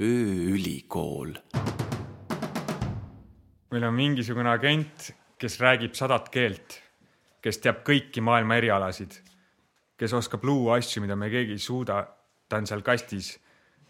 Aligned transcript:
ööülikool. 0.00 1.34
meil 3.70 3.84
on 3.84 3.94
mingisugune 3.94 4.50
agent, 4.50 5.12
kes 5.38 5.58
räägib 5.60 5.94
sadat 5.94 6.28
keelt, 6.34 6.80
kes 7.42 7.58
teab 7.58 7.82
kõiki 7.86 8.22
maailma 8.22 8.58
erialasid, 8.58 9.16
kes 9.98 10.12
oskab 10.14 10.44
luua 10.46 10.78
asju, 10.78 11.02
mida 11.02 11.16
me 11.16 11.30
keegi 11.30 11.52
ei 11.52 11.58
suuda. 11.58 12.06
ta 12.48 12.56
on 12.56 12.66
seal 12.66 12.82
kastis 12.82 13.38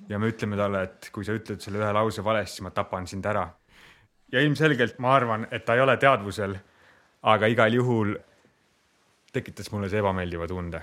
ja 0.09 0.19
me 0.19 0.29
ütleme 0.29 0.57
talle, 0.57 0.83
et 0.83 1.11
kui 1.13 1.25
sa 1.25 1.33
ütled 1.33 1.61
selle 1.61 1.81
ühe 1.81 1.93
lause 1.93 2.25
valesti, 2.25 2.63
ma 2.63 2.71
tapan 2.71 3.07
sind 3.07 3.25
ära. 3.27 3.49
ja 4.33 4.41
ilmselgelt 4.41 4.99
ma 4.99 5.15
arvan, 5.15 5.49
et 5.51 5.65
ta 5.65 5.75
ei 5.75 5.81
ole 5.81 5.97
teadvusel, 5.97 6.57
aga 7.23 7.47
igal 7.47 7.73
juhul 7.73 8.17
tekitas 9.33 9.73
mulle 9.73 9.89
see 9.89 9.99
ebameeldiva 9.99 10.47
tunde 10.47 10.83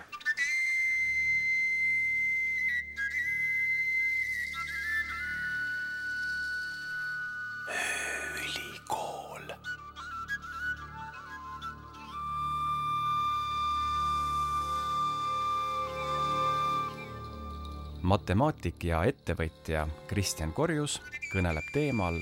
matemaatik 18.12 18.84
ja 18.84 19.06
ettevõtja 19.08 19.86
Kristjan 20.10 20.52
Korjus 20.52 20.98
kõneleb 21.32 21.68
teemal 21.72 22.18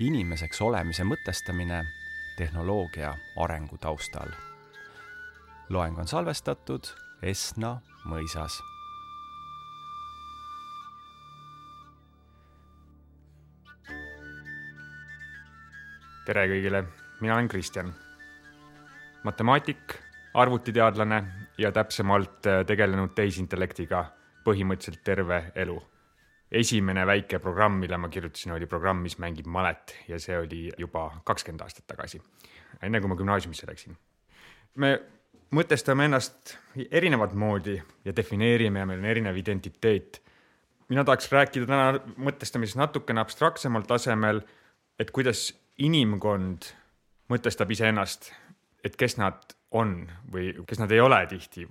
inimeseks 0.00 0.62
olemise 0.64 1.04
mõtestamine 1.04 1.82
tehnoloogia 2.38 3.10
arengu 3.36 3.76
taustal. 3.82 4.30
loeng 5.68 5.98
on 5.98 6.08
salvestatud 6.08 6.88
Esna 7.22 7.74
mõisas 8.08 8.56
tere 16.24 16.46
kõigile, 16.48 16.84
mina 17.20 17.34
olen 17.34 17.48
Kristjan. 17.48 17.92
matemaatik, 19.24 19.98
arvutiteadlane 20.34 21.20
ja 21.58 21.72
täpsemalt 21.72 22.48
tegelenud 22.66 23.12
tehisintellektiga 23.14 24.19
põhimõtteliselt 24.50 25.04
terve 25.06 25.44
elu. 25.54 25.78
esimene 26.50 27.04
väike 27.06 27.38
programm, 27.38 27.76
mille 27.78 27.96
ma 27.96 28.08
kirjutasin, 28.10 28.52
oli 28.52 28.66
programm, 28.66 29.04
mis 29.06 29.18
mängib 29.22 29.46
malet 29.46 29.94
ja 30.08 30.18
see 30.18 30.38
oli 30.38 30.64
juba 30.78 31.04
kakskümmend 31.24 31.62
aastat 31.62 31.86
tagasi, 31.86 32.18
enne 32.82 33.00
kui 33.00 33.08
ma 33.08 33.16
gümnaasiumisse 33.16 33.68
läksin. 33.70 33.96
me 34.74 34.98
mõtestame 35.54 36.06
ennast 36.06 36.56
erinevat 36.90 37.34
moodi 37.34 37.76
ja 38.04 38.14
defineerime 38.16 38.82
ja 38.82 38.86
meil 38.86 38.98
on 39.02 39.08
erinev 39.10 39.36
identiteet. 39.36 40.22
mina 40.88 41.04
tahaks 41.04 41.30
rääkida 41.32 41.66
täna 41.66 42.00
mõtestamisest 42.18 42.78
natukene 42.78 43.20
abstraktsemal 43.20 43.82
tasemel, 43.86 44.42
et 44.98 45.10
kuidas 45.10 45.52
inimkond 45.78 46.72
mõtestab 47.30 47.70
iseennast, 47.70 48.32
et 48.84 48.96
kes 48.96 49.16
nad 49.16 49.54
on 49.70 50.08
või 50.32 50.52
kes 50.66 50.78
nad 50.78 50.90
ei 50.90 51.00
ole 51.00 51.26
tihti. 51.26 51.68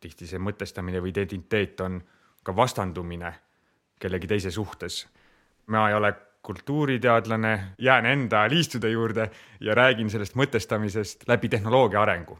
tihti 0.00 0.26
see 0.26 0.38
mõtestamine 0.38 1.00
või 1.00 1.12
identiteet 1.12 1.80
on 1.80 2.02
ka 2.42 2.56
vastandumine 2.56 3.32
kellegi 4.00 4.26
teise 4.26 4.50
suhtes. 4.50 5.06
ma 5.66 5.88
ei 5.88 5.94
ole 5.94 6.14
kultuuriteadlane, 6.42 7.74
jään 7.78 8.06
enda 8.06 8.48
liistude 8.50 8.90
juurde 8.90 9.30
ja 9.60 9.74
räägin 9.74 10.10
sellest 10.10 10.34
mõtestamisest 10.34 11.22
läbi 11.28 11.48
tehnoloogia 11.48 12.02
arengu. 12.02 12.38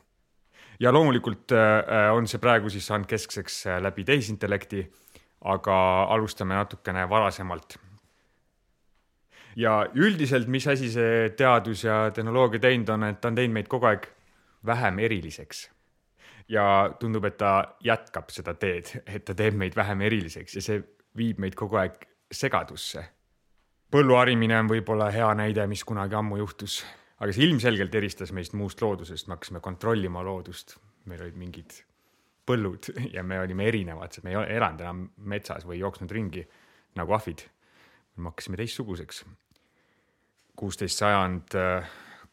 ja 0.81 0.93
loomulikult 0.93 1.53
äh, 1.53 2.15
on 2.15 2.27
see 2.27 2.39
praegu 2.39 2.71
siis 2.71 2.87
saanud 2.87 3.07
keskseks 3.07 3.67
äh, 3.67 3.83
läbi 3.83 4.05
tehisintellekti, 4.05 4.93
aga 5.45 6.03
alustame 6.03 6.55
natukene 6.55 7.09
varasemalt 7.09 7.79
ja 9.57 9.87
üldiselt, 9.95 10.49
mis 10.49 10.67
asi 10.69 10.91
see 10.91 11.31
teadus 11.37 11.85
ja 11.85 12.11
tehnoloogia 12.15 12.61
teinud 12.61 12.89
on, 12.89 13.05
et 13.05 13.21
ta 13.21 13.29
on 13.29 13.39
teinud 13.39 13.55
meid 13.55 13.69
kogu 13.69 13.87
aeg 13.91 14.09
vähem 14.67 14.99
eriliseks. 14.99 15.69
Ja 16.53 16.65
tundub, 17.01 17.25
et 17.29 17.39
ta 17.41 17.53
jätkab 17.85 18.31
seda 18.33 18.55
teed, 18.61 18.91
et 19.07 19.25
ta 19.25 19.35
teeb 19.37 19.57
meid 19.59 19.77
vähem 19.77 20.05
eriliseks 20.09 20.59
ja 20.59 20.65
see 20.65 20.83
viib 21.17 21.41
meid 21.43 21.57
kogu 21.59 21.81
aeg 21.81 22.05
segadusse. 22.33 23.05
põlluharimine 23.93 24.57
on 24.61 24.69
võib-olla 24.71 25.11
hea 25.13 25.29
näide, 25.37 25.67
mis 25.69 25.85
kunagi 25.85 26.17
ammu 26.17 26.39
juhtus, 26.41 26.81
aga 27.21 27.33
see 27.33 27.45
ilmselgelt 27.49 27.95
eristas 27.95 28.33
meist 28.33 28.57
muust 28.57 28.81
loodusest, 28.81 29.29
me 29.29 29.37
hakkasime 29.37 29.61
kontrollima 29.61 30.23
loodust, 30.25 30.79
meil 31.05 31.25
olid 31.27 31.37
mingid 31.37 31.77
põllud 32.49 32.89
ja 33.13 33.23
me 33.23 33.41
olime 33.41 33.69
erinevad, 33.69 34.17
me 34.25 34.33
ei 34.33 34.57
elanud 34.57 34.81
enam 34.81 35.05
metsas 35.17 35.67
või 35.69 35.83
jooksnud 35.83 36.11
ringi 36.13 36.47
nagu 36.97 37.13
ahvid. 37.13 37.45
me 38.17 38.29
hakkasime 38.29 38.57
teistsuguseks 38.57 39.25
kuusteist 40.57 40.99
sajand 40.99 41.57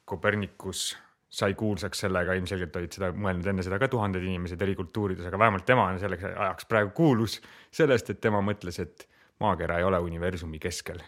Kopernikus 0.06 0.98
sai 1.30 1.54
kuulsaks 1.54 2.06
sellega, 2.06 2.34
ilmselgelt 2.34 2.76
olid 2.80 2.96
seda 2.96 3.12
mõelnud 3.14 3.46
enne 3.52 3.64
seda 3.66 3.78
ka 3.82 3.88
tuhanded 3.92 4.24
inimesed 4.26 4.62
eri 4.66 4.74
kultuurides, 4.78 5.28
aga 5.30 5.40
vähemalt 5.40 5.66
tema 5.68 5.86
on 5.92 6.00
selleks 6.02 6.26
ajaks 6.32 6.66
praegu 6.70 6.92
kuulus 6.98 7.38
sellest, 7.72 8.10
et 8.10 8.22
tema 8.22 8.42
mõtles, 8.42 8.80
et 8.82 9.06
maakera 9.40 9.78
ei 9.80 9.88
ole 9.88 10.00
universumi 10.00 10.60
keskel. 10.60 11.02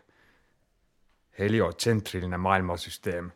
heliotsentriline 1.40 2.38
maailmasüsteem. 2.38 3.32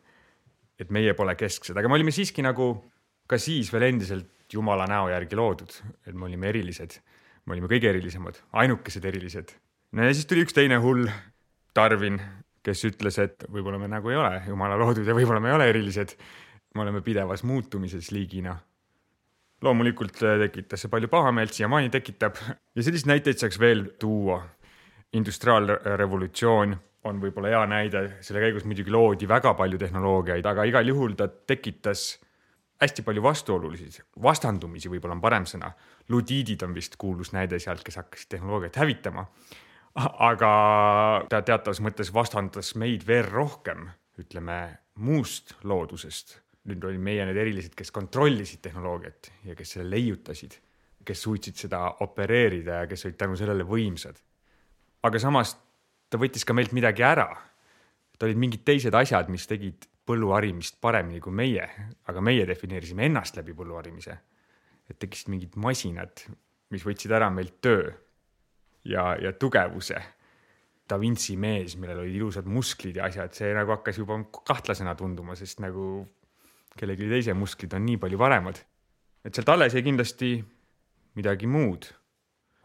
et 0.78 0.90
meie 0.90 1.14
pole 1.14 1.34
kesksed, 1.34 1.76
aga 1.76 1.88
me 1.88 1.94
olime 1.94 2.12
siiski 2.12 2.42
nagu 2.42 2.84
ka 3.26 3.38
siis 3.38 3.72
veel 3.72 3.90
endiselt 3.90 4.32
Jumala 4.52 4.84
näo 4.86 5.08
järgi 5.10 5.34
loodud, 5.36 5.72
et 6.06 6.14
me 6.14 6.28
olime 6.28 6.48
erilised. 6.48 7.00
me 7.46 7.54
olime 7.54 7.68
kõige 7.70 7.90
erilisemad, 7.90 8.38
ainukesed 8.52 9.04
erilised. 9.04 9.52
no 9.92 10.04
ja 10.04 10.14
siis 10.14 10.26
tuli 10.26 10.44
üks 10.46 10.54
teine 10.54 10.78
hull, 10.78 11.08
Darwin, 11.74 12.20
kes 12.62 12.84
ütles, 12.88 13.18
et 13.22 13.44
võib-olla 13.50 13.78
me 13.78 13.88
nagu 13.88 14.10
ei 14.10 14.16
ole 14.16 14.42
jumala 14.46 14.78
loodud 14.78 15.06
ja 15.06 15.14
võib-olla 15.14 15.40
me 15.40 15.50
ei 15.50 15.56
ole 15.58 15.68
erilised. 15.70 16.14
Me 16.76 16.84
oleme 16.84 17.02
pidevas 17.02 17.44
muutumises 17.44 18.10
liigina. 18.12 18.56
loomulikult 19.64 20.18
tekitas 20.20 20.82
see 20.84 20.92
palju 20.92 21.08
pahameelt, 21.08 21.54
siiamaani 21.56 21.88
tekitab 21.90 22.36
ja 22.76 22.82
selliseid 22.82 23.08
näiteid 23.08 23.40
saaks 23.40 23.58
veel 23.60 23.86
tuua. 23.98 24.42
industriaalrevolutsioon 25.16 26.76
on 27.08 27.20
võib-olla 27.22 27.52
hea 27.54 27.66
näide, 27.70 28.00
selle 28.20 28.42
käigus 28.42 28.64
muidugi 28.66 28.90
loodi 28.90 29.28
väga 29.28 29.54
palju 29.54 29.78
tehnoloogiaid, 29.78 30.46
aga 30.46 30.64
igal 30.68 30.88
juhul 30.88 31.14
ta 31.16 31.28
tekitas 31.28 32.18
hästi 32.82 33.02
palju 33.02 33.22
vastuolulisi, 33.22 34.02
vastandumisi 34.22 34.90
võib-olla 34.92 35.16
on 35.16 35.22
parem 35.22 35.46
sõna. 35.48 35.70
ludiidid 36.08 36.62
on 36.62 36.74
vist 36.74 36.96
kuulus 36.96 37.32
näide 37.32 37.58
sealt, 37.58 37.84
kes 37.84 37.96
hakkasid 38.02 38.36
tehnoloogiat 38.36 38.76
hävitama 38.76 39.26
aga 39.96 40.52
ta 41.30 41.40
teatavas 41.44 41.80
mõttes 41.84 42.12
vastandas 42.14 42.74
meid 42.76 43.06
veel 43.08 43.26
rohkem, 43.30 43.88
ütleme, 44.20 44.78
muust 45.00 45.54
loodusest. 45.64 46.40
Nüüd 46.66 46.84
olid 46.84 47.02
meie 47.02 47.26
need 47.28 47.38
erilised, 47.38 47.74
kes 47.78 47.92
kontrollisid 47.94 48.62
tehnoloogiat 48.64 49.30
ja 49.46 49.54
kes 49.58 49.76
selle 49.76 49.90
leiutasid, 49.90 50.56
kes 51.06 51.22
suutsid 51.22 51.58
seda 51.66 51.82
opereerida 52.02 52.82
ja 52.82 52.88
kes 52.90 53.06
olid 53.06 53.18
tänu 53.20 53.36
sellele 53.38 53.66
võimsad. 53.66 54.16
aga 55.06 55.18
samas 55.22 55.54
ta 56.10 56.18
võttis 56.18 56.44
ka 56.46 56.54
meilt 56.54 56.72
midagi 56.74 57.04
ära. 57.06 57.28
ta 58.18 58.26
olid 58.26 58.40
mingid 58.40 58.64
teised 58.64 58.94
asjad, 58.94 59.28
mis 59.28 59.46
tegid 59.46 59.86
põlluharimist 60.06 60.80
paremini 60.80 61.20
kui 61.20 61.34
meie, 61.34 61.66
aga 62.06 62.20
meie 62.20 62.46
defineerisime 62.46 63.06
ennast 63.06 63.36
läbi 63.36 63.54
põlluharimise. 63.54 64.18
et 64.90 64.98
tekkisid 64.98 65.28
mingid 65.28 65.56
masinad, 65.56 66.26
mis 66.70 66.84
võtsid 66.86 67.12
ära 67.12 67.30
meilt 67.30 67.60
töö 67.60 67.90
ja, 68.84 69.16
ja 69.18 69.32
tugevuse. 69.32 70.02
Da 70.86 70.98
Vinci 70.98 71.34
mees, 71.36 71.74
millel 71.76 72.04
olid 72.04 72.14
ilusad 72.14 72.46
musklid 72.46 72.96
ja 72.96 73.08
asjad, 73.08 73.34
see 73.34 73.50
nagu 73.54 73.72
hakkas 73.74 73.98
juba 73.98 74.20
kahtlasena 74.46 74.94
tunduma, 74.94 75.34
sest 75.34 75.58
nagu 75.58 76.06
kellegi 76.76 77.08
teise 77.10 77.34
musklid 77.34 77.74
on 77.76 77.86
nii 77.86 77.98
palju 78.02 78.18
paremad. 78.18 78.60
et 79.24 79.34
sealt 79.34 79.48
alles 79.48 79.74
jäi 79.74 79.82
kindlasti 79.82 80.30
midagi 81.16 81.48
muud, 81.50 81.88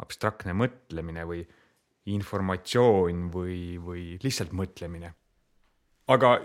abstraktne 0.03 0.53
mõtlemine 0.53 1.25
või 1.25 1.41
informatsioon 2.11 3.29
või, 3.33 3.77
või 3.81 4.17
lihtsalt 4.23 4.51
mõtlemine. 4.51 5.13
aga 6.07 6.39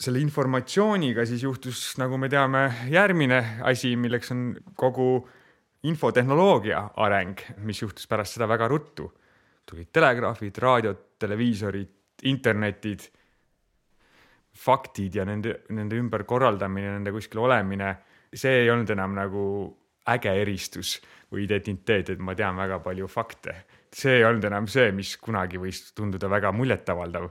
selle 0.00 0.20
informatsiooniga 0.24 1.26
siis 1.28 1.42
juhtus, 1.44 1.82
nagu 2.00 2.16
me 2.18 2.28
teame, 2.32 2.64
järgmine 2.88 3.40
asi, 3.68 3.92
milleks 4.00 4.32
on 4.32 4.44
kogu 4.80 5.28
infotehnoloogia 5.88 6.80
areng, 7.04 7.40
mis 7.64 7.82
juhtus 7.82 8.08
pärast 8.08 8.36
seda 8.36 8.48
väga 8.48 8.68
ruttu. 8.68 9.10
tulid 9.70 9.92
telegraafid, 9.92 10.56
raadiod, 10.58 11.02
televiisorid, 11.20 11.90
internetid, 12.26 13.04
faktid 14.60 15.16
ja 15.16 15.24
nende, 15.24 15.62
nende 15.72 15.98
ümberkorraldamine, 16.00 16.94
nende 16.98 17.12
kuskil 17.14 17.40
olemine, 17.46 17.94
see 18.34 18.62
ei 18.64 18.70
olnud 18.70 18.90
enam 18.92 19.16
nagu 19.16 19.42
äge 20.10 20.32
eristus 20.42 20.96
või 21.32 21.44
identiteet, 21.46 22.14
et 22.14 22.22
ma 22.22 22.34
tean 22.36 22.58
väga 22.58 22.80
palju 22.84 23.08
fakte. 23.08 23.54
see 23.92 24.20
ei 24.20 24.24
olnud 24.24 24.44
enam 24.44 24.66
see, 24.70 24.92
mis 24.92 25.16
kunagi 25.18 25.58
võis 25.58 25.92
tunduda 25.94 26.28
väga 26.28 26.52
muljetavaldav. 26.52 27.30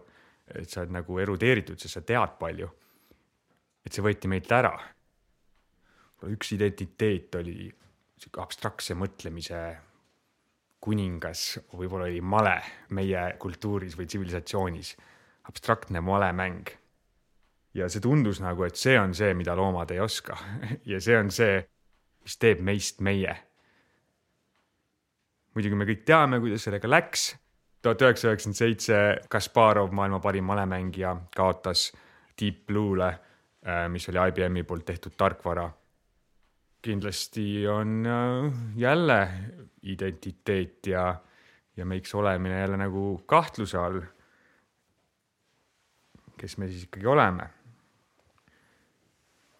et 0.55 0.69
sa 0.69 0.81
oled 0.81 0.91
nagu 0.91 1.19
erudeeritud, 1.19 1.79
sest 1.79 1.93
sa 1.93 2.01
tead 2.01 2.37
palju. 2.39 2.69
et 3.85 3.93
see 3.93 4.03
võeti 4.03 4.27
meilt 4.27 4.51
ära. 4.51 4.73
üks 6.23 6.51
identiteet 6.53 7.35
oli 7.35 7.71
sihuke 8.17 8.41
abstraktse 8.41 8.95
mõtlemise 8.95 9.77
kuningas 10.83 11.59
võib-olla 11.75 12.07
oli 12.07 12.21
male 12.21 12.57
meie 12.95 13.23
kultuuris 13.39 13.97
või 13.99 14.07
tsivilisatsioonis, 14.07 14.95
abstraktne 15.51 16.01
malemäng. 16.01 16.71
Ja 17.73 17.89
see 17.89 18.01
tundus 18.01 18.41
nagu, 18.41 18.63
et 18.65 18.75
see 18.75 18.97
on 18.99 19.13
see, 19.13 19.33
mida 19.37 19.55
loomad 19.55 19.91
ei 19.91 19.99
oska 19.99 20.37
ja 20.91 21.01
see 21.01 21.17
on 21.17 21.31
see, 21.31 21.59
mis 22.23 22.37
teeb 22.41 22.63
meist 22.65 23.01
meie. 23.05 23.35
muidugi 25.55 25.75
me 25.75 25.87
kõik 25.89 26.05
teame, 26.05 26.39
kuidas 26.39 26.65
sellega 26.67 26.89
läks. 26.89 27.35
tuhat 27.81 28.01
üheksasada 28.01 28.33
üheksakümmend 28.33 28.57
seitse 28.57 29.01
Kasparov, 29.29 29.91
maailma 29.91 30.19
parim 30.19 30.45
malemängija, 30.45 31.15
kaotas 31.35 31.91
Deep 32.39 32.65
Blue'le, 32.67 33.13
äh, 33.67 33.85
mis 33.89 34.09
oli 34.09 34.27
IBM-i 34.29 34.63
poolt 34.63 34.85
tehtud 34.85 35.17
tarkvara 35.17 35.69
kindlasti 36.81 37.67
on 37.67 38.05
äh, 38.05 38.53
jälle 38.75 39.29
identiteet 39.83 40.87
ja, 40.87 41.15
ja 41.77 41.85
meiks 41.85 42.15
olemine 42.15 42.59
jälle 42.59 42.77
nagu 42.77 43.21
kahtluse 43.25 43.77
all. 43.77 44.01
kes 46.37 46.57
me 46.57 46.67
siis 46.67 46.83
ikkagi 46.83 47.05
oleme? 47.05 47.49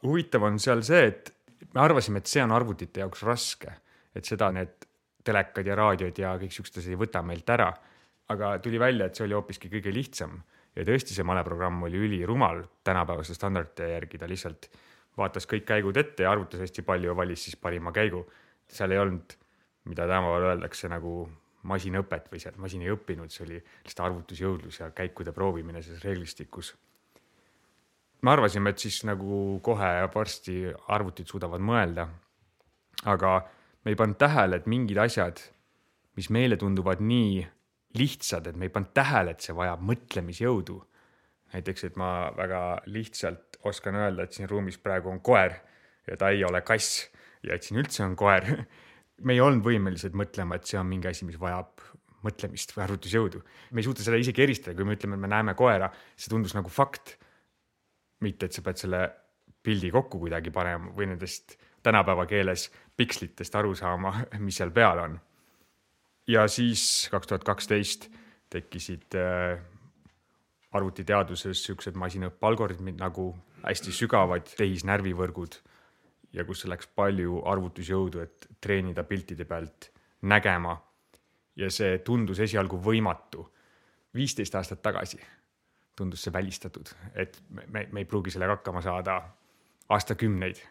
Huvitav 0.04 0.46
on 0.48 0.60
seal 0.60 0.84
see, 0.86 1.08
et 1.12 1.34
me 1.74 1.82
arvasime, 1.84 2.22
et 2.22 2.32
see 2.32 2.44
on 2.44 2.54
arvutite 2.56 3.04
jaoks 3.04 3.24
raske, 3.28 3.74
et 4.16 4.26
seda 4.26 4.52
need 4.56 4.88
telekad 5.26 5.68
ja 5.68 5.76
raadiod 5.78 6.20
ja 6.22 6.36
kõik 6.40 6.54
siuksed 6.56 6.80
asjad 6.80 6.96
ei 6.96 7.00
võta 7.00 7.24
meilt 7.26 7.50
ära. 7.50 7.74
aga 8.30 8.60
tuli 8.62 8.78
välja, 8.78 9.08
et 9.08 9.18
see 9.18 9.24
oli 9.26 9.34
hoopiski 9.34 9.72
kõige 9.74 9.90
lihtsam 9.90 10.36
ja 10.76 10.84
tõesti, 10.86 11.16
see 11.16 11.26
maleprogramm 11.26 11.82
oli 11.88 11.98
ülirumal 11.98 12.62
tänapäevaste 12.86 13.34
standardite 13.34 13.88
järgi, 13.90 14.20
ta 14.22 14.28
lihtsalt 14.30 14.70
vaatas 15.18 15.48
kõik 15.50 15.66
käigud 15.66 15.98
ette 15.98 16.24
ja 16.24 16.32
arvutas 16.32 16.62
hästi 16.62 16.86
palju 16.86 17.10
ja 17.10 17.16
valis 17.18 17.48
siis 17.48 17.58
parima 17.58 17.92
käigu. 17.92 18.28
seal 18.70 18.92
ei 18.92 19.00
olnud, 19.02 19.34
mida 19.90 20.06
tänapäeval 20.06 20.52
öeldakse 20.52 20.90
nagu 20.90 21.30
masinõpet 21.64 22.30
või 22.32 22.40
sealt 22.40 22.58
masin 22.58 22.84
ei 22.86 22.92
õppinud, 22.94 23.34
see 23.34 23.46
oli 23.48 23.58
lihtsalt 23.58 24.06
arvutusjõudlus 24.06 24.80
ja 24.80 24.92
käikude 24.96 25.34
proovimine 25.36 25.82
selles 25.82 26.04
reeglistikus. 26.06 26.76
Me 28.22 28.32
arvasime, 28.32 28.74
et 28.74 28.82
siis 28.84 29.04
nagu 29.08 29.60
kohe 29.64 29.92
varsti 30.14 30.74
arvutid 30.88 31.30
suudavad 31.30 31.64
mõelda. 31.64 32.08
aga 33.06 33.48
me 33.86 33.94
ei 33.94 33.96
pannud 33.96 34.18
tähele, 34.20 34.60
et 34.60 34.68
mingid 34.68 34.98
asjad, 35.00 35.40
mis 36.20 36.28
meile 36.30 36.58
tunduvad 36.60 37.00
nii 37.00 37.46
lihtsad, 37.96 38.48
et 38.48 38.58
me 38.60 38.68
ei 38.68 38.74
pannud 38.74 38.92
tähele, 38.94 39.32
et 39.32 39.42
see 39.42 39.56
vajab 39.56 39.82
mõtlemisjõudu. 39.82 40.82
näiteks, 41.54 41.84
et 41.84 41.96
ma 41.98 42.30
väga 42.38 42.82
lihtsalt 42.86 43.58
oskan 43.66 43.96
öelda, 43.96 44.24
et 44.24 44.34
siin 44.34 44.50
ruumis 44.50 44.78
praegu 44.78 45.10
on 45.10 45.20
koer 45.20 45.56
ja 46.08 46.18
ta 46.18 46.30
ei 46.30 46.44
ole 46.44 46.62
kass 46.62 47.08
ja 47.44 47.56
et 47.56 47.64
siin 47.64 47.80
üldse 47.82 48.04
on 48.06 48.16
koer. 48.20 48.46
me 49.26 49.34
ei 49.34 49.42
olnud 49.42 49.64
võimelised 49.66 50.14
mõtlema, 50.16 50.56
et 50.60 50.70
see 50.70 50.80
on 50.80 50.88
mingi 50.88 51.10
asi, 51.10 51.26
mis 51.26 51.40
vajab 51.40 51.82
mõtlemist 52.26 52.76
või 52.76 52.84
arvutusjõudu. 52.86 53.42
me 53.72 53.82
ei 53.82 53.88
suuda 53.88 54.04
seda 54.04 54.20
isegi 54.20 54.44
eristada, 54.44 54.76
kui 54.76 54.88
me 54.88 54.96
ütleme, 54.98 55.16
et 55.16 55.24
me 55.24 55.32
näeme 55.32 55.56
koera, 55.56 55.90
see 56.16 56.32
tundus 56.32 56.56
nagu 56.58 56.72
fakt. 56.72 57.18
Mitte, 58.20 58.46
et 58.46 58.56
sa 58.56 58.62
pead 58.62 58.80
selle 58.82 59.02
pildi 59.64 59.92
kokku 59.92 60.20
kuidagi 60.20 60.52
panema 60.52 60.92
või 60.96 61.10
nendest 61.12 61.58
tänapäeva 61.84 62.26
keeles 62.26 62.70
pikslitest 62.98 63.56
aru 63.56 63.76
saama, 63.76 64.14
mis 64.46 64.60
seal 64.60 64.72
peal 64.72 65.04
on. 65.06 65.20
ja 66.28 66.48
siis 66.48 67.10
kaks 67.12 67.28
tuhat 67.28 67.44
kaksteist 67.44 68.10
tekkisid 68.50 69.16
äh, 69.18 69.60
arvutiteaduses 70.72 71.64
siuksed 71.66 71.98
masinõppe 71.98 72.48
algoritmid 72.48 73.00
nagu 73.00 73.32
hästi 73.64 73.94
sügavad 73.94 74.52
tehisnärvivõrgud 74.58 75.58
ja 76.34 76.46
kus 76.46 76.66
läks 76.70 76.88
palju 76.96 77.42
arvutusjõudu, 77.50 78.22
et 78.22 78.48
treenida 78.62 79.04
piltide 79.04 79.46
pealt 79.46 79.92
nägema. 80.22 80.78
ja 81.56 81.70
see 81.70 81.98
tundus 82.00 82.40
esialgu 82.40 82.78
võimatu. 82.78 83.50
viisteist 84.14 84.56
aastat 84.56 84.82
tagasi 84.82 85.20
tundus 86.00 86.24
see 86.26 86.34
välistatud, 86.34 86.92
et 87.14 87.38
me, 87.50 87.86
me, 87.92 88.02
ei 88.02 88.08
pruugi 88.10 88.34
sellega 88.34 88.58
hakkama 88.58 88.82
saada 88.86 89.20
aastakümneid. 89.90 90.64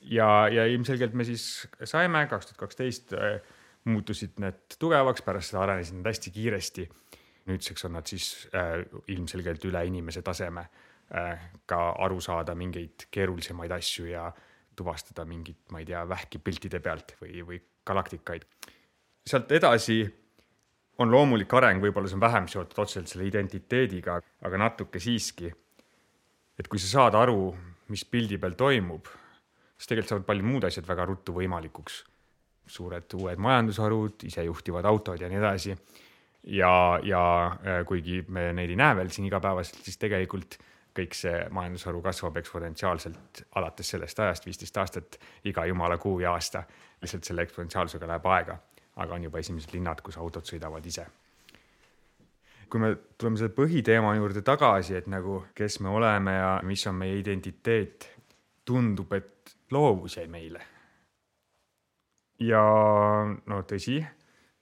ja, 0.00 0.48
ja 0.48 0.66
ilmselgelt 0.66 1.14
me 1.14 1.24
siis 1.24 1.68
saime, 1.84 2.26
kaks 2.30 2.50
tuhat 2.50 2.62
kaksteist 2.66 3.14
äh, 3.14 3.40
muutusid 3.84 4.38
need 4.42 4.76
tugevaks, 4.78 5.22
pärast 5.24 5.52
seda 5.52 5.64
arenesid 5.64 6.00
nad 6.00 6.12
hästi 6.12 6.30
kiiresti. 6.36 6.88
nüüdseks 7.50 7.84
on 7.88 7.96
nad 7.96 8.06
siis 8.06 8.48
äh, 8.54 8.84
ilmselgelt 9.08 9.64
üle 9.64 9.84
inimese 9.86 10.22
taseme 10.22 10.68
Äh, 11.10 11.38
ka 11.66 11.78
aru 12.06 12.20
saada 12.22 12.54
mingeid 12.54 13.08
keerulisemaid 13.10 13.72
asju 13.74 14.04
ja 14.12 14.28
tuvastada 14.78 15.24
mingit, 15.26 15.64
ma 15.74 15.80
ei 15.82 15.88
tea, 15.88 16.04
vähki 16.06 16.38
piltide 16.38 16.78
pealt 16.78 17.16
või, 17.18 17.40
või 17.48 17.56
galaktikaid. 17.86 18.44
sealt 19.26 19.50
edasi 19.50 20.04
on 20.98 21.10
loomulik 21.10 21.52
areng, 21.54 21.80
võib-olla 21.82 22.08
see 22.08 22.18
on 22.18 22.24
vähem 22.24 22.46
seotud 22.50 22.82
otseselt 22.82 23.08
selle 23.08 23.26
identiteediga, 23.28 24.18
aga 24.44 24.60
natuke 24.60 25.00
siiski. 25.00 25.52
et 26.58 26.68
kui 26.68 26.78
sa 26.78 26.86
saad 26.86 27.14
aru, 27.16 27.54
mis 27.88 28.04
pildi 28.04 28.36
peal 28.38 28.52
toimub, 28.52 29.06
siis 29.78 29.88
tegelikult 29.88 30.12
saavad 30.12 30.26
paljud 30.28 30.48
muud 30.50 30.64
asjad 30.68 30.86
väga 30.88 31.06
ruttu 31.08 31.32
võimalikuks. 31.32 32.04
suured 32.70 33.14
uued 33.18 33.38
majandusharud, 33.42 34.22
isejuhtivad 34.28 34.84
autod 34.84 35.20
ja 35.20 35.28
nii 35.28 35.38
edasi. 35.38 35.76
ja, 36.44 37.00
ja 37.02 37.22
äh, 37.46 37.84
kuigi 37.86 38.24
me 38.28 38.52
neid 38.52 38.70
ei 38.70 38.76
näe 38.76 38.96
veel 38.96 39.10
siin 39.10 39.26
igapäevaselt, 39.26 39.84
siis 39.84 39.96
tegelikult 39.96 40.58
kõik 40.96 41.14
see 41.14 41.34
majandusharu 41.54 42.02
kasvab 42.02 42.36
eksponentsiaalselt 42.40 43.44
alates 43.58 43.90
sellest 43.94 44.20
ajast, 44.20 44.46
viisteist 44.46 44.76
aastat, 44.82 45.18
iga 45.44 45.64
jumala 45.66 45.98
kuu 45.98 46.20
ja 46.20 46.32
aasta. 46.32 46.64
lihtsalt 47.00 47.24
selle 47.24 47.42
eksponentsiaalsusega 47.46 48.06
läheb 48.06 48.26
aega, 48.28 48.58
aga 48.96 49.14
on 49.14 49.24
juba 49.24 49.38
esimesed 49.38 49.74
linnad, 49.74 50.02
kus 50.02 50.18
autod 50.18 50.46
sõidavad 50.48 50.86
ise. 50.86 51.06
kui 52.70 52.80
me 52.80 52.92
tuleme 53.18 53.36
selle 53.36 53.50
põhiteema 53.50 54.14
juurde 54.14 54.42
tagasi, 54.46 54.94
et 54.94 55.06
nagu, 55.10 55.44
kes 55.54 55.80
me 55.80 55.88
oleme 55.90 56.34
ja 56.36 56.50
mis 56.62 56.86
on 56.86 56.94
meie 56.94 57.16
identiteet, 57.18 58.06
tundub, 58.64 59.12
et 59.12 59.56
loovus 59.70 60.16
jäi 60.16 60.26
meile. 60.28 60.60
ja 62.38 62.62
no 63.46 63.62
tõsi, 63.62 63.98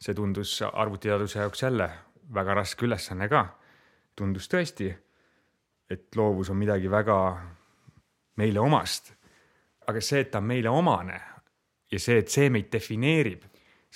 see 0.00 0.14
tundus 0.14 0.62
arvutiteaduse 0.62 1.38
jaoks 1.38 1.62
jälle 1.62 1.90
väga 2.34 2.54
raske 2.54 2.86
ülesanne 2.86 3.28
ka. 3.28 3.46
tundus 4.16 4.48
tõesti 4.48 4.94
et 5.90 6.16
loovus 6.16 6.50
on 6.52 6.58
midagi 6.60 6.90
väga 6.90 7.19
meile 8.36 8.60
omast. 8.60 9.14
aga 9.88 10.00
see, 10.04 10.20
et 10.20 10.31
ta 10.31 10.42
on 10.42 10.44
meile 10.44 10.69
omane 10.69 11.16
ja 11.88 11.98
see, 11.98 12.19
et 12.20 12.28
see 12.28 12.50
meid 12.52 12.66
defineerib, 12.69 13.46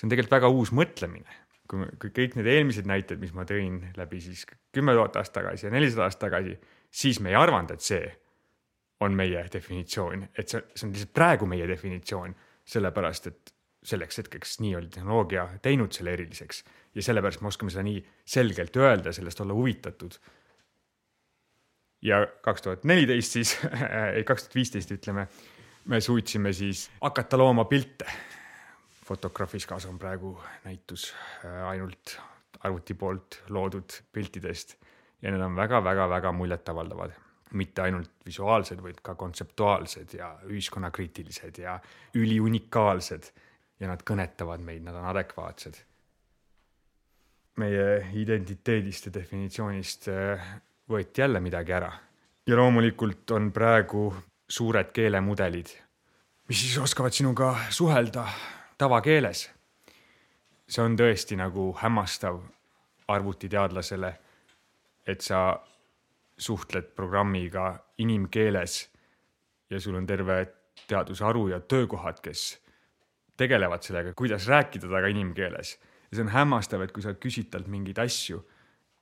see 0.02 0.08
on 0.08 0.10
tegelikult 0.10 0.34
väga 0.34 0.50
uus 0.50 0.72
mõtlemine. 0.74 1.38
kui, 1.70 1.86
kui 2.02 2.10
kõik 2.10 2.34
need 2.36 2.48
eelmised 2.50 2.88
näited, 2.90 3.20
mis 3.22 3.30
ma 3.32 3.46
tõin 3.48 3.78
läbi 3.96 4.18
siis 4.20 4.42
kümme 4.74 4.92
tuhat 4.92 5.14
aastat 5.16 5.38
tagasi 5.38 5.66
ja 5.66 5.70
nelisada 5.72 6.04
aastat 6.04 6.26
tagasi, 6.26 6.58
siis 6.90 7.20
me 7.22 7.30
ei 7.30 7.38
arvanud, 7.38 7.70
et 7.70 7.80
see 7.80 8.02
on 9.00 9.14
meie 9.16 9.46
definitsioon, 9.52 10.26
et 10.36 10.52
see, 10.52 10.60
see 10.74 10.88
on 10.88 10.92
lihtsalt 10.92 11.14
praegu 11.16 11.48
meie 11.48 11.64
definitsioon, 11.70 12.34
sellepärast 12.74 13.30
et 13.30 13.54
selleks 13.82 14.20
hetkeks 14.20 14.60
nii 14.62 14.74
oli 14.78 14.90
tehnoloogia 14.92 15.46
teinud 15.62 15.94
selle 15.94 16.12
eriliseks 16.18 16.60
ja 16.94 17.02
sellepärast 17.02 17.40
me 17.42 17.50
oskame 17.50 17.72
seda 17.72 17.86
nii 17.86 18.02
selgelt 18.36 18.76
öelda, 18.76 19.14
sellest 19.16 19.40
olla 19.42 19.56
huvitatud 19.56 20.18
ja 22.02 22.26
kaks 22.42 22.62
tuhat 22.62 22.84
neliteist 22.84 23.38
siis, 23.38 23.56
ei 24.16 24.24
kaks 24.26 24.46
tuhat 24.46 24.58
viisteist 24.58 24.92
ütleme, 24.94 25.26
me 25.86 26.00
suutsime 26.00 26.52
siis 26.52 26.88
hakata 27.00 27.38
looma 27.38 27.64
pilte. 27.70 28.06
Fotografiskas 29.04 29.86
on 29.86 29.98
praegu 29.98 30.36
näitus 30.64 31.14
äh, 31.44 31.68
ainult 31.68 32.18
arvuti 32.62 32.94
poolt 32.94 33.42
loodud 33.48 33.90
piltidest 34.12 34.76
ja 35.22 35.30
need 35.30 35.42
on 35.42 35.56
väga-väga-väga 35.56 36.32
muljetavaldavad. 36.32 37.18
mitte 37.52 37.82
ainult 37.82 38.10
visuaalsed, 38.26 38.78
vaid 38.82 39.00
ka 39.04 39.14
kontseptuaalsed 39.14 40.14
ja 40.16 40.38
ühiskonnakriitilised 40.48 41.58
ja 41.60 41.74
üliunikaalsed 42.14 43.26
ja 43.80 43.90
nad 43.90 44.00
kõnetavad 44.10 44.62
meid, 44.64 44.82
nad 44.82 44.94
on 44.94 45.04
adekvaatsed. 45.10 45.74
meie 47.56 48.08
identiteedist 48.16 49.06
ja 49.06 49.12
definitsioonist 49.14 50.08
äh, 50.08 50.46
võeti 50.88 51.20
jälle 51.20 51.40
midagi 51.40 51.72
ära. 51.72 51.92
ja 52.46 52.56
loomulikult 52.56 53.30
on 53.30 53.52
praegu 53.52 54.14
suured 54.48 54.92
keelemudelid, 54.92 55.68
mis 56.48 56.60
siis 56.60 56.78
oskavad 56.78 57.12
sinuga 57.12 57.56
suhelda 57.70 58.26
tavakeeles. 58.82 59.50
see 60.72 60.82
on 60.82 60.94
tõesti 60.96 61.36
nagu 61.36 61.66
hämmastav 61.76 62.38
arvutiteadlasele, 63.12 64.10
et 65.06 65.20
sa 65.20 65.60
suhtled 66.38 66.94
programmiga 66.96 67.74
inimkeeles 67.98 68.76
ja 69.70 69.80
sul 69.80 69.98
on 70.00 70.06
terve 70.06 70.46
teadusharu 70.88 71.48
ja 71.48 71.60
töökohad, 71.60 72.22
kes 72.22 72.62
tegelevad 73.36 73.82
sellega, 73.84 74.14
kuidas 74.16 74.48
rääkida 74.48 74.86
temaga 74.86 75.12
inimkeeles. 75.12 75.78
ja 76.10 76.16
see 76.16 76.24
on 76.24 76.32
hämmastav, 76.32 76.82
et 76.82 76.92
kui 76.92 77.02
sa 77.02 77.14
küsid 77.14 77.50
talt 77.50 77.68
mingeid 77.68 77.98
asju 77.98 78.40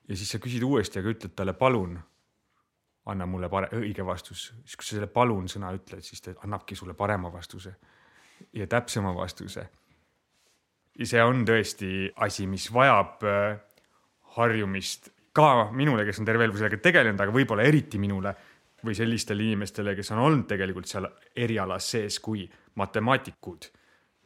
ja 0.08 0.16
siis 0.16 0.30
sa 0.30 0.38
küsid 0.38 0.66
uuesti, 0.66 0.98
aga 0.98 1.14
ütled 1.14 1.36
talle 1.36 1.54
palun, 1.54 1.96
anna 3.06 3.26
mulle 3.26 3.48
pare-, 3.48 3.70
õige 3.78 4.04
vastus, 4.06 4.50
siis 4.64 4.76
kui 4.76 4.84
sa 4.84 4.96
selle 4.96 5.06
palun 5.06 5.48
sõna 5.48 5.72
ütled, 5.76 6.02
siis 6.04 6.20
ta 6.20 6.34
annabki 6.44 6.76
sulle 6.76 6.94
parema 6.94 7.32
vastuse 7.32 7.76
ja 8.52 8.66
täpsema 8.66 9.14
vastuse. 9.14 9.68
see 11.02 11.22
on 11.22 11.44
tõesti 11.48 12.10
asi, 12.16 12.46
mis 12.46 12.72
vajab 12.72 13.24
äh, 13.24 13.58
harjumist 14.36 15.10
ka 15.32 15.70
minule, 15.72 16.04
kes 16.04 16.20
on 16.20 16.28
terve 16.28 16.44
elu 16.44 16.56
sellega 16.58 16.78
tegelenud, 16.82 17.20
aga 17.22 17.34
võib-olla 17.34 17.66
eriti 17.66 17.98
minule 18.02 18.34
või 18.84 18.96
sellistele 18.96 19.44
inimestele, 19.44 19.94
kes 19.96 20.12
on 20.14 20.22
olnud 20.24 20.46
tegelikult 20.50 20.88
seal 20.88 21.06
erialas 21.36 21.90
sees 21.94 22.18
kui 22.22 22.46
matemaatikud. 22.80 23.70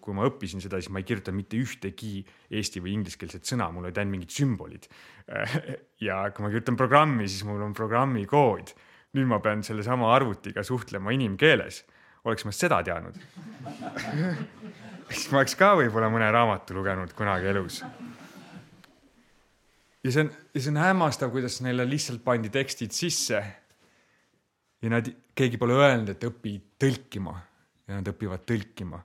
kui 0.04 0.12
ma 0.12 0.26
õppisin 0.28 0.60
seda, 0.60 0.76
siis 0.76 0.92
ma 0.92 1.00
ei 1.00 1.06
kirjutanud 1.08 1.38
mitte 1.38 1.56
ühtegi 1.56 2.18
eesti 2.52 2.82
või 2.84 2.90
ingliskeelset 2.92 3.48
sõna, 3.48 3.70
mul 3.72 3.86
olid 3.86 3.96
ainult 3.96 4.12
mingid 4.12 4.34
sümbolid. 4.36 4.88
ja 6.08 6.18
kui 6.28 6.44
ma 6.44 6.50
kirjutan 6.52 6.76
programmi, 6.76 7.24
siis 7.24 7.46
mul 7.48 7.62
on 7.64 7.72
programmikood. 7.72 8.74
nüüd 9.16 9.30
ma 9.30 9.38
pean 9.40 9.62
sellesama 9.64 10.10
arvutiga 10.12 10.62
suhtlema 10.62 11.14
inimkeeles. 11.16 11.84
Oleks 12.24 12.44
ma 12.44 12.52
seda 12.52 12.82
teadnud 12.86 13.18
siis 15.10 15.30
ma 15.32 15.40
oleks 15.40 15.56
ka 15.58 15.72
võib-olla 15.78 16.10
mõne 16.12 16.28
raamatu 16.32 16.76
lugenud 16.76 17.12
kunagi 17.16 17.48
elus. 17.50 17.80
ja 20.04 20.12
see 20.12 20.24
on, 20.24 20.30
ja 20.54 20.60
see 20.60 20.72
on 20.72 20.80
hämmastav, 20.82 21.32
kuidas 21.34 21.60
neile 21.64 21.86
lihtsalt 21.88 22.24
pandi 22.24 22.50
tekstid 22.52 22.94
sisse. 22.96 23.42
ja 24.82 24.92
nad, 24.92 25.08
keegi 25.34 25.60
pole 25.60 25.76
öelnud, 25.78 26.14
et 26.14 26.28
õpi 26.28 26.58
tõlkima 26.80 27.34
ja 27.88 27.98
nad 27.98 28.08
õpivad 28.14 28.46
tõlkima. 28.48 29.02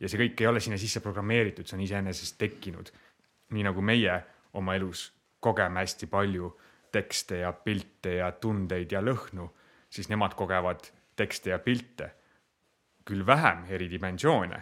ja 0.00 0.08
see 0.08 0.20
kõik 0.24 0.40
ei 0.40 0.50
ole 0.50 0.62
sinna 0.64 0.78
sisse 0.80 1.00
programmeeritud, 1.04 1.66
see 1.66 1.78
on 1.78 1.84
iseenesest 1.86 2.38
tekkinud. 2.38 2.92
nii 3.54 3.68
nagu 3.68 3.82
meie 3.82 4.22
oma 4.56 4.74
elus 4.74 5.10
kogeme 5.40 5.84
hästi 5.84 6.08
palju 6.10 6.50
tekste 6.92 7.42
ja 7.44 7.52
pilte 7.52 8.16
ja 8.18 8.30
tundeid 8.32 8.92
ja 8.92 9.02
lõhnu, 9.04 9.50
siis 9.92 10.08
nemad 10.08 10.34
kogevad 10.34 10.88
tekste 11.16 11.50
ja 11.50 11.58
pilte 11.58 12.10
küll 13.06 13.26
vähem 13.26 13.64
eri 13.70 13.86
dimensioone, 13.90 14.58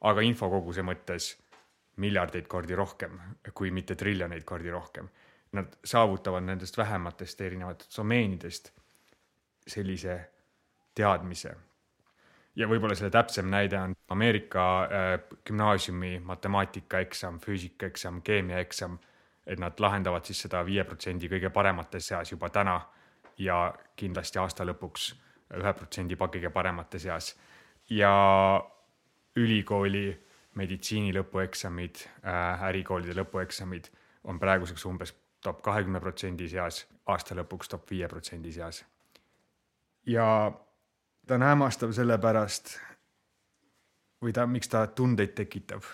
aga 0.00 0.24
infokoguse 0.26 0.82
mõttes 0.82 1.30
miljardeid 2.00 2.48
kordi 2.48 2.74
rohkem, 2.74 3.18
kui 3.54 3.70
mitte 3.70 3.94
triljoneid 3.94 4.44
kordi 4.48 4.70
rohkem. 4.72 5.08
Nad 5.52 5.76
saavutavad 5.84 6.44
nendest 6.46 6.78
vähematest 6.78 7.40
erinevatest 7.40 7.96
domeenidest 7.96 8.72
sellise 9.66 10.20
teadmise. 10.94 11.56
ja 12.56 12.66
võib-olla 12.68 12.94
selle 12.98 13.10
täpsem 13.14 13.46
näide 13.50 13.78
on 13.78 13.94
Ameerika 14.10 14.62
äh, 14.82 15.20
gümnaasiumi 15.46 16.18
matemaatikaeksam, 16.24 17.38
füüsikaeksam, 17.40 18.22
keemiaeksam, 18.22 18.98
et 19.46 19.58
nad 19.58 19.78
lahendavad 19.80 20.24
siis 20.24 20.40
seda 20.42 20.64
viie 20.66 20.84
protsendi 20.84 21.28
kõige 21.28 21.50
paremate 21.50 22.00
seas 22.00 22.32
juba 22.32 22.50
täna 22.50 22.80
ja 23.38 23.74
kindlasti 23.96 24.38
aasta 24.38 24.66
lõpuks 24.66 25.12
ühe 25.58 25.72
protsendi 25.74 26.16
kõige 26.20 26.50
paremate 26.50 26.98
seas 26.98 27.34
ja 27.90 28.12
ülikooli 29.36 30.06
meditsiini 30.54 31.12
lõpueksamid 31.14 32.04
äh,, 32.24 32.62
ärikoolide 32.68 33.14
lõpueksamid 33.18 33.90
on 34.24 34.38
praeguseks 34.38 34.84
umbes 34.86 35.14
top 35.40 35.62
kahekümne 35.62 36.00
protsendi 36.00 36.48
seas, 36.48 36.84
aasta 37.06 37.34
lõpuks 37.34 37.70
top 37.70 37.90
viie 37.90 38.08
protsendi 38.08 38.52
seas. 38.52 38.84
ja 40.06 40.52
ta 41.26 41.34
on 41.34 41.42
hämmastav 41.42 41.92
sellepärast 41.92 42.76
või 44.22 44.32
ta, 44.32 44.46
miks 44.46 44.68
ta 44.68 44.86
tundeid 44.86 45.34
tekitab 45.34 45.86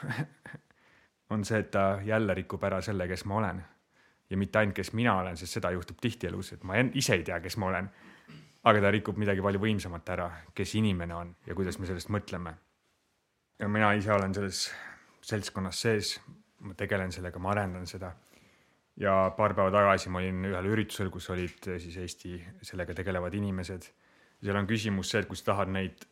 on 1.31 1.45
see, 1.45 1.59
et 1.59 1.71
ta 1.71 2.01
jälle 2.05 2.35
rikub 2.35 2.65
ära 2.65 2.81
selle, 2.83 3.09
kes 3.09 3.25
ma 3.25 3.41
olen. 3.43 3.65
ja 4.31 4.37
mitte 4.37 4.59
ainult, 4.59 4.75
kes 4.75 4.93
mina 4.93 5.19
olen, 5.21 5.37
sest 5.37 5.59
seda 5.59 5.71
juhtub 5.71 6.01
tihti 6.01 6.27
elus, 6.27 6.53
et 6.53 6.65
ma 6.65 6.81
ise 6.95 7.15
ei 7.15 7.23
tea, 7.23 7.41
kes 7.41 7.57
ma 7.57 7.67
olen 7.67 7.91
aga 8.67 8.83
ta 8.83 8.91
rikub 8.91 9.19
midagi 9.21 9.43
palju 9.45 9.61
võimsamat 9.63 10.09
ära, 10.17 10.27
kes 10.55 10.75
inimene 10.81 11.15
on 11.15 11.33
ja 11.47 11.55
kuidas 11.55 11.79
me 11.79 11.87
sellest 11.87 12.11
mõtleme. 12.11 12.55
ja 13.59 13.69
mina 13.69 13.93
ise 13.95 14.13
olen 14.13 14.35
selles 14.35 14.67
seltskonnas 15.23 15.81
sees, 15.81 16.17
ma 16.61 16.75
tegelen 16.75 17.13
sellega, 17.13 17.39
ma 17.39 17.53
arendan 17.55 17.87
seda. 17.87 18.13
ja 18.97 19.31
paar 19.37 19.55
päeva 19.55 19.71
tagasi 19.71 20.11
ma 20.11 20.19
olin 20.19 20.45
ühel 20.51 20.71
üritusel, 20.73 21.11
kus 21.11 21.31
olid 21.31 21.71
siis 21.79 21.97
Eesti 21.97 22.41
sellega 22.63 22.95
tegelevad 22.95 23.35
inimesed. 23.35 23.89
seal 24.43 24.57
on 24.57 24.67
küsimus 24.67 25.11
see, 25.11 25.21
et 25.21 25.29
kui 25.29 25.37
sa 25.37 25.53
tahad 25.53 25.71
neid 25.71 26.07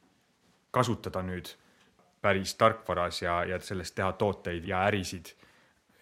kasutada 0.71 1.23
nüüd 1.23 1.51
päris 2.23 2.55
tarkvaras 2.55 3.23
ja, 3.23 3.45
ja 3.45 3.59
sellest 3.61 3.95
teha 3.95 4.13
tooteid 4.13 4.65
ja 4.65 4.87
ärisid. 4.89 5.35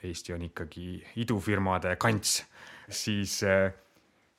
Eesti 0.03 0.33
on 0.35 0.43
ikkagi 0.43 1.03
idufirmade 1.23 1.95
kants, 1.97 2.43
siis 2.91 3.43
äh, 3.47 3.73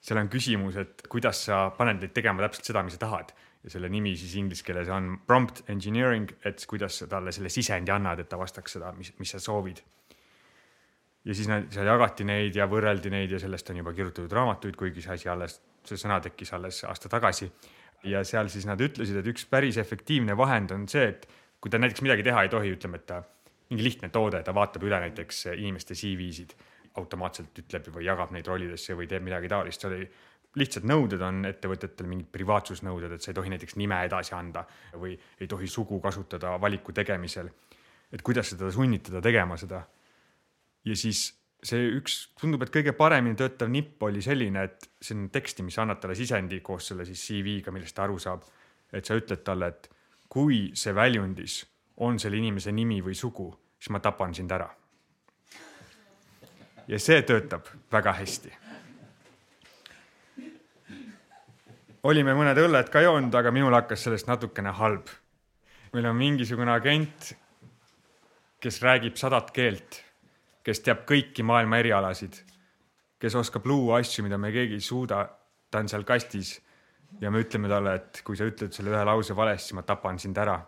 seal 0.03 0.19
on 0.19 0.29
küsimus, 0.31 0.77
et 0.81 1.05
kuidas 1.11 1.45
sa 1.47 1.69
paned 1.77 2.01
neid 2.01 2.13
tegema 2.15 2.43
täpselt 2.43 2.71
seda, 2.71 2.83
mis 2.83 2.97
sa 2.97 3.05
tahad 3.05 3.31
ja 3.63 3.71
selle 3.71 3.89
nimi 3.91 4.13
siis 4.19 4.35
inglise 4.39 4.65
keeles 4.67 4.89
on 4.91 5.13
prompt 5.27 5.63
engineering, 5.71 6.27
et 6.43 6.63
kuidas 6.67 6.99
sa 6.99 7.07
talle 7.11 7.31
selle 7.35 7.51
sisendi 7.53 7.93
annad, 7.95 8.19
et 8.19 8.29
ta 8.29 8.39
vastaks 8.39 8.75
seda, 8.77 8.91
mis, 8.97 9.13
mis 9.19 9.31
sa 9.35 9.39
soovid. 9.39 9.79
ja 11.23 11.35
siis 11.35 11.47
nad, 11.47 11.69
seal 11.71 11.87
jagati 11.87 12.27
neid 12.27 12.55
ja 12.59 12.67
võrreldi 12.67 13.11
neid 13.13 13.31
ja 13.31 13.39
sellest 13.39 13.71
on 13.71 13.79
juba 13.79 13.93
kirjutatud 13.95 14.35
raamatuid, 14.35 14.75
kuigi 14.75 15.05
see 15.05 15.15
asi 15.15 15.31
alles, 15.31 15.61
see 15.87 15.99
sõna 15.99 16.19
tekkis 16.23 16.51
alles 16.53 16.83
aasta 16.83 17.09
tagasi. 17.09 17.47
ja 18.03 18.23
seal 18.27 18.51
siis 18.51 18.67
nad 18.67 18.81
ütlesid, 18.81 19.21
et 19.21 19.31
üks 19.31 19.47
päris 19.47 19.79
efektiivne 19.79 20.35
vahend 20.37 20.75
on 20.75 20.87
see, 20.91 21.07
et 21.13 21.27
kui 21.63 21.71
ta 21.71 21.79
näiteks 21.79 22.03
midagi 22.03 22.27
teha 22.27 22.43
ei 22.43 22.51
tohi, 22.51 22.75
ütleme, 22.75 22.99
et 22.99 23.07
ta 23.07 23.21
mingi 23.69 23.83
lihtne 23.83 24.09
toode, 24.11 24.43
ta 24.43 24.51
vaatab 24.51 24.83
üle 24.83 24.99
näiteks 24.99 25.45
inimeste 25.55 25.95
CV-sid 25.95 26.51
automaatselt 26.99 27.57
ütleb 27.63 27.89
või 27.93 28.05
jagab 28.05 28.31
neid 28.33 28.47
rollidesse 28.47 28.95
või 28.97 29.07
teeb 29.09 29.23
midagi 29.25 29.49
taolist, 29.51 29.81
see 29.81 29.89
oli 29.89 30.07
lihtsad 30.59 30.85
nõuded 30.85 31.21
on 31.25 31.45
ettevõtetel, 31.49 32.07
mingid 32.09 32.29
privaatsusnõuded, 32.33 33.15
et 33.15 33.25
sa 33.25 33.31
ei 33.31 33.37
tohi 33.37 33.53
näiteks 33.53 33.77
nime 33.81 33.97
edasi 34.05 34.35
anda 34.37 34.65
või 34.93 35.15
ei 35.41 35.47
tohi 35.49 35.67
sugu 35.67 35.99
kasutada 36.01 36.57
valiku 36.61 36.93
tegemisel. 36.93 37.49
et 38.13 38.21
kuidas 38.21 38.49
seda 38.53 38.69
sunnitada 38.71 39.21
tegema 39.21 39.57
seda. 39.57 39.83
ja 40.85 40.95
siis 40.95 41.33
see 41.63 41.87
üks, 41.97 42.29
tundub, 42.39 42.61
et 42.61 42.69
kõige 42.69 42.93
paremini 42.93 43.35
töötav 43.35 43.69
nipp 43.69 44.03
oli 44.03 44.21
selline, 44.21 44.63
et 44.63 44.89
on 45.11 45.29
teksti, 45.29 45.63
mis 45.63 45.79
annab 45.79 45.99
talle 45.99 46.15
sisendi 46.15 46.59
koos 46.59 46.87
selle 46.87 47.05
siis 47.05 47.25
CV-ga, 47.27 47.71
millest 47.71 47.95
ta 47.95 48.03
aru 48.03 48.19
saab. 48.19 48.43
et 48.93 49.05
sa 49.05 49.15
ütled 49.15 49.43
talle, 49.43 49.67
et 49.67 49.89
kui 50.29 50.71
see 50.75 50.93
väljundis 50.93 51.65
on 51.97 52.19
selle 52.19 52.37
inimese 52.37 52.71
nimi 52.71 53.01
või 53.01 53.15
sugu, 53.15 53.49
siis 53.79 53.89
ma 53.89 53.99
tapan 53.99 54.33
sind 54.33 54.51
ära 54.51 54.69
ja 56.87 56.99
see 56.99 57.21
töötab 57.21 57.67
väga 57.91 58.13
hästi. 58.19 58.53
olime 62.03 62.33
mõned 62.35 62.57
õlled 62.59 62.89
ka 62.91 63.01
joonud, 63.01 63.35
aga 63.35 63.51
minul 63.55 63.73
hakkas 63.73 64.01
sellest 64.03 64.27
natukene 64.27 64.73
halb. 64.75 65.07
meil 65.93 66.05
on 66.05 66.15
mingisugune 66.15 66.71
agent, 66.71 67.33
kes 68.59 68.81
räägib 68.81 69.15
sadat 69.15 69.51
keelt, 69.51 70.01
kes 70.63 70.79
teab 70.79 71.05
kõiki 71.07 71.43
maailma 71.43 71.77
erialasid, 71.77 72.35
kes 73.19 73.35
oskab 73.35 73.65
luua 73.65 73.99
asju, 73.99 74.23
mida 74.23 74.37
me 74.37 74.51
keegi 74.51 74.73
ei 74.73 74.81
suuda. 74.81 75.29
ta 75.71 75.79
on 75.79 75.89
seal 75.89 76.03
kastis 76.03 76.61
ja 77.21 77.31
me 77.31 77.39
ütleme 77.41 77.69
talle, 77.69 77.95
et 77.95 78.21
kui 78.23 78.37
sa 78.37 78.45
ütled 78.45 78.73
selle 78.73 78.91
ühe 78.91 79.03
lause 79.05 79.35
valesti, 79.35 79.71
siis 79.71 79.77
ma 79.77 79.81
tapan 79.81 80.19
sind 80.19 80.37
ära. 80.37 80.59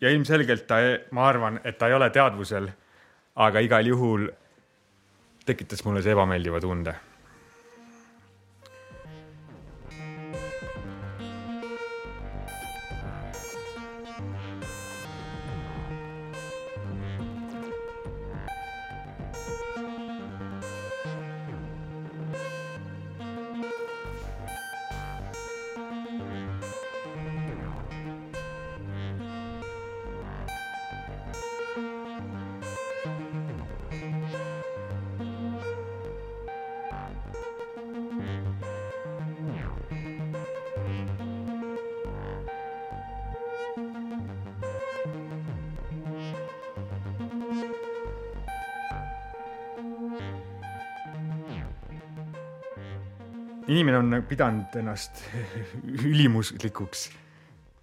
ja 0.00 0.10
ilmselgelt 0.10 0.66
ta, 0.66 0.76
ma 1.10 1.28
arvan, 1.28 1.60
et 1.64 1.78
ta 1.78 1.88
ei 1.88 1.94
ole 1.94 2.10
teadvusel, 2.10 2.70
aga 3.36 3.60
igal 3.60 3.86
juhul 3.86 4.30
tekitas 5.44 5.84
mulle 5.84 6.02
see 6.02 6.14
ebameeldiva 6.16 6.60
tunde 6.60 6.94
on 54.02 54.22
pidanud 54.28 54.74
ennast 54.76 55.22
ülimuslikuks 56.10 57.10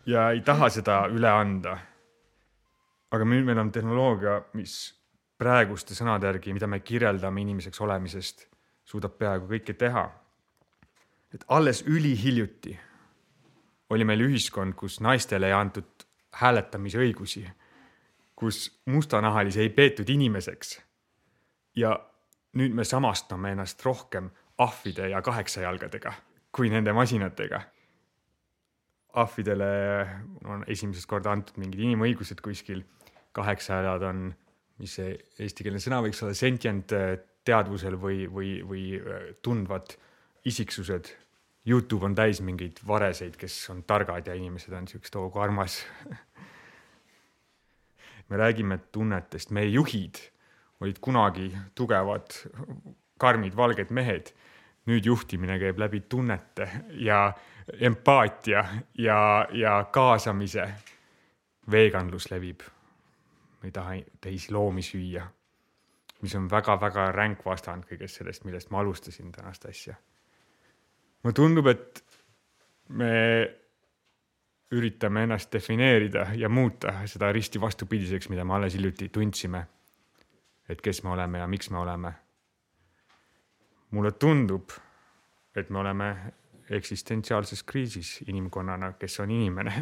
ja 0.05 0.29
ei 0.33 0.41
taha 0.41 0.69
seda 0.69 1.03
üle 1.11 1.29
anda. 1.29 1.77
aga 3.11 3.25
nüüd 3.25 3.45
meil 3.45 3.57
on 3.57 3.71
tehnoloogia, 3.73 4.35
mis 4.53 4.73
praeguste 5.39 5.95
sõnade 5.97 6.27
järgi, 6.29 6.53
mida 6.53 6.67
me 6.69 6.79
kirjeldame 6.85 7.41
inimeseks 7.41 7.81
olemisest, 7.81 8.43
suudab 8.85 9.15
peaaegu 9.17 9.47
kõike 9.49 9.73
teha. 9.73 10.09
et 11.33 11.45
alles 11.47 11.83
ülihiljuti 11.85 12.79
oli 13.89 14.05
meil 14.05 14.21
ühiskond, 14.21 14.73
kus 14.75 14.99
naistele 15.01 15.47
ei 15.47 15.53
antud 15.53 16.05
hääletamisõigusi, 16.41 17.47
kus 18.35 18.81
mustanahalisi 18.85 19.61
ei 19.61 19.69
peetud 19.69 20.09
inimeseks. 20.09 20.81
ja 21.75 21.99
nüüd 22.53 22.73
me 22.73 22.83
samastame 22.83 23.51
ennast 23.51 23.85
rohkem 23.85 24.29
ahvide 24.59 25.07
ja 25.09 25.21
kaheksajalgadega 25.23 26.11
kui 26.51 26.69
nende 26.71 26.93
masinatega. 26.95 27.61
ahvidele 29.19 29.67
on 30.45 30.63
esimesest 30.69 31.07
korda 31.09 31.31
antud 31.33 31.55
mingid 31.57 31.79
inimõigused 31.81 32.43
kuskil, 32.45 32.83
kaheksajalad 33.33 34.03
on, 34.05 34.27
mis 34.79 34.93
see 34.99 35.15
eestikeelne 35.41 35.81
sõna 35.81 36.03
võiks 36.05 36.21
olla, 36.23 36.35
sentient 36.37 36.93
äh, 36.93 37.15
teadvusel 37.43 37.97
või, 37.99 38.27
või, 38.29 38.51
või 38.63 38.83
äh, 38.99 39.31
tundvad 39.41 39.95
isiksused. 40.45 41.09
Youtube 41.65 42.05
on 42.05 42.15
täis 42.15 42.39
mingeid 42.45 42.79
vareseid, 42.87 43.35
kes 43.37 43.57
on 43.73 43.81
targad 43.89 44.29
ja 44.29 44.37
inimesed 44.37 44.73
on 44.77 44.87
siuksed, 44.87 45.17
oo 45.19 45.31
kui 45.33 45.43
armas. 45.43 45.81
Me 48.29 48.37
räägime 48.37 48.77
tunnetest, 48.93 49.49
meie 49.57 49.73
juhid. 49.73 50.21
Olid 50.85 51.01
kunagi 51.03 51.49
tugevad, 51.75 52.29
karmid, 53.19 53.57
valged 53.57 53.89
mehed 53.91 54.31
nüüd 54.85 55.05
juhtimine 55.05 55.59
käib 55.59 55.79
läbi 55.79 55.99
tunnete 56.09 56.69
ja 56.91 57.33
empaatia 57.79 58.65
ja, 58.97 59.47
ja 59.51 59.85
kaasamise. 59.91 60.69
veganlus 61.71 62.31
levib. 62.31 62.61
ei 63.63 63.71
taha 63.71 63.91
teisi 64.21 64.53
loomi 64.53 64.81
süüa, 64.81 65.27
mis 66.21 66.35
on 66.35 66.47
väga-väga 66.49 67.11
ränk 67.11 67.45
vastand 67.45 67.83
kõigest 67.85 68.17
sellest, 68.17 68.45
millest 68.45 68.69
ma 68.71 68.79
alustasin 68.79 69.31
tänast 69.31 69.65
asja. 69.65 69.95
mulle 71.23 71.33
tundub, 71.33 71.67
et 71.67 72.03
me 72.89 73.13
üritame 74.71 75.23
ennast 75.23 75.53
defineerida 75.53 76.27
ja 76.35 76.49
muuta 76.49 76.93
seda 77.05 77.31
risti 77.31 77.61
vastupidiseks, 77.61 78.29
mida 78.29 78.45
me 78.45 78.53
alles 78.53 78.73
hiljuti 78.73 79.09
tundsime. 79.09 79.67
et 80.69 80.81
kes 80.81 81.03
me 81.03 81.09
oleme 81.09 81.37
ja 81.37 81.47
miks 81.47 81.69
me 81.69 81.77
oleme 81.77 82.13
mulle 83.91 84.11
tundub, 84.11 84.69
et 85.55 85.69
me 85.69 85.79
oleme 85.79 86.15
eksistentsiaalses 86.69 87.63
kriisis 87.63 88.19
inimkonnana, 88.27 88.93
kes 88.99 89.19
on 89.19 89.31
inimene. 89.31 89.73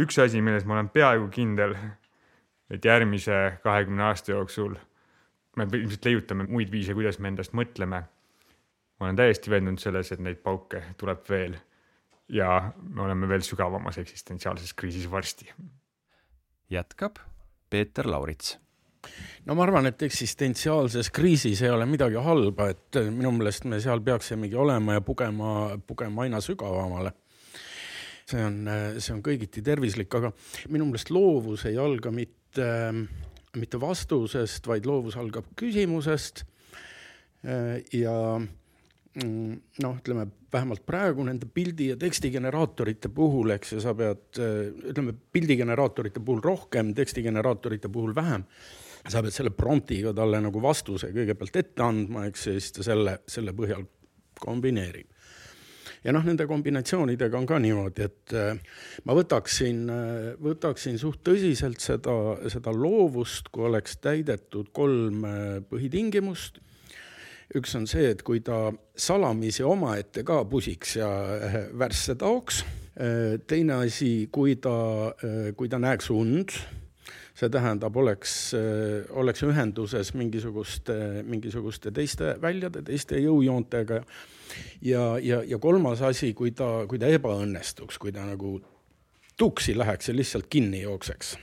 üks 0.00 0.18
asi, 0.18 0.42
milles 0.42 0.64
ma 0.64 0.74
olen 0.78 0.88
peaaegu 0.88 1.28
kindel, 1.28 1.74
et 2.70 2.84
järgmise 2.84 3.58
kahekümne 3.62 4.02
aasta 4.02 4.32
jooksul 4.32 4.76
me 5.56 5.66
ilmselt 5.78 6.04
leiutame 6.04 6.46
muid 6.48 6.70
viise, 6.72 6.94
kuidas 6.94 7.18
me 7.18 7.28
endast 7.28 7.54
mõtleme. 7.56 8.02
ma 9.00 9.06
olen 9.06 9.16
täiesti 9.16 9.50
veendunud 9.50 9.80
selles, 9.80 10.12
et 10.12 10.20
neid 10.20 10.42
pauke 10.44 10.82
tuleb 11.00 11.22
veel 11.28 11.56
ja 12.28 12.72
me 12.82 13.02
oleme 13.02 13.28
veel 13.28 13.42
sügavamas 13.46 13.98
eksistentsiaalses 13.98 14.74
kriisis 14.74 15.10
varsti. 15.10 15.52
jätkab 16.70 17.18
Peeter 17.70 18.10
Laurits 18.10 18.58
no 19.46 19.56
ma 19.56 19.64
arvan, 19.64 19.88
et 19.90 20.02
eksistentsiaalses 20.06 21.10
kriisis 21.14 21.62
ei 21.64 21.72
ole 21.72 21.86
midagi 21.88 22.20
halba, 22.22 22.70
et 22.74 23.00
minu 23.08 23.32
meelest 23.36 23.66
me 23.70 23.80
seal 23.82 24.02
peaksimegi 24.04 24.58
olema 24.58 24.98
ja 24.98 25.04
pugema, 25.04 25.54
pugema 25.86 26.26
aina 26.26 26.40
sügavamale. 26.44 27.12
see 28.30 28.44
on, 28.46 28.60
see 29.02 29.10
on 29.10 29.24
kõigiti 29.26 29.62
tervislik, 29.66 30.12
aga 30.14 30.30
minu 30.70 30.86
meelest 30.86 31.10
loovus 31.10 31.64
ei 31.66 31.78
alga 31.82 32.12
mitte, 32.14 32.68
mitte 33.58 33.80
vastusest, 33.82 34.66
vaid 34.70 34.86
loovus 34.86 35.16
algab 35.18 35.48
küsimusest. 35.58 36.44
ja 37.96 38.14
noh, 39.80 39.96
ütleme 39.96 40.26
vähemalt 40.52 40.84
praegu 40.86 41.24
nende 41.24 41.48
pildi 41.50 41.88
ja 41.90 41.96
tekstigeneraatorite 41.98 43.08
puhul, 43.14 43.50
eks 43.56 43.72
ju, 43.72 43.80
sa 43.82 43.94
pead, 43.96 44.38
ütleme 44.92 45.16
pildigeneraatorite 45.32 46.20
puhul 46.20 46.44
rohkem, 46.44 46.92
tekstigeneraatorite 46.94 47.90
puhul 47.90 48.14
vähem 48.14 48.44
sa 49.08 49.22
pead 49.24 49.34
selle 49.34 49.52
promptiga 49.56 50.12
talle 50.16 50.40
nagu 50.42 50.60
vastuse 50.62 51.12
kõigepealt 51.14 51.56
ette 51.62 51.84
andma, 51.84 52.26
eks, 52.28 52.46
ja 52.46 52.58
siis 52.58 52.76
ta 52.76 52.84
selle, 52.86 53.20
selle 53.30 53.54
põhjal 53.56 53.86
kombineerib. 54.40 55.08
ja 56.04 56.14
noh, 56.16 56.24
nende 56.24 56.46
kombinatsioonidega 56.48 57.36
on 57.36 57.46
ka 57.48 57.58
niimoodi, 57.60 58.06
et 58.08 58.34
äh, 58.36 58.80
ma 59.04 59.16
võtaksin, 59.16 59.82
äh, 59.92 60.30
võtaksin 60.40 60.98
suht 61.00 61.20
tõsiselt 61.26 61.80
seda, 61.84 62.16
seda 62.52 62.72
loovust, 62.72 63.50
kui 63.52 63.68
oleks 63.68 63.98
täidetud 64.00 64.72
kolm 64.76 65.24
äh, 65.28 65.38
põhitingimust 65.68 66.60
üks 67.56 67.72
on 67.74 67.88
see, 67.90 68.12
et 68.12 68.20
kui 68.22 68.40
ta 68.46 68.68
salamisi 68.94 69.64
omaette 69.66 70.22
ka 70.22 70.44
pusiks 70.46 70.94
ja 71.00 71.08
värsse 71.74 72.14
taoks. 72.14 72.60
teine 73.50 73.72
asi, 73.86 74.28
kui 74.30 74.54
ta, 74.62 75.14
kui 75.56 75.68
ta 75.72 75.78
näeks 75.82 76.10
und 76.14 76.54
see 77.40 77.48
tähendab, 77.52 77.96
oleks, 77.96 78.32
oleks 79.16 79.44
ühenduses 79.46 80.12
mingisuguste, 80.18 80.96
mingisuguste 81.24 81.92
teiste 81.96 82.34
väljade, 82.42 82.82
teiste 82.84 83.20
jõujoontega. 83.20 84.02
ja, 84.84 85.04
ja, 85.22 85.42
ja 85.46 85.58
kolmas 85.58 86.02
asi, 86.04 86.34
kui 86.34 86.52
ta, 86.52 86.84
kui 86.88 87.00
ta 87.00 87.08
ebaõnnestuks, 87.08 87.98
kui 87.98 88.12
ta 88.12 88.26
nagu 88.28 88.58
tuksi 89.40 89.76
läheks 89.78 90.10
ja 90.10 90.16
lihtsalt 90.16 90.50
kinni 90.52 90.82
jookseks. 90.82 91.38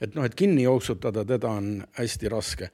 et 0.00 0.14
noh, 0.14 0.24
et 0.24 0.34
kinni 0.34 0.62
jooksutada 0.62 1.24
teda 1.24 1.50
on 1.50 1.82
hästi 1.98 2.28
raske. 2.28 2.70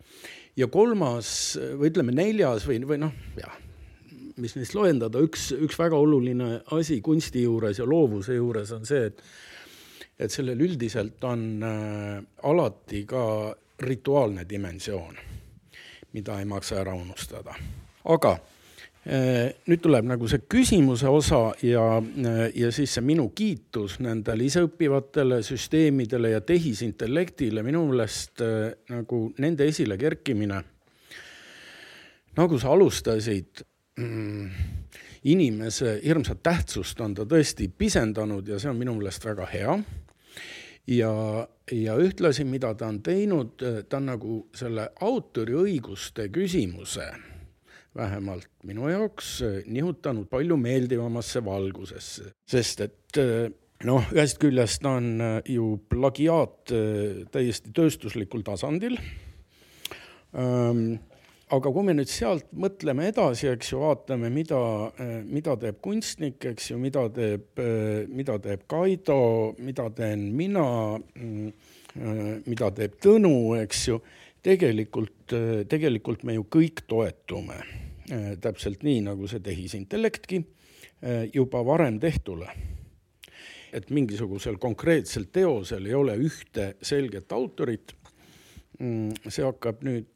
ja 0.56 0.68
kolmas 0.68 1.56
või 1.56 1.92
ütleme 1.92 2.12
neljas 2.12 2.68
või, 2.68 2.82
või 2.84 3.00
noh, 3.06 3.16
jah 3.40 3.56
mis 4.38 4.54
neist 4.54 4.74
loendada, 4.76 5.18
üks, 5.18 5.50
üks 5.50 5.78
väga 5.78 5.98
oluline 5.98 6.60
asi 6.76 7.00
kunsti 7.02 7.42
juures 7.42 7.80
ja 7.80 7.86
loovuse 7.88 8.36
juures 8.36 8.70
on 8.76 8.84
see, 8.86 9.08
et 9.10 9.22
et 10.18 10.34
sellel 10.34 10.60
üldiselt 10.66 11.22
on 11.24 11.62
äh, 11.62 12.20
alati 12.42 13.04
ka 13.06 13.24
rituaalne 13.78 14.44
dimensioon, 14.48 15.18
mida 16.12 16.38
ei 16.40 16.46
maksa 16.48 16.80
ära 16.82 16.94
unustada. 16.98 17.54
aga 18.08 18.32
äh, 19.06 19.52
nüüd 19.68 19.82
tuleb 19.84 20.08
nagu 20.08 20.28
see 20.28 20.42
küsimuse 20.50 21.08
osa 21.08 21.52
ja, 21.62 21.84
äh, 21.98 22.40
ja 22.54 22.72
siis 22.74 22.96
see 22.96 23.04
minu 23.04 23.28
kiitus 23.30 23.98
nendele 24.02 24.48
iseõppivatele 24.48 25.42
süsteemidele 25.46 26.34
ja 26.34 26.40
tehisintellektile, 26.40 27.62
minu 27.62 27.84
meelest 27.86 28.42
nagu 28.90 29.22
nende 29.38 29.70
esile 29.70 29.98
kerkimine, 30.00 30.62
nagu 32.38 32.58
sa 32.58 32.74
alustasid 32.74 33.62
mm,, 34.00 34.50
inimese 35.30 36.00
hirmsat 36.02 36.42
tähtsust 36.42 37.00
on 37.06 37.14
ta 37.14 37.26
tõesti 37.28 37.70
pisendanud 37.70 38.48
ja 38.48 38.58
see 38.58 38.70
on 38.70 38.78
minu 38.82 38.98
meelest 38.98 39.24
väga 39.30 39.46
hea 39.52 39.78
ja, 40.88 41.12
ja 41.72 41.96
ühtlasi, 42.00 42.46
mida 42.48 42.72
ta 42.78 42.88
on 42.88 43.00
teinud, 43.04 43.60
ta 43.88 44.00
on 44.00 44.10
nagu 44.12 44.38
selle 44.56 44.88
autoriõiguste 45.04 46.28
küsimuse 46.34 47.08
vähemalt 47.98 48.50
minu 48.68 48.88
jaoks 48.90 49.38
nihutanud 49.66 50.28
palju 50.30 50.58
meeldivamasse 50.60 51.42
valgusesse, 51.44 52.32
sest 52.46 52.84
et 52.86 53.20
noh, 53.88 54.10
ühest 54.14 54.38
küljest 54.42 54.86
on 54.86 55.16
ju 55.48 55.72
plagiaat 55.90 56.74
täiesti 57.34 57.74
tööstuslikul 57.74 58.44
tasandil 58.46 58.98
aga 61.54 61.72
kui 61.72 61.86
me 61.86 61.94
nüüd 61.96 62.10
sealt 62.12 62.48
mõtleme 62.52 63.08
edasi, 63.08 63.48
eks 63.52 63.72
ju, 63.72 63.80
vaatame, 63.82 64.28
mida, 64.32 64.60
mida 65.24 65.56
teeb 65.60 65.80
kunstnik, 65.84 66.44
eks 66.52 66.72
ju, 66.72 66.78
mida 66.82 67.06
teeb, 67.14 67.62
mida 68.12 68.36
teeb 68.44 68.66
Kaido, 68.70 69.54
mida 69.64 69.88
teen 69.96 70.28
mina, 70.36 70.68
mida 72.44 72.70
teeb 72.76 72.98
Tõnu, 73.02 73.34
eks 73.62 73.84
ju, 73.88 74.00
tegelikult, 74.44 75.36
tegelikult 75.70 76.24
me 76.28 76.36
ju 76.36 76.46
kõik 76.52 76.84
toetume 76.88 77.58
täpselt 78.40 78.84
nii, 78.86 79.02
nagu 79.08 79.28
see 79.28 79.42
tehisintellektki 79.44 80.42
juba 81.34 81.62
varem 81.66 81.98
tehtule. 82.00 82.48
Et 83.76 83.90
mingisugusel 83.92 84.56
konkreetsel 84.60 85.26
teosel 85.32 85.90
ei 85.90 85.96
ole 85.96 86.14
ühte 86.24 86.70
selget 86.80 87.32
autorit. 87.36 87.92
See 88.78 89.44
hakkab 89.44 89.82
nüüd 89.84 90.08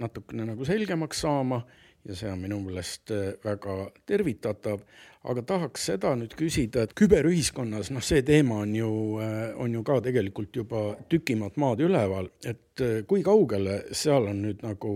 natukene 0.00 0.46
nagu 0.50 0.66
selgemaks 0.68 1.24
saama 1.24 1.62
ja 2.04 2.16
see 2.16 2.28
on 2.28 2.40
minu 2.42 2.58
meelest 2.60 3.10
äh, 3.14 3.32
väga 3.44 3.88
tervitatav, 4.06 4.82
aga 5.24 5.42
tahaks 5.48 5.86
seda 5.88 6.10
nüüd 6.20 6.34
küsida, 6.36 6.84
et 6.84 6.92
küberühiskonnas, 6.98 7.88
noh, 7.94 8.04
see 8.04 8.20
teema 8.26 8.58
on 8.64 8.74
ju, 8.76 8.90
äh, 9.24 9.54
on 9.60 9.72
ju 9.72 9.82
ka 9.86 9.98
tegelikult 10.04 10.56
juba 10.60 10.82
tükimat 11.08 11.56
maad 11.60 11.80
üleval, 11.84 12.28
et 12.44 12.60
kui 13.08 13.22
kaugele 13.22 13.84
seal 13.94 14.26
on 14.26 14.40
nüüd 14.42 14.64
nagu 14.66 14.94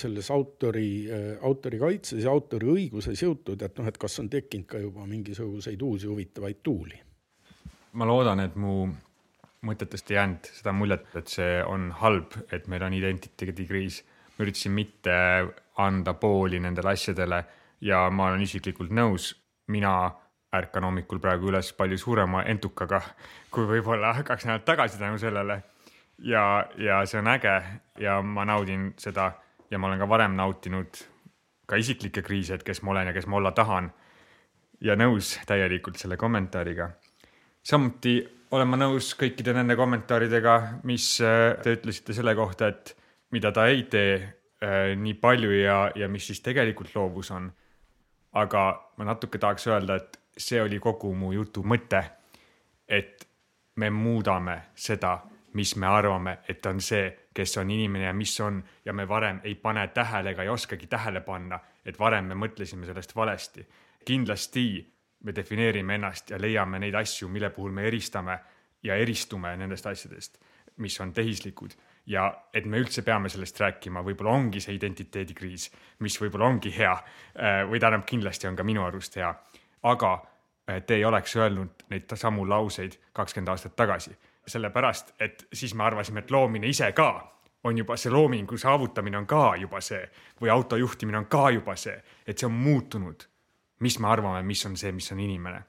selles 0.00 0.30
autori, 0.32 1.04
autorikaitses 1.44 2.22
ja 2.24 2.32
autoriõiguses 2.32 3.20
jõutud, 3.26 3.60
et 3.60 3.76
noh, 3.76 3.90
et 3.90 3.98
kas 4.00 4.16
on 4.22 4.30
tekkinud 4.32 4.64
ka 4.70 4.80
juba 4.80 5.04
mingisuguseid 5.04 5.82
uusi 5.84 6.08
huvitavaid 6.08 6.62
tuuli? 6.64 7.02
ma 7.98 8.06
loodan, 8.08 8.40
et 8.40 8.56
mu 8.56 8.88
mõtetest 9.66 10.10
ei 10.10 10.16
jäänud 10.16 10.50
seda 10.60 10.72
muljet, 10.72 11.08
et 11.16 11.28
see 11.28 11.58
on 11.66 11.90
halb, 12.02 12.36
et 12.52 12.68
meil 12.68 12.82
on 12.82 12.94
identiteedikriis. 12.94 14.04
ma 14.38 14.44
üritasin 14.44 14.72
mitte 14.72 15.14
anda 15.76 16.14
pooli 16.14 16.60
nendele 16.60 16.90
asjadele 16.90 17.44
ja 17.80 18.10
ma 18.10 18.28
olen 18.28 18.42
isiklikult 18.42 18.90
nõus, 18.90 19.34
mina 19.66 20.10
ärkan 20.54 20.84
hommikul 20.84 21.18
praegu 21.18 21.50
üles 21.50 21.72
palju 21.72 21.98
suurema 21.98 22.42
entukaga 22.42 23.02
kui 23.50 23.66
võib-olla 23.68 24.14
kaks 24.24 24.46
nädalat 24.46 24.64
tagasi 24.64 24.98
tänu 24.98 25.18
sellele. 25.18 25.62
ja, 26.18 26.66
ja 26.76 27.04
see 27.06 27.20
on 27.20 27.28
äge 27.28 27.62
ja 27.98 28.22
ma 28.22 28.44
naudin 28.44 28.92
seda 28.98 29.32
ja 29.70 29.78
ma 29.78 29.86
olen 29.86 29.98
ka 29.98 30.08
varem 30.08 30.36
nautinud 30.36 31.04
ka 31.66 31.76
isiklikke 31.76 32.22
kriise, 32.22 32.54
et 32.54 32.62
kes 32.64 32.82
ma 32.82 32.90
olen 32.90 33.06
ja 33.06 33.12
kes 33.12 33.26
ma 33.26 33.36
olla 33.36 33.52
tahan. 33.52 33.92
ja 34.80 34.96
nõus 34.96 35.38
täielikult 35.46 35.96
selle 35.96 36.16
kommentaariga. 36.16 36.90
samuti 37.62 38.37
olen 38.50 38.68
ma 38.68 38.78
nõus 38.80 39.12
kõikide 39.18 39.52
nende 39.56 39.76
kommentaaridega, 39.76 40.54
mis 40.88 41.18
äh, 41.24 41.56
te 41.62 41.76
ütlesite 41.76 42.16
selle 42.16 42.34
kohta, 42.38 42.70
et 42.72 42.94
mida 43.34 43.52
ta 43.52 43.66
ei 43.68 43.84
tee 43.90 44.14
äh, 44.18 44.94
nii 44.96 45.16
palju 45.20 45.52
ja, 45.58 45.80
ja 45.96 46.08
mis 46.08 46.28
siis 46.30 46.40
tegelikult 46.44 46.94
loovus 46.96 47.32
on. 47.34 47.50
aga 48.38 48.62
ma 48.96 49.04
natuke 49.08 49.38
tahaks 49.38 49.66
öelda, 49.66 49.96
et 49.96 50.18
see 50.38 50.60
oli 50.62 50.78
kogu 50.78 51.14
mu 51.14 51.32
jutu 51.32 51.62
mõte. 51.62 52.04
et 52.88 53.24
me 53.76 53.90
muudame 53.90 54.62
seda, 54.74 55.18
mis 55.54 55.76
me 55.76 55.86
arvame, 55.86 56.38
et 56.48 56.66
on 56.66 56.80
see, 56.80 57.28
kes 57.34 57.56
on 57.58 57.70
inimene 57.70 58.04
ja 58.04 58.12
mis 58.12 58.40
on 58.40 58.62
ja 58.84 58.92
me 58.92 59.08
varem 59.08 59.40
ei 59.44 59.54
pane 59.54 59.88
tähele 59.94 60.30
ega 60.30 60.42
ei 60.42 60.48
oskagi 60.48 60.86
tähele 60.86 61.20
panna, 61.20 61.58
et 61.84 61.98
varem 61.98 62.24
me 62.24 62.34
mõtlesime 62.34 62.86
sellest 62.86 63.16
valesti. 63.16 63.66
kindlasti 64.04 64.97
me 65.24 65.34
defineerime 65.34 65.94
ennast 65.98 66.30
ja 66.30 66.38
leiame 66.40 66.78
neid 66.78 66.94
asju, 66.94 67.28
mille 67.28 67.50
puhul 67.50 67.72
me 67.74 67.86
eristame 67.88 68.38
ja 68.82 68.94
eristume 68.96 69.56
nendest 69.56 69.86
asjadest, 69.86 70.38
mis 70.76 71.00
on 71.00 71.12
tehislikud. 71.12 71.74
Ja 72.06 72.30
et 72.54 72.64
me 72.64 72.78
üldse 72.80 73.02
peame 73.04 73.28
sellest 73.28 73.60
rääkima, 73.60 74.00
võib-olla 74.06 74.32
ongi 74.32 74.62
see 74.64 74.76
identiteedikriis, 74.78 75.68
mis 76.00 76.16
võib-olla 76.20 76.48
ongi 76.48 76.72
hea 76.72 76.94
või 77.68 77.80
tähendab, 77.80 78.06
kindlasti 78.08 78.48
on 78.48 78.56
ka 78.56 78.64
minu 78.64 78.84
arust 78.86 79.18
hea, 79.20 79.28
aga 79.82 80.12
te 80.86 80.96
ei 80.96 81.04
oleks 81.04 81.36
öelnud 81.36 81.84
neid 81.90 82.14
samu 82.16 82.46
lauseid 82.48 82.96
kakskümmend 83.12 83.52
aastat 83.52 83.76
tagasi, 83.76 84.14
sellepärast 84.46 85.14
et 85.20 85.44
siis 85.52 85.74
me 85.74 85.84
arvasime, 85.84 86.24
et 86.24 86.30
loomine 86.30 86.70
ise 86.70 86.92
ka 86.96 87.10
on 87.64 87.78
juba 87.78 87.96
see 87.96 88.12
loomingu 88.12 88.56
saavutamine 88.56 89.18
on 89.18 89.26
ka 89.26 89.56
juba 89.60 89.80
see 89.80 90.00
või 90.40 90.52
auto 90.52 90.76
juhtimine 90.76 91.18
on 91.18 91.26
ka 91.26 91.50
juba 91.50 91.76
see, 91.76 91.96
et 92.26 92.38
see 92.38 92.46
on 92.46 92.54
muutunud. 92.54 93.26
Mis 93.80 93.98
me 93.98 94.08
arvame, 94.08 94.42
mis 94.42 94.66
on 94.66 94.76
see, 94.76 94.92
mis 94.92 95.12
on 95.12 95.20
inimene. 95.20 95.62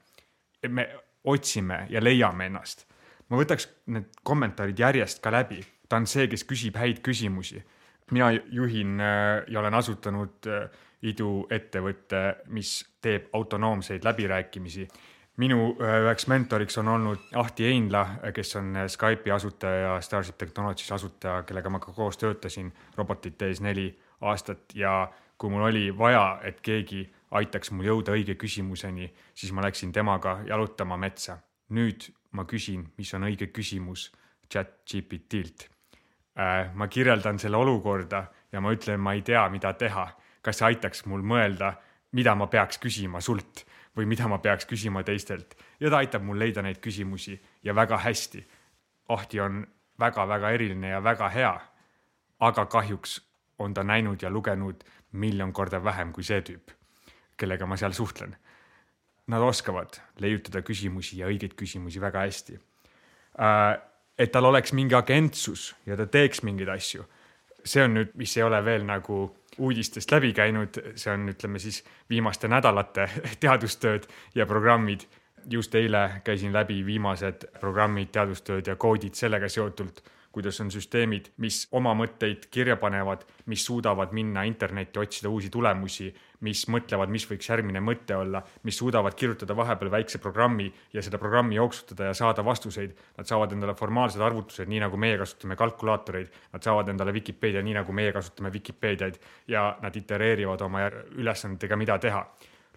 me 0.68 0.88
otsime 1.24 1.86
ja 1.90 2.02
leiame 2.02 2.46
ennast. 2.46 2.86
ma 3.28 3.38
võtaks 3.38 3.68
need 3.94 4.08
kommentaarid 4.26 4.78
järjest 4.78 5.20
ka 5.22 5.30
läbi, 5.30 5.60
ta 5.88 6.00
on 6.00 6.06
see, 6.06 6.26
kes 6.28 6.44
küsib 6.44 6.78
häid 6.80 7.02
küsimusi. 7.06 7.62
mina 8.10 8.30
juhin 8.32 9.00
äh, 9.00 9.44
ja 9.48 9.60
olen 9.60 9.74
asutanud 9.74 10.46
äh, 10.46 10.70
iduettevõte, 11.02 12.44
mis 12.46 12.84
teeb 13.02 13.30
autonoomseid 13.32 14.04
läbirääkimisi. 14.04 14.88
minu 15.36 15.76
äh, 15.80 16.02
üheks 16.04 16.26
mentoriks 16.26 16.78
on 16.78 16.88
olnud 16.88 17.18
Ahti 17.34 17.66
Einla, 17.66 18.06
kes 18.34 18.56
on 18.56 18.74
Skype'i 18.86 19.30
asutaja 19.30 19.80
ja 19.80 20.00
Starship 20.00 20.38
Technologies 20.38 20.92
asutaja, 20.92 21.42
kellega 21.42 21.70
ma 21.70 21.78
ka 21.78 21.92
koos 21.92 22.18
töötasin 22.18 22.72
robotite 22.96 23.46
ees 23.46 23.60
neli 23.60 23.98
aastat 24.20 24.74
ja 24.74 25.12
kui 25.38 25.50
mul 25.50 25.62
oli 25.62 25.98
vaja, 25.98 26.40
et 26.44 26.60
keegi 26.60 27.06
aitaks 27.30 27.70
mul 27.70 27.86
jõuda 27.86 28.14
õige 28.16 28.34
küsimuseni, 28.34 29.12
siis 29.34 29.52
ma 29.52 29.62
läksin 29.62 29.92
temaga 29.92 30.40
jalutama 30.46 30.96
metsa. 30.96 31.38
nüüd 31.70 32.08
ma 32.32 32.44
küsin, 32.44 32.88
mis 32.98 33.14
on 33.14 33.22
õige 33.22 33.46
küsimus 33.54 34.10
chat 34.50 34.82
GPT-lt. 34.90 35.68
Äh, 36.38 36.74
ma 36.74 36.88
kirjeldan 36.88 37.38
selle 37.38 37.56
olukorda 37.56 38.24
ja 38.52 38.60
ma 38.60 38.72
ütlen, 38.72 38.98
ma 39.00 39.12
ei 39.14 39.22
tea, 39.22 39.48
mida 39.48 39.72
teha 39.72 40.08
kas 40.42 40.60
see 40.60 40.68
aitaks 40.70 41.04
mul 41.10 41.22
mõelda, 41.26 41.74
mida 42.16 42.34
ma 42.34 42.48
peaks 42.50 42.80
küsima 42.82 43.20
sult 43.24 43.64
või 43.96 44.06
mida 44.08 44.28
ma 44.30 44.38
peaks 44.38 44.66
küsima 44.70 45.02
teistelt 45.06 45.56
ja 45.80 45.90
ta 45.90 46.00
aitab 46.00 46.24
mul 46.24 46.38
leida 46.40 46.62
neid 46.62 46.80
küsimusi 46.82 47.36
ja 47.62 47.74
väga 47.74 48.00
hästi. 48.00 48.42
Ahti 49.10 49.40
on 49.40 49.64
väga-väga 50.00 50.50
eriline 50.56 50.94
ja 50.94 51.02
väga 51.04 51.28
hea. 51.28 51.58
aga 52.40 52.66
kahjuks 52.66 53.20
on 53.58 53.74
ta 53.74 53.82
näinud 53.84 54.22
ja 54.22 54.30
lugenud 54.30 54.84
miljon 55.12 55.52
korda 55.52 55.84
vähem 55.84 56.12
kui 56.12 56.24
see 56.24 56.40
tüüp, 56.40 56.70
kellega 57.40 57.66
ma 57.66 57.78
seal 57.80 57.94
suhtlen. 57.96 58.34
Nad 59.30 59.44
oskavad 59.46 60.00
leiutada 60.20 60.62
küsimusi 60.66 61.20
ja 61.20 61.28
õigeid 61.30 61.54
küsimusi 61.58 62.02
väga 62.02 62.24
hästi. 62.26 62.58
Äh, 63.40 63.78
et 64.18 64.32
tal 64.32 64.48
oleks 64.50 64.74
mingi 64.76 64.96
agentsus 64.98 65.70
ja 65.86 65.96
ta 65.96 66.06
teeks 66.06 66.42
mingeid 66.44 66.68
asju, 66.72 67.06
see 67.64 67.84
on 67.84 67.94
nüüd, 67.96 68.12
mis 68.20 68.36
ei 68.36 68.44
ole 68.44 68.58
veel 68.64 68.84
nagu 68.88 69.22
uudistest 69.60 70.12
läbi 70.12 70.32
käinud, 70.36 70.76
see 70.98 71.12
on, 71.12 71.28
ütleme 71.32 71.60
siis 71.62 71.82
viimaste 72.10 72.48
nädalate 72.48 73.08
teadustööd 73.44 74.08
ja 74.34 74.46
programmid. 74.46 75.08
just 75.50 75.74
eile 75.74 76.20
käisin 76.24 76.52
läbi 76.52 76.82
viimased 76.84 77.46
programmid, 77.60 78.10
teadustööd 78.12 78.66
ja 78.66 78.76
koodid 78.76 79.14
sellega 79.14 79.48
seotult 79.48 80.02
kuidas 80.32 80.60
on 80.60 80.70
süsteemid, 80.70 81.32
mis 81.36 81.66
oma 81.72 81.94
mõtteid 81.94 82.46
kirja 82.50 82.76
panevad, 82.76 83.24
mis 83.46 83.64
suudavad 83.66 84.12
minna 84.12 84.44
internetti, 84.46 84.98
otsida 84.98 85.28
uusi 85.28 85.50
tulemusi, 85.50 86.10
mis 86.46 86.62
mõtlevad, 86.72 87.10
mis 87.12 87.26
võiks 87.28 87.50
järgmine 87.50 87.82
mõte 87.84 88.16
olla, 88.16 88.40
mis 88.64 88.78
suudavad 88.80 89.14
kirjutada 89.18 89.56
vahepeal 89.56 89.90
väikse 89.92 90.20
programmi 90.22 90.70
ja 90.92 91.02
seda 91.04 91.18
programmi 91.20 91.58
jooksutada 91.58 92.10
ja 92.10 92.14
saada 92.16 92.44
vastuseid. 92.44 92.94
Nad 93.18 93.28
saavad 93.28 93.52
endale 93.52 93.74
formaalsed 93.76 94.22
arvutused, 94.24 94.68
nii 94.68 94.80
nagu 94.80 95.00
meie 95.00 95.18
kasutame 95.20 95.56
kalkulaatoreid, 95.60 96.30
nad 96.54 96.64
saavad 96.64 96.88
endale 96.92 97.12
Vikipeedia, 97.16 97.62
nii 97.62 97.76
nagu 97.76 97.92
meie 97.92 98.12
kasutame 98.16 98.52
Vikipeediaid 98.52 99.20
ja 99.48 99.66
nad 99.82 99.96
itereerivad 99.96 100.64
oma 100.64 100.86
ülesannetega, 101.10 101.76
mida 101.76 101.98
teha. 101.98 102.24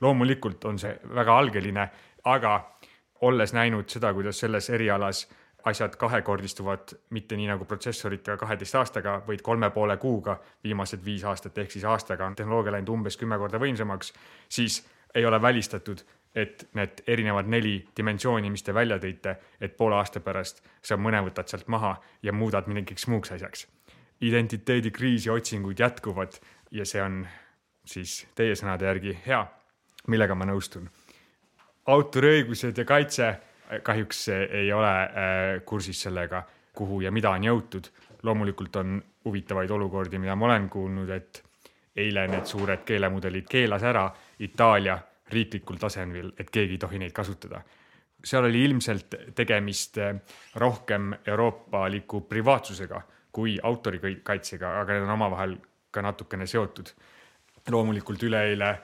loomulikult 0.02 0.66
on 0.66 0.80
see 0.80 0.98
väga 1.16 1.38
algeline, 1.38 1.84
aga 2.28 2.54
olles 3.22 3.54
näinud 3.54 3.88
seda, 3.90 4.14
kuidas 4.14 4.40
selles 4.40 4.70
erialas 4.70 5.28
asjad 5.64 5.96
kahekordistuvad 5.96 6.96
mitte 7.10 7.38
nii 7.40 7.48
nagu 7.48 7.66
protsessoritega 7.66 8.38
kaheteist 8.38 8.76
aastaga, 8.76 9.22
vaid 9.28 9.42
kolme 9.42 9.70
poole 9.72 9.98
kuuga 9.98 10.38
viimased 10.64 11.06
viis 11.06 11.24
aastat, 11.24 11.58
ehk 11.58 11.72
siis 11.72 11.86
aastaga 11.86 12.26
on 12.26 12.36
tehnoloogia 12.36 12.76
läinud 12.76 12.92
umbes 12.98 13.18
kümme 13.18 13.38
korda 13.40 13.62
võimsamaks, 13.64 14.14
siis 14.50 14.82
ei 15.16 15.26
ole 15.26 15.42
välistatud, 15.42 16.04
et 16.36 16.68
need 16.74 17.04
erinevad 17.08 17.48
neli 17.48 17.76
dimensiooni, 17.98 18.50
mis 18.50 18.64
te 18.64 18.74
välja 18.74 18.98
tõite, 19.00 19.38
et 19.62 19.78
poole 19.78 19.96
aasta 19.96 20.20
pärast 20.20 20.64
sa 20.82 20.98
mõne 20.98 21.22
võtad 21.24 21.48
sealt 21.48 21.68
maha 21.70 21.96
ja 22.24 22.34
muudad 22.34 22.68
mingiks 22.68 23.08
muuks 23.08 23.32
asjaks. 23.32 23.68
identiteedikriisi 24.22 25.30
otsingud 25.30 25.80
jätkuvad 25.80 26.38
ja 26.72 26.86
see 26.86 27.02
on 27.02 27.28
siis 27.86 28.28
teie 28.36 28.56
sõnade 28.56 28.86
järgi 28.86 29.18
hea, 29.26 29.46
millega 30.08 30.36
ma 30.36 30.46
nõustun. 30.46 30.90
autoriõigused 31.86 32.78
ja 32.78 32.86
kaitse 32.86 33.40
kahjuks 33.84 34.28
ei 34.30 34.74
ole 34.74 34.92
äh, 35.04 35.66
kursis 35.66 36.02
sellega, 36.02 36.44
kuhu 36.74 37.02
ja 37.02 37.12
mida 37.12 37.30
on 37.30 37.44
jõutud. 37.44 37.90
loomulikult 38.24 38.76
on 38.76 39.04
huvitavaid 39.26 39.72
olukordi, 39.72 40.18
mida 40.18 40.36
ma 40.36 40.46
olen 40.46 40.70
kuulnud, 40.70 41.10
et 41.10 41.44
eile 41.96 42.28
need 42.28 42.46
suured 42.46 42.86
keelemudelid 42.86 43.48
keelas 43.50 43.84
ära 43.84 44.06
Itaalia 44.40 44.98
riiklikul 45.30 45.78
tasemel, 45.78 46.32
et 46.40 46.50
keegi 46.50 46.78
ei 46.78 46.78
tohi 46.78 47.00
neid 47.00 47.12
kasutada. 47.12 47.62
seal 48.24 48.46
oli 48.46 48.64
ilmselt 48.64 49.16
tegemist 49.36 49.98
äh, 49.98 50.16
rohkem 50.56 51.14
euroopaliku 51.26 52.22
privaatsusega 52.22 53.02
kui 53.32 53.58
autorikaitsega, 53.64 54.80
aga 54.80 54.94
need 54.94 55.04
on 55.04 55.16
omavahel 55.18 55.58
ka 55.92 56.02
natukene 56.02 56.48
seotud. 56.48 56.90
loomulikult 57.72 58.24
üleeile 58.24 58.80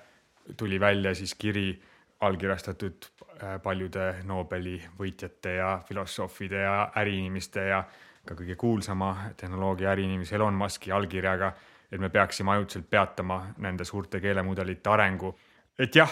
tuli 0.57 0.79
välja 0.79 1.15
siis 1.15 1.35
kiri 1.35 1.81
allkirjastatud 2.19 3.05
äh, 3.43 3.61
paljude 3.63 4.15
Nobeli 4.23 4.77
võitjate 4.99 5.55
ja 5.59 5.79
filosoofide 5.87 6.63
ja 6.65 6.89
äriinimeste 6.99 7.67
ja 7.69 7.83
ka 8.27 8.35
kõige 8.35 8.55
kuulsama 8.59 9.13
tehnoloogia 9.37 9.91
äriinimese 9.93 10.35
Elon 10.35 10.57
Musk'i 10.59 10.91
allkirjaga, 10.91 11.53
et 11.91 11.99
me 11.99 12.09
peaksime 12.09 12.51
ajutiselt 12.51 12.89
peatama 12.89 13.39
nende 13.57 13.85
suurte 13.85 14.19
keelemudelite 14.19 14.89
arengu. 14.89 15.37
et 15.79 15.95
jah, 15.95 16.11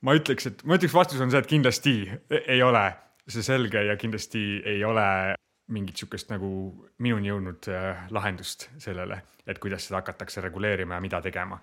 ma 0.00 0.14
ütleks, 0.14 0.46
et 0.46 0.64
ma 0.64 0.78
ütleks, 0.78 0.94
vastus 0.94 1.20
on 1.20 1.30
see, 1.30 1.38
et 1.38 1.50
kindlasti 1.50 1.94
ei 2.46 2.62
ole 2.62 2.86
see 3.28 3.42
selge 3.42 3.82
ja 3.84 3.96
kindlasti 3.96 4.62
ei 4.64 4.84
ole 4.84 5.34
mingit 5.68 5.96
sihukest 6.00 6.30
nagu 6.32 6.50
minuni 6.98 7.28
jõudnud 7.28 7.68
äh, 7.72 8.06
lahendust 8.10 8.70
sellele, 8.78 9.20
et 9.46 9.58
kuidas 9.58 9.88
seda 9.88 10.00
hakatakse 10.00 10.40
reguleerima 10.40 10.96
ja 10.96 11.04
mida 11.04 11.20
tegema. 11.20 11.60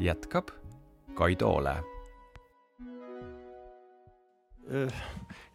Jätkab 0.00 0.50
Kaido 1.14 1.48
Ole. 1.48 1.74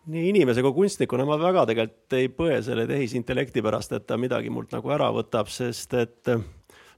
nii 0.06 0.30
inimese 0.30 0.62
kui 0.62 0.74
kunstnikuna 0.76 1.26
ma 1.26 1.38
väga 1.40 1.64
tegelikult 1.70 2.16
ei 2.18 2.28
põe 2.30 2.58
selle 2.66 2.84
tehisintellekti 2.90 3.64
pärast, 3.66 3.96
et 3.96 4.06
ta 4.06 4.18
midagi 4.20 4.52
mult 4.54 4.76
nagu 4.76 4.92
ära 4.92 5.08
võtab, 5.16 5.48
sest 5.50 5.96
et 5.98 6.32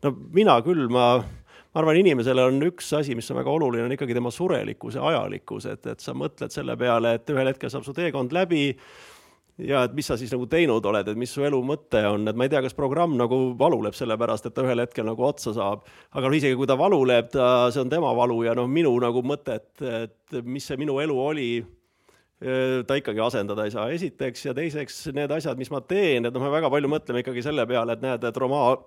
no 0.03 0.13
mina 0.33 0.57
küll, 0.65 0.87
ma, 0.91 1.05
ma 1.21 1.83
arvan, 1.83 1.99
inimesele 2.01 2.47
on 2.49 2.57
üks 2.67 2.89
asi, 2.97 3.15
mis 3.15 3.29
on 3.31 3.39
väga 3.39 3.53
oluline, 3.53 3.85
on 3.85 3.93
ikkagi 3.95 4.17
tema 4.17 4.33
surelikkus 4.33 4.97
ja 4.97 5.05
ajalikkus, 5.11 5.69
et, 5.69 5.85
et 5.93 6.03
sa 6.03 6.17
mõtled 6.17 6.51
selle 6.51 6.75
peale, 6.79 7.13
et 7.19 7.35
ühel 7.35 7.53
hetkel 7.53 7.71
saab 7.71 7.85
su 7.85 7.93
teekond 7.95 8.33
läbi 8.35 8.71
ja 9.57 9.83
et 9.87 9.95
mis 9.97 10.05
sa 10.05 10.17
siis 10.19 10.31
nagu 10.33 10.45
teinud 10.49 10.85
oled, 10.85 11.07
et 11.07 11.17
mis 11.17 11.31
su 11.33 11.45
elu 11.45 11.59
mõte 11.65 12.03
on, 12.09 12.27
et 12.29 12.37
ma 12.37 12.45
ei 12.45 12.51
tea, 12.53 12.61
kas 12.65 12.77
programm 12.77 13.15
nagu 13.17 13.39
valuleb 13.59 13.95
sellepärast, 13.97 14.49
et 14.49 14.57
ta 14.57 14.65
ühel 14.65 14.83
hetkel 14.83 15.07
nagu 15.07 15.25
otsa 15.25 15.55
saab. 15.55 15.87
aga 16.11 16.29
no 16.29 16.37
isegi 16.37 16.57
kui 16.59 16.69
ta 16.69 16.77
valuleb, 16.77 17.31
ta, 17.33 17.71
see 17.73 17.81
on 17.81 17.89
tema 17.89 18.13
valu 18.17 18.43
ja 18.45 18.53
noh, 18.57 18.69
minu 18.69 18.93
nagu 19.01 19.23
mõte, 19.25 19.57
et, 19.57 19.87
et 19.87 20.39
mis 20.45 20.65
see 20.65 20.77
minu 20.77 20.99
elu 21.01 21.17
oli 21.17 21.49
ta 22.87 22.93
ikkagi 22.93 23.17
asendada 23.23 23.63
ei 23.65 23.71
saa, 23.73 23.87
esiteks, 23.89 24.43
ja 24.45 24.51
teiseks 24.53 24.97
need 25.17 25.31
asjad, 25.33 25.57
mis 25.57 25.71
ma 25.73 25.79
teen, 25.81 26.27
et 26.29 26.35
noh, 26.35 26.43
me 26.43 26.51
väga 26.53 26.69
palju 26.69 26.91
mõtleme 26.91 27.23
ikkagi 27.23 27.41
selle 27.41 27.65
peale, 27.65 27.95
et 27.97 28.03
näed, 28.03 28.27
et 28.29 28.37
romaan, 28.37 28.83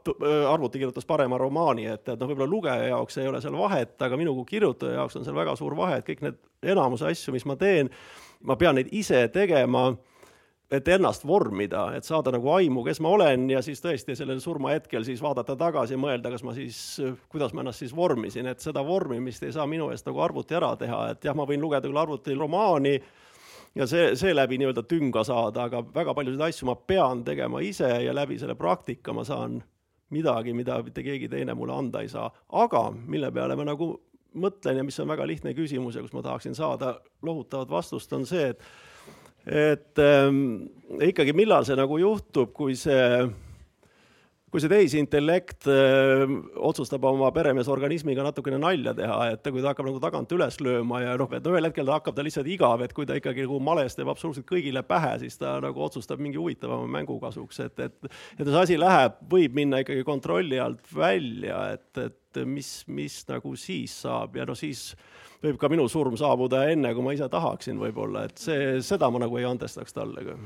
arvuti 0.52 0.78
kirjutas 0.78 1.08
parema 1.08 1.38
romaani, 1.40 1.88
et, 1.90 2.04
et 2.04 2.20
noh, 2.20 2.30
võib-olla 2.30 2.46
lugeja 2.46 2.92
jaoks 2.92 3.18
ei 3.18 3.26
ole 3.26 3.40
seal 3.42 3.58
vahet, 3.58 3.96
aga 4.06 4.20
minu 4.20 4.36
kui 4.38 4.52
kirjutaja 4.52 5.00
jaoks 5.00 5.18
on 5.18 5.26
seal 5.26 5.34
väga 5.34 5.56
suur 5.58 5.74
vahe, 5.78 5.98
et 5.98 6.06
kõik 6.06 6.22
need 6.28 6.38
enamuse 6.76 7.10
asju, 7.10 7.34
mis 7.34 7.48
ma 7.50 7.58
teen, 7.58 7.90
ma 8.46 8.54
pean 8.60 8.78
neid 8.78 8.94
ise 8.94 9.24
tegema 9.34 9.88
et 10.70 10.88
ennast 10.88 11.24
vormida, 11.26 11.88
et 11.98 12.06
saada 12.06 12.30
nagu 12.34 12.50
aimu, 12.54 12.84
kes 12.86 13.00
ma 13.02 13.10
olen 13.16 13.48
ja 13.50 13.62
siis 13.62 13.82
tõesti 13.82 14.14
sellel 14.18 14.38
surmahetkel 14.42 15.02
siis 15.06 15.22
vaadata 15.22 15.56
tagasi 15.58 15.96
ja 15.96 15.98
mõelda, 15.98 16.30
kas 16.30 16.44
ma 16.46 16.54
siis, 16.54 16.78
kuidas 17.32 17.54
ma 17.54 17.64
ennast 17.64 17.82
siis 17.82 17.94
vormisin, 17.96 18.46
et 18.46 18.62
seda 18.62 18.84
vormimist 18.86 19.42
ei 19.42 19.54
saa 19.56 19.66
minu 19.66 19.90
eest 19.90 20.06
nagu 20.06 20.22
arvuti 20.22 20.54
ära 20.54 20.76
teha, 20.78 21.00
et 21.14 21.26
jah, 21.26 21.34
ma 21.34 21.46
võin 21.48 21.62
lugeda 21.62 21.88
küll 21.88 21.98
arvutil 21.98 22.38
romaani 22.38 22.94
ja 23.74 23.86
see, 23.90 24.12
seeläbi 24.18 24.60
nii-öelda 24.60 24.84
tünga 24.86 25.24
saada, 25.26 25.66
aga 25.66 25.82
väga 25.94 26.14
paljusid 26.14 26.44
asju 26.46 26.70
ma 26.70 26.76
pean 26.78 27.24
tegema 27.26 27.62
ise 27.66 27.90
ja 28.04 28.14
läbi 28.14 28.38
selle 28.38 28.54
praktika 28.58 29.14
ma 29.16 29.24
saan 29.26 29.58
midagi, 30.14 30.54
mida 30.54 30.78
mitte 30.82 31.02
keegi 31.06 31.28
teine 31.30 31.54
mulle 31.54 31.74
anda 31.74 32.02
ei 32.02 32.08
saa. 32.10 32.30
aga 32.52 32.90
mille 32.94 33.30
peale 33.34 33.56
ma 33.56 33.66
nagu 33.66 33.90
mõtlen 34.38 34.78
ja 34.78 34.86
mis 34.86 34.98
on 35.02 35.10
väga 35.10 35.26
lihtne 35.26 35.54
küsimus 35.54 35.98
ja 35.98 36.02
kus 36.02 36.14
ma 36.14 36.22
tahaksin 36.22 36.54
saada 36.54 37.00
lohutavat 37.22 37.70
vastust, 37.70 38.12
on 38.12 38.26
see, 38.26 38.52
et 38.54 38.62
et 39.46 40.02
ähm, 40.02 40.42
ikkagi, 41.00 41.36
millal 41.36 41.64
see 41.68 41.78
nagu 41.78 42.00
juhtub, 42.00 42.52
kui 42.56 42.76
see 42.78 43.28
kui 44.50 44.58
see 44.58 44.70
tehisintellekt 44.70 45.68
öö, 45.70 46.24
otsustab 46.66 47.04
oma 47.06 47.28
peremeesorganismiga 47.34 48.24
natukene 48.26 48.58
nalja 48.58 48.94
teha, 48.98 49.18
et 49.36 49.46
kui 49.46 49.62
ta 49.62 49.70
hakkab 49.70 49.86
nagu 49.86 50.00
tagant 50.02 50.34
üles 50.34 50.58
lööma 50.62 51.04
ja 51.04 51.12
noh, 51.20 51.30
et 51.36 51.46
ühel 51.46 51.68
hetkel 51.68 51.86
ta 51.86 52.00
hakkab 52.00 52.16
ta 52.16 52.24
lihtsalt 52.26 52.50
igav, 52.50 52.82
et 52.82 52.94
kui 52.96 53.06
ta 53.06 53.14
ikkagi 53.18 53.46
nagu 53.46 53.60
males 53.62 53.94
teeb 53.94 54.10
absoluutselt 54.10 54.48
kõigile 54.50 54.82
pähe, 54.86 55.12
siis 55.22 55.38
ta 55.38 55.54
nagu 55.62 55.84
otsustab 55.86 56.22
mingi 56.22 56.40
huvitavama 56.40 56.90
mängu 56.98 57.20
kasuks, 57.22 57.62
et, 57.68 57.78
et 57.86 58.10
et 58.10 58.42
see 58.48 58.62
asi 58.64 58.80
läheb, 58.80 59.22
võib 59.30 59.54
minna 59.54 59.84
ikkagi 59.84 60.02
kontrolli 60.08 60.58
alt 60.58 60.82
välja, 60.98 61.62
et, 61.76 62.02
et 62.02 62.19
mis, 62.46 62.84
mis 62.88 63.22
nagu 63.28 63.54
siis 63.58 63.94
saab 64.04 64.36
ja 64.38 64.46
no 64.48 64.54
siis 64.58 64.90
võib 65.42 65.58
ka 65.60 65.70
minu 65.72 65.86
surm 65.88 66.16
saabuda 66.20 66.66
enne, 66.72 66.92
kui 66.94 67.04
ma 67.04 67.14
ise 67.16 67.28
tahaksin 67.32 67.80
võib-olla, 67.80 68.26
et 68.28 68.40
see, 68.40 68.76
seda 68.84 69.10
ma 69.10 69.22
nagu 69.22 69.40
ei 69.40 69.48
andestaks 69.48 69.96
talle 69.96 70.24
ka. 70.26 70.36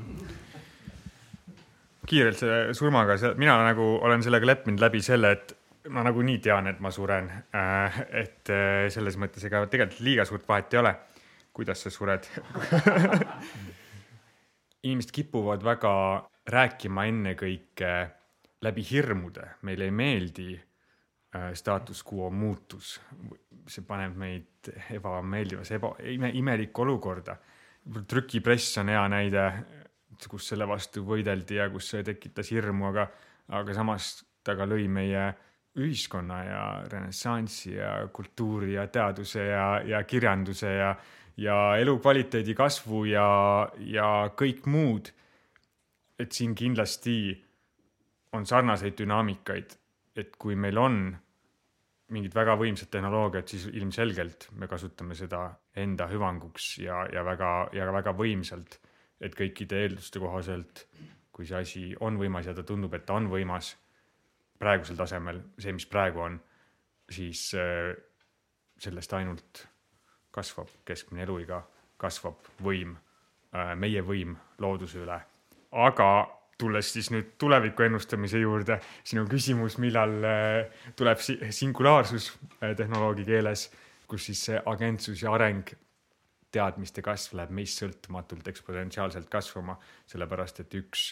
Kiirelt 2.05 2.37
selle 2.39 2.73
surmaga, 2.77 3.17
mina 3.39 3.57
nagu 3.65 3.95
olen 4.05 4.23
sellega 4.23 4.51
leppinud 4.51 4.81
läbi 4.83 5.01
selle, 5.03 5.31
et 5.35 5.55
ma 5.93 6.03
nagunii 6.05 6.39
tean, 6.41 6.69
et 6.69 6.79
ma 6.81 6.91
suren. 6.93 7.29
Äh, 7.55 7.99
et 8.21 8.51
äh, 8.53 8.85
selles 8.93 9.17
mõttes 9.21 9.45
ega 9.47 9.65
tegelikult 9.69 10.05
liiga 10.05 10.25
suurt 10.27 10.45
vahet 10.47 10.73
ei 10.73 10.81
ole, 10.81 10.93
kuidas 11.55 11.85
sa 11.85 11.93
sured. 11.93 12.27
Inimesed 14.85 15.11
kipuvad 15.13 15.65
väga 15.65 15.95
rääkima 16.53 17.07
ennekõike 17.09 17.91
läbi 18.65 18.85
hirmude, 18.85 19.47
meile 19.65 19.89
ei 19.89 19.93
meeldi 19.93 20.49
äh, 21.35 21.51
status 21.53 22.03
quo 22.07 22.31
muutus. 22.31 22.99
see 23.65 23.81
paneb 23.81 24.13
meid 24.13 24.67
ebameeldivasse, 24.93 25.79
eba, 25.79 25.95
ime, 26.05 26.29
imelikku 26.37 26.83
olukorda. 26.83 27.37
trükipress 28.07 28.77
on 28.77 28.89
hea 28.93 29.07
näide 29.09 29.45
kus 30.29 30.47
selle 30.51 30.67
vastu 30.67 31.03
võideldi 31.05 31.59
ja 31.59 31.67
kus 31.69 31.89
see 31.91 32.03
tekitas 32.05 32.51
hirmu, 32.53 32.89
aga, 32.91 33.07
aga 33.57 33.75
samas 33.75 34.23
ta 34.45 34.55
ka 34.57 34.67
lõi 34.69 34.87
meie 34.91 35.25
ühiskonna 35.75 36.37
ja 36.45 36.63
renessansi 36.91 37.75
ja 37.75 37.97
kultuuri 38.13 38.75
ja 38.77 38.87
teaduse 38.87 39.43
ja, 39.49 39.65
ja 39.83 40.03
kirjanduse 40.07 40.71
ja, 40.71 40.93
ja 41.37 41.57
elukvaliteedi 41.81 42.55
kasvu 42.55 43.03
ja, 43.11 43.27
ja 43.77 44.09
kõik 44.37 44.65
muud. 44.71 45.11
et 46.19 46.31
siin 46.31 46.53
kindlasti 46.55 47.35
on 48.31 48.45
sarnaseid 48.47 48.95
dünaamikaid, 48.95 49.73
et 50.15 50.35
kui 50.39 50.55
meil 50.55 50.77
on 50.79 51.17
mingid 52.13 52.35
väga 52.35 52.53
võimsad 52.59 52.91
tehnoloogiad, 52.93 53.47
siis 53.49 53.65
ilmselgelt 53.73 54.49
me 54.59 54.67
kasutame 54.69 55.15
seda 55.17 55.47
enda 55.75 56.05
hüvanguks 56.11 56.75
ja, 56.83 57.03
ja 57.13 57.23
väga, 57.25 57.53
ja 57.73 57.87
väga 57.93 58.13
võimsalt 58.13 58.77
et 59.23 59.35
kõikide 59.35 59.85
eelduste 59.85 60.19
kohaselt, 60.19 60.85
kui 61.35 61.47
see 61.47 61.59
asi 61.59 61.83
on 62.03 62.19
võimas 62.19 62.47
ja 62.47 62.55
ta 62.55 62.63
tundub, 62.67 62.93
et 62.95 63.05
ta 63.07 63.17
on 63.19 63.29
võimas 63.31 63.73
praegusel 64.59 64.97
tasemel, 64.99 65.41
see, 65.59 65.73
mis 65.75 65.87
praegu 65.91 66.23
on, 66.25 66.37
siis 67.11 67.47
äh, 67.59 67.91
sellest 68.81 69.13
ainult 69.15 69.65
kasvab 70.35 70.71
keskmine 70.87 71.23
eluiga, 71.25 71.61
kasvab 72.01 72.47
võim, 72.63 72.95
äh, 73.55 73.73
meie 73.79 74.03
võim 74.03 74.35
looduse 74.63 75.01
üle. 75.03 75.19
aga 75.71 76.09
tulles 76.57 76.91
siis 76.93 77.11
nüüd 77.11 77.33
tuleviku 77.41 77.83
ennustamise 77.85 78.39
juurde, 78.39 78.79
sinu 79.03 79.25
küsimus, 79.29 79.77
millal 79.83 80.15
äh, 80.23 80.85
tuleb 80.95 81.19
singulaarsus 81.23 82.31
tehnoloogi 82.77 83.25
keeles, 83.27 83.69
kus 84.07 84.29
siis 84.29 84.45
see 84.49 84.61
agentsus 84.71 85.23
ja 85.25 85.33
areng 85.35 85.73
teadmiste 86.55 87.03
kasv 87.03 87.35
läheb 87.39 87.53
meist 87.57 87.81
sõltumatult 87.81 88.47
eksponentsiaalselt 88.47 89.29
kasvama, 89.31 89.75
sellepärast 90.07 90.61
et 90.63 90.75
üks 90.79 91.09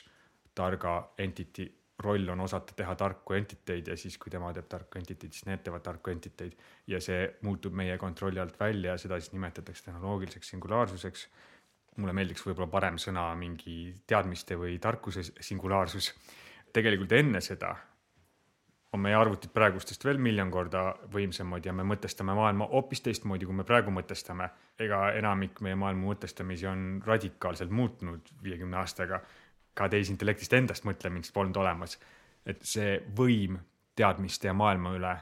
targa 0.56 1.00
entity 1.20 1.68
roll 2.04 2.30
on 2.30 2.42
osata 2.44 2.74
teha 2.76 2.96
tarku 3.00 3.36
entiteid 3.38 3.88
ja 3.88 3.98
siis, 3.98 4.18
kui 4.18 4.32
tema 4.34 4.52
teeb 4.56 4.68
tarku 4.70 5.00
entiteid, 5.00 5.34
siis 5.34 5.46
need 5.48 5.64
teevad 5.66 5.84
tarku 5.86 6.12
entiteid 6.14 6.56
ja 6.90 7.00
see 7.04 7.26
muutub 7.46 7.76
meie 7.78 7.98
kontrolli 8.02 8.42
alt 8.42 8.60
välja 8.60 8.96
ja 8.96 9.02
seda 9.02 9.20
siis 9.22 9.34
nimetatakse 9.36 9.86
tehnoloogiliseks 9.90 10.54
singulaarsuseks. 10.56 11.28
Mulle 11.98 12.14
meeldiks 12.14 12.46
võib-olla 12.46 12.70
parem 12.72 12.98
sõna 13.02 13.30
mingi 13.38 13.94
teadmiste 14.08 14.58
või 14.58 14.78
tarkuse 14.82 15.24
singulaarsus. 15.40 16.14
tegelikult 16.74 17.12
enne 17.12 17.42
seda 17.42 17.76
on 18.94 19.02
meie 19.02 19.16
arvutid 19.18 19.52
praegustest 19.54 20.06
veel 20.06 20.20
miljon 20.22 20.52
korda 20.54 20.84
võimsamad 21.14 21.66
ja 21.66 21.74
me 21.74 21.86
mõtestame 21.88 22.36
maailma 22.38 22.68
hoopis 22.70 23.02
teistmoodi, 23.02 23.46
kui 23.46 23.56
me 23.56 23.66
praegu 23.66 23.92
mõtestame. 23.92 24.50
ega 24.80 25.12
enamik 25.14 25.62
meie 25.62 25.76
maailma 25.76 26.14
mõtestamisi 26.14 26.68
on 26.70 27.02
radikaalselt 27.06 27.72
muutunud 27.72 28.30
viiekümne 28.44 28.78
aastaga. 28.78 29.22
ka 29.74 29.90
tehisintellektist 29.90 30.54
endast 30.54 30.84
mõtlemist 30.84 31.34
polnud 31.34 31.58
olemas. 31.58 32.00
et 32.46 32.62
see 32.62 33.02
võim 33.16 33.58
teadmiste 33.96 34.48
ja 34.48 34.54
maailma 34.54 34.96
üle 34.96 35.18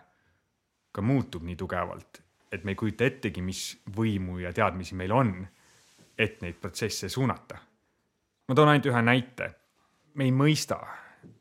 ka 0.91 1.01
muutub 1.01 1.43
nii 1.43 1.55
tugevalt, 1.55 2.21
et 2.51 2.63
me 2.63 2.71
ei 2.71 2.75
kujuta 2.75 3.05
ettegi, 3.05 3.41
mis 3.41 3.81
võimu 3.95 4.39
ja 4.39 4.53
teadmisi 4.53 4.95
meil 4.95 5.11
on, 5.11 5.47
et 6.17 6.41
neid 6.41 6.59
protsesse 6.61 7.09
suunata. 7.09 7.57
ma 8.47 8.55
toon 8.55 8.69
ainult 8.69 8.85
ühe 8.85 9.01
näite. 9.01 9.53
me 10.13 10.23
ei 10.23 10.31
mõista 10.31 10.79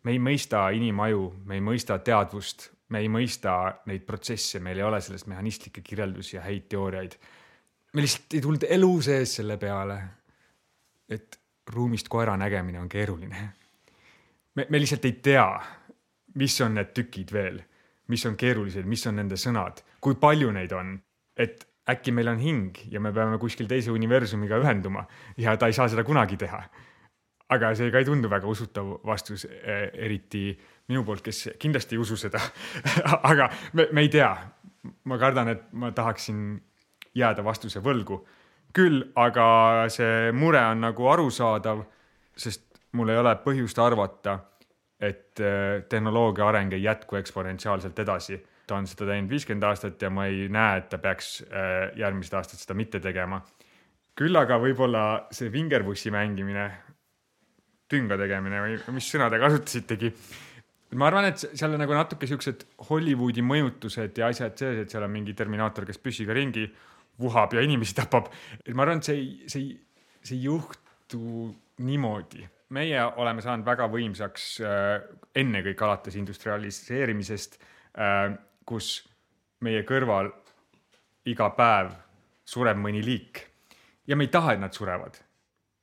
me 0.02 0.14
ei 0.14 0.20
mõista 0.22 0.68
inimaju, 0.74 1.24
me 1.44 1.58
ei 1.58 1.64
mõista 1.64 1.98
teadvust, 2.04 2.70
me 2.90 3.02
ei 3.04 3.08
mõista 3.12 3.56
neid 3.86 4.04
protsesse, 4.06 4.60
meil 4.60 4.80
ei 4.80 4.86
ole 4.86 5.00
sellest 5.04 5.28
mehhanistlikke 5.30 5.82
kirjeldusi 5.84 6.36
ja 6.36 6.44
häid 6.44 6.68
teooriaid. 6.68 7.16
me 7.92 8.02
lihtsalt 8.02 8.34
ei 8.34 8.40
tulnud 8.40 8.66
elu 8.68 9.00
sees 9.02 9.34
selle 9.40 9.56
peale, 9.58 9.98
et 11.08 11.40
ruumist 11.74 12.08
koera 12.08 12.36
nägemine 12.36 12.80
on 12.80 12.88
keeruline. 12.88 13.48
me, 14.54 14.66
me 14.68 14.80
lihtsalt 14.80 15.04
ei 15.04 15.12
tea, 15.12 15.60
mis 16.34 16.60
on 16.60 16.74
need 16.74 16.92
tükid 16.94 17.32
veel, 17.32 17.60
mis 18.08 18.26
on 18.26 18.36
keerulised, 18.36 18.86
mis 18.86 19.06
on 19.06 19.16
nende 19.16 19.36
sõnad, 19.36 19.82
kui 20.00 20.14
palju 20.14 20.52
neid 20.52 20.72
on, 20.72 21.00
et 21.36 21.66
äkki 21.88 22.12
meil 22.12 22.28
on 22.28 22.38
hing 22.38 22.76
ja 22.90 23.00
me 23.00 23.12
peame 23.12 23.38
kuskil 23.38 23.68
teise 23.70 23.90
universumiga 23.90 24.60
ühenduma 24.60 25.06
ja 25.36 25.56
ta 25.56 25.66
ei 25.66 25.72
saa 25.72 25.88
seda 25.88 26.04
kunagi 26.04 26.36
teha 26.36 26.62
aga 27.50 27.72
see 27.74 27.90
ka 27.90 28.00
ei 28.00 28.06
tundu 28.06 28.30
väga 28.30 28.48
usutav 28.50 28.92
vastus, 29.06 29.44
e, 29.44 29.78
eriti 30.06 30.44
minu 30.90 31.02
poolt, 31.06 31.22
kes 31.26 31.50
kindlasti 31.60 31.96
ei 31.96 32.02
usu 32.02 32.18
seda 32.18 32.40
aga 33.32 33.50
me, 33.72 33.88
me 33.92 34.06
ei 34.06 34.10
tea. 34.12 34.30
ma 35.04 35.18
kardan, 35.20 35.50
et 35.52 35.64
ma 35.76 35.90
tahaksin 35.92 36.60
jääda 37.14 37.44
vastuse 37.44 37.82
võlgu. 37.84 38.22
küll 38.72 39.02
aga 39.18 39.88
see 39.90 40.30
mure 40.32 40.62
on 40.62 40.86
nagu 40.86 41.08
arusaadav, 41.10 41.82
sest 42.36 42.62
mul 42.94 43.10
ei 43.10 43.18
ole 43.18 43.34
põhjust 43.44 43.78
arvata, 43.82 44.38
et 45.00 45.40
e, 45.40 45.82
tehnoloogia 45.90 46.46
areng 46.46 46.72
ei 46.72 46.84
jätku 46.84 47.18
eksponentsiaalselt 47.18 47.98
edasi. 47.98 48.38
Ta 48.70 48.78
on 48.78 48.86
seda 48.86 49.08
teinud 49.10 49.32
viiskümmend 49.32 49.66
aastat 49.66 50.02
ja 50.02 50.10
ma 50.14 50.28
ei 50.30 50.46
näe, 50.52 50.78
et 50.80 50.90
ta 50.92 51.00
peaks 51.02 51.40
äh, 51.48 51.90
järgmised 51.98 52.36
aastad 52.38 52.62
seda 52.62 52.76
mitte 52.78 53.00
tegema. 53.02 53.40
küll 54.20 54.36
aga 54.36 54.58
võib-olla 54.60 55.02
see 55.32 55.48
vingerpussi 55.52 56.10
mängimine, 56.12 56.66
tünga 57.90 58.18
tegemine 58.20 58.60
või 58.62 58.94
mis 58.94 59.08
sõna 59.10 59.30
te 59.32 59.40
kasutasitegi. 59.40 60.12
ma 61.00 61.08
arvan, 61.08 61.30
et 61.30 61.42
seal 61.48 61.74
on 61.74 61.82
nagu 61.82 61.96
natuke 61.96 62.28
siuksed 62.30 62.66
Hollywoodi 62.90 63.42
mõjutused 63.46 64.22
ja 64.22 64.30
asjad 64.30 64.56
sees, 64.58 64.84
et 64.84 64.94
seal 64.94 65.06
on 65.06 65.14
mingi 65.14 65.34
Terminaator, 65.34 65.88
kes 65.88 65.98
püssiga 65.98 66.36
ringi 66.36 66.68
vuhab 67.20 67.54
ja 67.54 67.64
inimesi 67.66 67.96
tapab. 67.98 68.30
ma 68.74 68.86
arvan, 68.86 69.02
et 69.02 69.10
see 69.10 69.18
ei, 69.18 69.28
see 69.46 69.66
ei, 69.66 69.74
see 70.22 70.38
ei 70.38 70.46
juhtu 70.46 71.50
niimoodi 71.80 72.46
meie 72.76 73.02
oleme 73.18 73.42
saanud 73.42 73.66
väga 73.66 73.88
võimsaks 73.90 74.44
äh, 74.62 74.92
ennekõike 75.42 75.86
alates 75.86 76.16
industrialiseerimisest 76.20 77.58
äh,, 77.98 78.36
kus 78.66 79.08
meie 79.60 79.82
kõrval 79.88 80.30
iga 81.28 81.50
päev 81.56 81.92
sureb 82.48 82.78
mõni 82.80 83.02
liik 83.04 83.42
ja 84.06 84.16
me 84.16 84.26
ei 84.26 84.32
taha, 84.32 84.54
et 84.54 84.60
nad 84.60 84.74
surevad. 84.74 85.18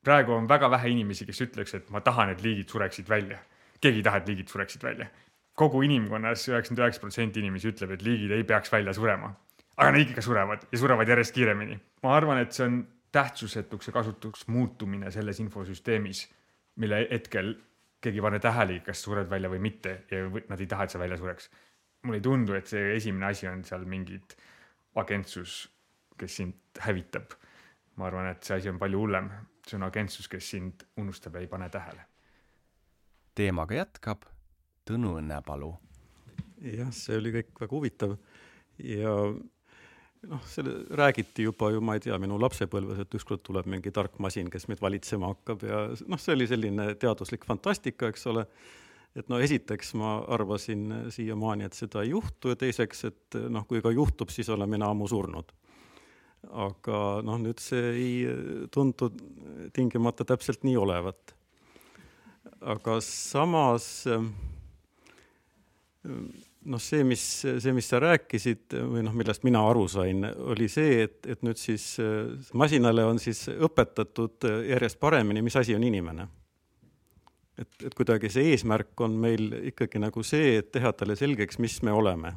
praegu 0.03 0.33
on 0.33 0.47
väga 0.47 0.69
vähe 0.71 0.89
inimesi, 0.89 1.25
kes 1.25 1.41
ütleks, 1.41 1.73
et 1.75 1.89
ma 1.89 2.01
tahan, 2.01 2.29
et 2.29 2.41
liigid 2.41 2.69
sureksid 2.69 3.09
välja. 3.09 3.39
keegi 3.81 3.97
ei 3.97 4.03
taha, 4.03 4.17
et 4.17 4.27
liigid 4.27 4.49
sureksid 4.49 4.83
välja. 4.83 5.07
kogu 5.53 5.81
inimkonnas 5.81 6.47
üheksakümmend 6.49 6.83
üheksa 6.83 7.01
protsenti 7.01 7.39
inimesi 7.39 7.69
ütleb, 7.69 7.91
et 7.91 8.01
liigid 8.01 8.31
ei 8.31 8.43
peaks 8.43 8.71
välja 8.71 8.93
surema. 8.93 9.35
aga 9.77 9.91
nad 9.91 9.99
ikka 10.01 10.21
surevad 10.21 10.67
ja 10.71 10.77
surevad 10.77 11.07
järjest 11.07 11.33
kiiremini. 11.33 11.79
ma 12.03 12.15
arvan, 12.15 12.37
et 12.37 12.51
see 12.51 12.65
on 12.65 12.87
tähtsusetuks 13.11 13.87
ja 13.87 13.93
kasutuks 13.93 14.47
muutumine 14.47 15.11
selles 15.11 15.39
infosüsteemis 15.39 16.27
mille 16.77 17.07
hetkel 17.11 17.55
keegi 18.01 18.19
ei 18.19 18.21
pane 18.21 18.39
tähelegi, 18.39 18.83
kas 18.85 19.01
sured 19.03 19.29
välja 19.29 19.49
või 19.49 19.61
mitte 19.61 20.01
ja 20.11 20.27
nad 20.49 20.61
ei 20.61 20.69
taha, 20.69 20.85
et 20.85 20.93
sa 20.93 20.99
välja 21.01 21.17
sureks. 21.17 21.49
Mulle 22.07 22.21
ei 22.21 22.25
tundu, 22.25 22.55
et 22.57 22.69
see 22.69 22.93
esimene 22.95 23.31
asi 23.31 23.49
on 23.49 23.63
seal 23.67 23.83
mingid 23.89 24.37
agentsus, 24.97 25.59
kes 26.17 26.39
sind 26.41 26.81
hävitab. 26.85 27.35
ma 27.97 28.05
arvan, 28.07 28.29
et 28.29 28.43
see 28.45 28.57
asi 28.57 28.69
on 28.69 28.79
palju 28.79 28.99
hullem, 29.01 29.29
see 29.65 29.77
on 29.77 29.85
agentsus, 29.87 30.27
kes 30.29 30.49
sind 30.53 30.85
unustab 31.01 31.35
ja 31.35 31.41
ei 31.45 31.51
pane 31.51 31.69
tähele. 31.69 32.07
teemaga 33.35 33.75
jätkab 33.83 34.25
Tõnu 34.87 35.17
Õnnepalu. 35.19 35.73
jah, 36.63 36.89
see 36.95 37.17
oli 37.19 37.33
kõik 37.35 37.53
väga 37.59 37.75
huvitav 37.75 38.17
ja 38.79 39.13
noh, 40.27 40.43
selle 40.49 40.73
räägiti 40.97 41.45
juba 41.45 41.69
ju, 41.73 41.81
ma 41.83 41.97
ei 41.97 42.03
tea, 42.03 42.17
minu 42.21 42.39
lapsepõlves, 42.41 43.01
et 43.03 43.17
ükskord 43.19 43.43
tuleb 43.45 43.67
mingi 43.69 43.91
tark 43.93 44.17
masin, 44.23 44.49
kes 44.53 44.67
meid 44.71 44.81
valitsema 44.81 45.31
hakkab 45.33 45.65
ja 45.67 45.83
noh, 46.07 46.21
see 46.21 46.35
oli 46.37 46.47
selline 46.49 46.89
teaduslik 46.99 47.45
fantastika, 47.47 48.11
eks 48.11 48.27
ole. 48.31 48.47
Et 49.17 49.29
no 49.31 49.39
esiteks 49.41 49.93
ma 49.97 50.17
arvasin 50.35 51.09
siiamaani, 51.13 51.67
et 51.67 51.77
seda 51.77 52.03
ei 52.05 52.13
juhtu 52.13 52.53
ja 52.53 52.59
teiseks, 52.59 53.05
et 53.09 53.39
noh, 53.49 53.65
kui 53.69 53.81
ka 53.81 53.91
juhtub, 53.93 54.29
siis 54.33 54.49
olen 54.53 54.69
mina 54.69 54.91
ammu 54.93 55.07
surnud. 55.09 55.55
aga 56.47 56.97
noh, 57.25 57.39
nüüd 57.41 57.59
see 57.59 57.87
ei 57.97 58.11
tundu 58.71 59.09
tingimata 59.73 60.25
täpselt 60.25 60.63
nii 60.63 60.77
olevat. 60.77 61.33
aga 62.61 62.99
samas 63.01 64.05
noh, 66.67 66.81
see, 66.81 67.03
mis, 67.03 67.23
see, 67.43 67.73
mis 67.73 67.89
sa 67.89 67.99
rääkisid 68.03 68.77
või 68.77 69.03
noh, 69.05 69.15
millest 69.17 69.45
mina 69.47 69.63
aru 69.69 69.87
sain, 69.91 70.25
oli 70.51 70.67
see, 70.71 71.03
et, 71.07 71.19
et 71.25 71.43
nüüd 71.45 71.59
siis 71.59 71.95
masinale 72.53 73.05
on 73.07 73.19
siis 73.19 73.47
õpetatud 73.49 74.47
järjest 74.67 74.99
paremini, 74.99 75.41
mis 75.41 75.57
asi 75.59 75.75
on 75.75 75.83
inimene. 75.87 76.27
Et, 77.57 77.69
et 77.85 77.95
kuidagi 77.97 78.29
see 78.31 78.51
eesmärk 78.53 78.99
on 79.01 79.17
meil 79.21 79.49
ikkagi 79.71 80.01
nagu 80.01 80.23
see, 80.25 80.57
et 80.61 80.71
teha 80.71 80.93
talle 80.93 81.17
selgeks, 81.19 81.59
mis 81.63 81.79
me 81.83 81.93
oleme. 81.95 82.33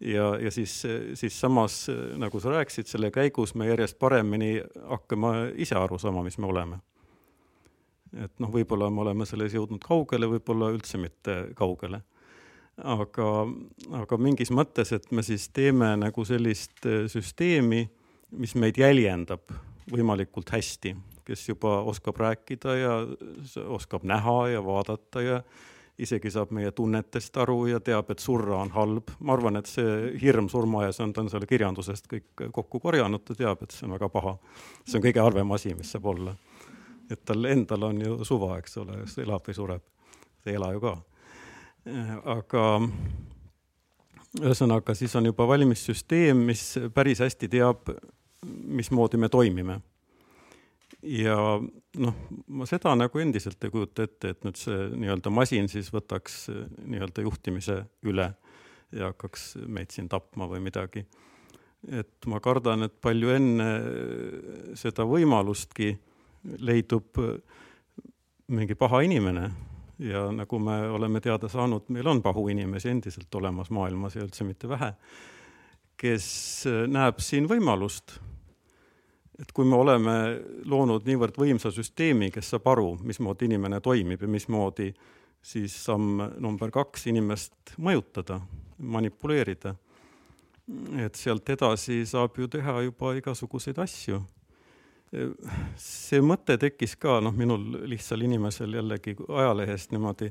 ja, 0.00 0.34
ja 0.40 0.50
siis, 0.50 0.82
siis 1.14 1.40
samas, 1.40 1.86
nagu 2.20 2.40
sa 2.40 2.56
rääkisid, 2.56 2.90
selle 2.90 3.10
käigus 3.14 3.54
me 3.54 3.68
järjest 3.70 3.98
paremini 3.98 4.56
hakkame 4.90 5.52
ise 5.56 5.78
aru 5.78 5.98
saama, 5.98 6.22
mis 6.22 6.38
me 6.38 6.50
oleme. 6.50 6.80
et 8.24 8.32
noh, 8.38 8.50
võib-olla 8.52 8.90
me 8.90 9.00
oleme 9.06 9.26
selles 9.26 9.54
jõudnud 9.54 9.82
kaugele, 9.82 10.28
võib-olla 10.30 10.72
üldse 10.74 10.98
mitte 10.98 11.40
kaugele 11.58 12.02
aga, 12.82 13.28
aga 14.02 14.18
mingis 14.18 14.50
mõttes, 14.54 14.92
et 14.94 15.10
me 15.14 15.22
siis 15.26 15.48
teeme 15.54 15.92
nagu 16.00 16.24
sellist 16.26 16.86
süsteemi, 17.12 17.84
mis 18.34 18.54
meid 18.58 18.78
jäljendab 18.80 19.52
võimalikult 19.90 20.50
hästi, 20.54 20.94
kes 21.24 21.48
juba 21.48 21.80
oskab 21.82 22.18
rääkida 22.20 22.74
ja 22.76 22.98
oskab 23.66 24.04
näha 24.04 24.48
ja 24.48 24.64
vaadata 24.64 25.22
ja 25.22 25.38
isegi 25.98 26.30
saab 26.30 26.50
meie 26.50 26.72
tunnetest 26.74 27.36
aru 27.38 27.66
ja 27.70 27.80
teab, 27.80 28.10
et 28.10 28.18
surra 28.18 28.58
on 28.58 28.70
halb. 28.74 29.14
ma 29.20 29.32
arvan, 29.32 29.56
et 29.56 29.70
see 29.70 30.18
hirm 30.22 30.48
surma 30.50 30.84
ees 30.86 31.00
on, 31.00 31.12
ta 31.12 31.22
on 31.22 31.30
selle 31.30 31.46
kirjandusest 31.46 32.10
kõik 32.10 32.46
kokku 32.52 32.80
korjanud, 32.80 33.22
ta 33.24 33.34
teab, 33.38 33.62
et 33.62 33.70
see 33.70 33.86
on 33.86 33.94
väga 33.94 34.08
paha. 34.08 34.36
see 34.84 34.98
on 34.98 35.06
kõige 35.06 35.22
halvem 35.22 35.52
asi, 35.54 35.74
mis 35.74 35.94
saab 35.94 36.06
olla. 36.06 36.36
et 37.10 37.24
tal 37.24 37.44
endal 37.44 37.90
on 37.90 38.00
ju 38.00 38.24
suva, 38.24 38.58
eks 38.58 38.78
ole, 38.82 39.02
kas 39.04 39.18
elab 39.18 39.46
või 39.46 39.54
sureb. 39.54 39.90
ta 40.42 40.50
ei 40.50 40.56
ela 40.60 40.72
ju 40.72 40.80
ka 40.80 40.96
aga 42.24 42.64
ühesõnaga, 44.40 44.94
siis 44.96 45.14
on 45.16 45.28
juba 45.28 45.46
valmis 45.48 45.84
süsteem, 45.86 46.46
mis 46.48 46.74
päris 46.94 47.20
hästi 47.22 47.48
teab, 47.52 47.90
mismoodi 48.44 49.20
me 49.20 49.28
toimime. 49.28 49.80
Ja 51.04 51.36
noh, 52.00 52.14
ma 52.48 52.66
seda 52.68 52.94
nagu 52.96 53.20
endiselt 53.20 53.64
ei 53.64 53.72
kujuta 53.72 54.06
ette, 54.06 54.32
et 54.34 54.46
nüüd 54.46 54.58
see 54.58 54.88
nii-öelda 54.94 55.32
masin 55.34 55.68
siis 55.72 55.90
võtaks 55.92 56.46
nii-öelda 56.50 57.24
juhtimise 57.26 57.82
üle 58.08 58.30
ja 58.94 59.10
hakkaks 59.10 59.54
meid 59.66 59.92
siin 59.94 60.08
tapma 60.08 60.48
või 60.50 60.62
midagi. 60.64 61.04
et 61.92 62.26
ma 62.26 62.40
kardan, 62.40 62.86
et 62.86 62.94
palju 63.00 63.34
enne 63.34 63.68
seda 64.80 65.04
võimalustki 65.04 65.92
leidub 66.64 67.20
mingi 68.48 68.74
paha 68.74 69.02
inimene 69.04 69.50
ja 69.98 70.26
nagu 70.32 70.58
me 70.58 70.76
oleme 70.90 71.20
teada 71.20 71.48
saanud, 71.48 71.88
meil 71.88 72.06
on 72.06 72.22
pahuinimesi 72.22 72.90
endiselt 72.90 73.34
olemas 73.34 73.70
maailmas 73.70 74.16
ja 74.16 74.24
üldse 74.24 74.44
mitte 74.44 74.68
vähe, 74.68 74.92
kes 76.00 76.26
näeb 76.90 77.20
siin 77.22 77.48
võimalust. 77.50 78.18
Et 79.40 79.52
kui 79.52 79.66
me 79.66 79.76
oleme 79.76 80.16
loonud 80.70 81.06
niivõrd 81.06 81.38
võimsa 81.38 81.72
süsteemi, 81.74 82.30
kes 82.30 82.52
saab 82.54 82.68
aru, 82.74 82.90
mismoodi 83.02 83.48
inimene 83.48 83.80
toimib 83.80 84.22
ja 84.22 84.28
mismoodi 84.30 84.92
siis 85.44 85.74
samm 85.84 86.22
number 86.40 86.70
kaks 86.72 87.08
inimest 87.12 87.74
mõjutada, 87.78 88.40
manipuleerida. 88.78 89.74
et 90.96 91.14
sealt 91.14 91.48
edasi 91.50 92.06
saab 92.06 92.38
ju 92.38 92.48
teha 92.48 92.80
juba 92.82 93.12
igasuguseid 93.14 93.78
asju 93.78 94.22
see 95.78 96.20
mõte 96.24 96.56
tekkis 96.60 96.96
ka 97.00 97.18
noh, 97.22 97.34
minul 97.36 97.84
lihtsal 97.90 98.22
inimesel 98.24 98.74
jällegi 98.78 99.16
ajalehest 99.28 99.92
niimoodi 99.94 100.30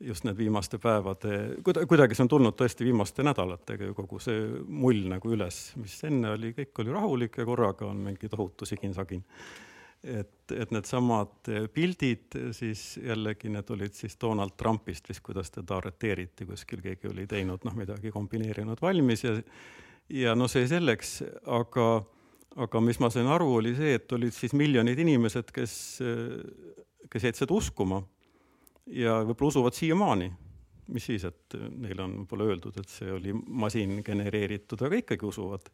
just 0.00 0.24
need 0.24 0.36
viimaste 0.38 0.78
päevade, 0.80 1.38
kuidagi 1.64 2.16
see 2.16 2.24
on 2.24 2.30
tulnud 2.32 2.56
tõesti 2.58 2.86
viimaste 2.86 3.24
nädalatega 3.26 3.90
ju 3.90 3.96
kogu 3.96 4.20
see 4.22 4.44
mull 4.66 5.02
nagu 5.12 5.32
üles, 5.34 5.58
mis 5.80 5.96
enne 6.08 6.34
oli, 6.36 6.54
kõik 6.56 6.80
oli 6.84 6.94
rahulik 6.94 7.40
ja 7.40 7.48
korraga 7.48 7.88
on 7.90 8.00
mingi 8.06 8.30
tohutu 8.32 8.68
sigin-sagin. 8.68 9.24
et, 10.04 10.52
et 10.56 10.70
needsamad 10.72 11.50
pildid 11.74 12.38
siis 12.56 12.96
jällegi 12.96 13.52
need 13.52 13.70
olid 13.70 13.92
siis 13.94 14.16
Donald 14.20 14.56
Trumpist 14.56 15.08
vist, 15.08 15.20
kuidas 15.20 15.50
teda 15.50 15.76
arreteeriti, 15.76 16.46
kuskil 16.48 16.80
keegi 16.80 17.10
oli 17.10 17.26
teinud 17.26 17.64
noh, 17.64 17.76
midagi 17.76 18.10
kombineerinud 18.10 18.80
valmis 18.82 19.24
ja 19.24 19.36
ja 20.10 20.34
no 20.34 20.48
see 20.48 20.66
selleks, 20.66 21.20
aga 21.46 22.02
aga 22.56 22.80
mis 22.82 22.98
ma 22.98 23.10
sain 23.12 23.28
aru, 23.30 23.52
oli 23.60 23.74
see, 23.76 23.94
et 23.94 24.12
olid 24.12 24.34
siis 24.34 24.56
miljonid 24.58 24.98
inimesed, 24.98 25.52
kes, 25.54 25.74
kes 27.12 27.26
jäid 27.28 27.38
seda 27.38 27.54
uskuma 27.54 28.00
ja 28.86 29.20
võib-olla 29.24 29.48
usuvad 29.48 29.76
siiamaani. 29.76 30.32
mis 30.90 31.04
siis, 31.06 31.24
et 31.24 31.54
neile 31.78 32.02
on 32.02 32.16
võib-olla 32.22 32.48
öeldud, 32.50 32.78
et 32.80 32.88
see 32.90 33.12
oli 33.12 33.32
masin 33.32 34.00
genereeritud, 34.06 34.82
aga 34.82 34.96
ikkagi 35.02 35.26
usuvad. 35.26 35.70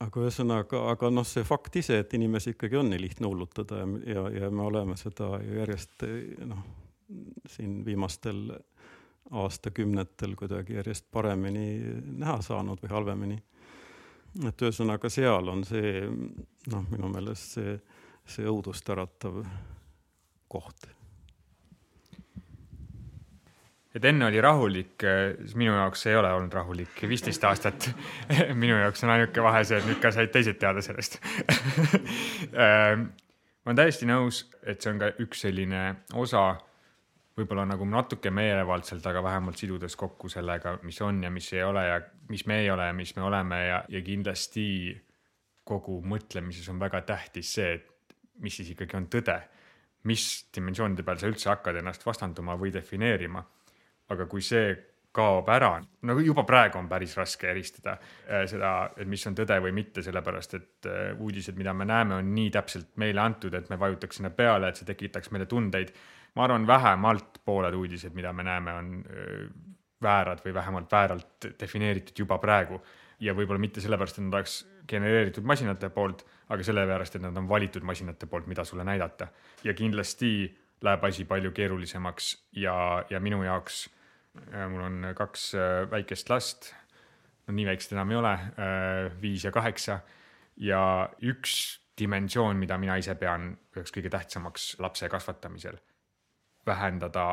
aga 0.00 0.20
ühesõnaga, 0.20 0.82
aga 0.90 1.10
noh, 1.10 1.26
see 1.28 1.44
fakt 1.44 1.76
ise, 1.76 1.98
et 2.00 2.14
inimesi 2.14 2.54
ikkagi 2.54 2.76
on 2.76 2.90
nii 2.90 3.00
lihtne 3.00 3.26
hullutada 3.28 3.82
ja, 3.82 3.88
ja, 4.14 4.28
ja 4.40 4.50
me 4.50 4.62
oleme 4.62 4.96
seda 4.96 5.38
ju 5.44 5.58
järjest 5.58 6.04
noh, 6.46 6.62
siin 7.48 7.84
viimastel 7.84 8.48
aastakümnetel 9.30 10.34
kuidagi 10.36 10.74
järjest 10.74 11.06
paremini 11.12 11.78
näha 12.18 12.40
saanud 12.42 12.80
või 12.82 12.90
halvemini 12.90 13.42
et 14.46 14.62
ühesõnaga 14.62 15.10
seal 15.10 15.50
on 15.50 15.64
see 15.66 16.04
noh, 16.06 16.86
minu 16.92 17.10
meelest 17.10 17.56
see, 17.56 17.74
see 18.30 18.46
õudust 18.48 18.86
äratav 18.92 19.42
koht. 20.50 20.86
Et 23.94 24.04
enne 24.06 24.28
oli 24.28 24.40
rahulik, 24.40 25.02
siis 25.40 25.56
minu 25.58 25.74
jaoks 25.74 26.06
ei 26.06 26.16
ole 26.16 26.30
olnud 26.36 26.52
rahulik 26.54 27.02
viisteist 27.10 27.44
aastat 27.48 27.90
minu 28.62 28.78
jaoks 28.78 29.04
on 29.04 29.14
ainuke 29.16 29.42
vahe 29.42 29.64
see, 29.66 29.80
et 29.80 29.88
nüüd 29.88 30.00
ka 30.02 30.12
said 30.14 30.32
teised 30.34 30.60
teada 30.62 30.84
sellest 30.84 31.18
ehm, 32.54 33.08
ma 33.64 33.72
olen 33.72 33.80
täiesti 33.82 34.08
nõus, 34.08 34.44
et 34.62 34.80
see 34.80 34.94
on 34.94 35.02
ka 35.02 35.12
üks 35.22 35.46
selline 35.46 35.84
osa 36.18 36.52
võib-olla 37.40 37.64
nagu 37.68 37.86
natuke 37.88 38.32
meelevaldselt, 38.34 39.04
aga 39.06 39.22
vähemalt 39.24 39.60
sidudes 39.60 39.96
kokku 39.98 40.28
sellega, 40.32 40.76
mis 40.86 40.98
on 41.04 41.22
ja 41.24 41.30
mis 41.32 41.52
ei 41.54 41.62
ole 41.64 41.84
ja 41.86 42.00
mis 42.30 42.44
me 42.46 42.60
ei 42.62 42.70
ole 42.70 42.88
ja 42.90 42.96
mis 42.96 43.14
me 43.16 43.22
oleme 43.26 43.60
ja, 43.66 43.84
ja 43.88 44.02
kindlasti 44.04 44.66
kogu 45.66 46.00
mõtlemises 46.06 46.68
on 46.72 46.80
väga 46.80 47.02
tähtis 47.06 47.54
see, 47.58 47.78
et 47.78 48.16
mis 48.42 48.56
siis 48.56 48.72
ikkagi 48.74 48.98
on 48.98 49.08
tõde. 49.12 49.38
mis 50.08 50.22
dimensioonide 50.56 51.04
peal 51.04 51.18
sa 51.20 51.28
üldse 51.28 51.50
hakkad 51.50 51.76
ennast 51.76 52.06
vastanduma 52.06 52.54
või 52.56 52.70
defineerima. 52.72 53.42
Aga 54.10 54.26
kui 54.30 54.42
see 54.44 54.70
kaob 55.14 55.48
ära, 55.50 55.72
no 56.06 56.14
juba 56.22 56.44
praegu 56.46 56.78
on 56.78 56.88
päris 56.90 57.16
raske 57.18 57.48
eristada 57.50 57.96
äh, 57.96 58.44
seda, 58.50 58.92
et 58.94 59.08
mis 59.10 59.26
on 59.26 59.34
tõde 59.38 59.56
või 59.64 59.72
mitte, 59.74 60.04
sellepärast 60.06 60.54
et 60.54 60.86
äh, 60.86 61.00
uudised, 61.18 61.58
mida 61.58 61.74
me 61.74 61.86
näeme, 61.88 62.20
on 62.20 62.30
nii 62.34 62.52
täpselt 62.54 62.92
meile 63.02 63.24
antud, 63.24 63.54
et 63.58 63.70
me 63.72 63.78
vajutaks 63.80 64.20
sinna 64.20 64.30
peale, 64.30 64.70
et 64.70 64.78
see 64.78 64.86
tekitaks 64.86 65.32
meile 65.34 65.48
tundeid. 65.50 65.90
ma 66.38 66.44
arvan, 66.46 66.66
vähemalt 66.66 67.40
pooled 67.44 67.74
uudised, 67.74 68.14
mida 68.14 68.32
me 68.32 68.46
näeme, 68.46 68.72
on 68.72 68.94
äh, 69.02 69.50
väärad 70.02 70.44
või 70.44 70.54
vähemalt 70.54 70.92
vääralt 70.92 71.50
defineeritud 71.60 72.18
juba 72.18 72.38
praegu 72.38 72.80
ja 73.20 73.34
võib-olla 73.36 73.60
mitte 73.60 73.82
sellepärast, 73.82 74.18
et 74.18 74.24
nad 74.24 74.38
oleks 74.38 74.56
genereeritud 74.88 75.44
masinate 75.46 75.90
poolt, 75.94 76.24
aga 76.50 76.64
sellepärast, 76.66 77.16
et 77.16 77.22
nad 77.22 77.36
on 77.36 77.48
valitud 77.48 77.84
masinate 77.86 78.26
poolt, 78.26 78.46
mida 78.46 78.64
sulle 78.64 78.84
näidata. 78.84 79.28
ja 79.64 79.74
kindlasti 79.74 80.56
läheb 80.82 81.04
asi 81.04 81.24
palju 81.24 81.52
keerulisemaks 81.52 82.46
ja, 82.56 83.04
ja 83.10 83.20
minu 83.20 83.42
jaoks, 83.44 83.88
mul 84.70 84.82
on 84.86 85.10
kaks 85.18 85.54
äh, 85.58 85.90
väikest 85.90 86.30
last, 86.30 86.72
no 87.46 87.54
nii 87.56 87.66
väiksed 87.72 87.96
enam 87.96 88.12
ei 88.12 88.20
ole, 88.20 88.32
äh, 88.32 89.20
viis 89.22 89.44
ja 89.44 89.52
kaheksa 89.54 90.00
ja 90.60 90.82
üks 91.26 91.80
dimensioon, 92.00 92.56
mida 92.56 92.78
mina 92.80 92.96
ise 93.00 93.14
pean 93.18 93.52
üheks 93.74 93.92
kõige 93.94 94.12
tähtsamaks 94.12 94.72
lapse 94.80 95.08
kasvatamisel, 95.12 95.76
vähendada 96.66 97.32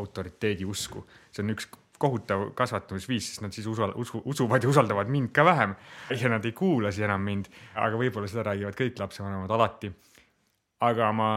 autoriteedi 0.00 0.66
usku, 0.68 1.04
see 1.34 1.44
on 1.44 1.54
üks 1.54 1.68
kohutav 2.00 2.46
kasvatamisviis, 2.56 3.26
sest 3.28 3.42
nad 3.44 3.54
siis 3.54 3.66
usu, 3.68 3.84
usu, 4.00 4.22
usuvad 4.32 4.64
ja 4.64 4.70
usaldavad 4.70 5.10
mind 5.12 5.34
ka 5.36 5.44
vähem 5.44 5.74
ja 6.16 6.30
nad 6.32 6.46
ei 6.48 6.54
kuula 6.56 6.92
siis 6.92 7.04
enam 7.04 7.26
mind, 7.26 7.50
aga 7.76 7.98
võib-olla 8.00 8.30
seda 8.30 8.46
räägivad 8.48 8.78
kõik 8.78 9.02
lapsevanemad 9.02 9.52
alati. 9.56 9.92
aga 10.80 11.10
ma 11.12 11.30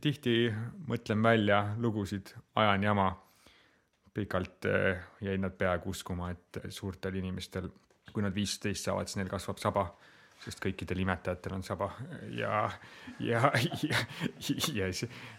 tihti 0.00 0.48
mõtlen 0.88 1.22
välja 1.22 1.74
lugusid, 1.76 2.32
ajan 2.56 2.82
jama. 2.82 3.10
Pikalt 4.16 4.68
eh, 4.70 5.04
jäid 5.24 5.42
nad 5.42 5.54
peaaegu 5.56 5.92
uskuma, 5.92 6.32
et 6.32 6.60
suurtel 6.72 7.20
inimestel, 7.20 7.68
kui 8.12 8.24
nad 8.24 8.34
viisteist 8.34 8.88
saavad, 8.88 9.08
siis 9.10 9.20
neil 9.20 9.32
kasvab 9.32 9.60
saba 9.62 9.90
sest 10.44 10.60
kõikidel 10.62 11.00
imetajatel 11.02 11.56
on 11.56 11.64
saba. 11.66 11.90
Ja, 12.36 12.66
ja, 13.20 13.50
ja, 13.82 14.02
ja, 14.38 14.50
ja, 14.74 14.90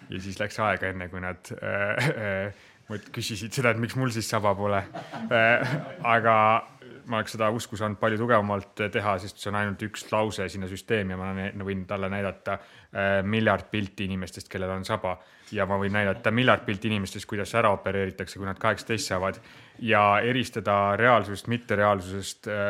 ja 0.10 0.22
siis 0.24 0.40
läks 0.42 0.60
aega, 0.64 0.92
enne 0.92 1.10
kui 1.12 1.22
nad 1.24 1.52
äh, 1.58 2.10
äh, 2.10 2.66
küsisid 2.88 3.52
seda, 3.52 3.74
et 3.74 3.82
miks 3.82 3.98
mul 4.00 4.12
siis 4.16 4.30
saba 4.30 4.54
pole. 4.56 4.80
Äh, 5.28 5.78
aga 6.08 6.36
ma 7.08 7.22
oleks 7.22 7.36
seda 7.38 7.50
usku 7.56 7.78
saanud 7.80 8.00
palju 8.00 8.20
tugevamalt 8.20 8.84
teha, 8.92 9.16
sest 9.22 9.40
see 9.40 9.52
on 9.52 9.58
ainult 9.60 9.84
üks 9.88 10.06
lause 10.12 10.48
sinna 10.52 10.68
süsteemi 10.70 11.16
ja 11.16 11.20
ma 11.20 11.68
võin 11.68 11.86
talle 11.88 12.10
näidata 12.12 12.58
äh, 12.58 13.22
miljard 13.24 13.70
pilti 13.72 14.08
inimestest, 14.10 14.50
kellel 14.52 14.74
on 14.76 14.86
saba 14.88 15.16
ja 15.56 15.66
ma 15.70 15.78
võin 15.80 15.96
näidata 15.96 16.32
miljard 16.36 16.66
pilti 16.68 16.92
inimestest, 16.92 17.28
kuidas 17.30 17.54
ära 17.56 17.72
opereeritakse, 17.76 18.40
kui 18.40 18.48
nad 18.48 18.60
kaheksateist 18.60 19.14
saavad 19.14 19.40
ja 19.80 20.04
eristada 20.24 20.98
reaalsust 21.00 21.48
mittereaalsusest 21.52 22.52
äh, 22.52 22.70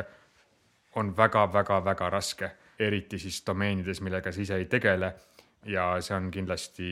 on 0.98 1.14
väga-väga-väga 1.18 2.10
raske, 2.10 2.52
eriti 2.80 3.20
siis 3.22 3.42
domeenides, 3.46 4.02
millega 4.06 4.32
sa 4.32 4.42
ise 4.42 4.58
ei 4.58 4.66
tegele. 4.70 5.14
ja 5.66 5.98
see 6.02 6.16
on 6.16 6.30
kindlasti 6.32 6.90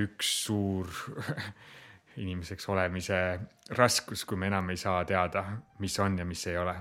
üks 0.00 0.28
suur 0.46 0.88
inimeseks 2.16 2.68
olemise 2.68 3.40
raskus, 3.70 4.24
kui 4.24 4.38
me 4.38 4.46
enam 4.46 4.70
ei 4.70 4.76
saa 4.76 5.04
teada, 5.04 5.44
mis 5.78 5.98
on 6.00 6.18
ja 6.18 6.24
mis 6.24 6.46
ei 6.46 6.58
ole 6.58 6.74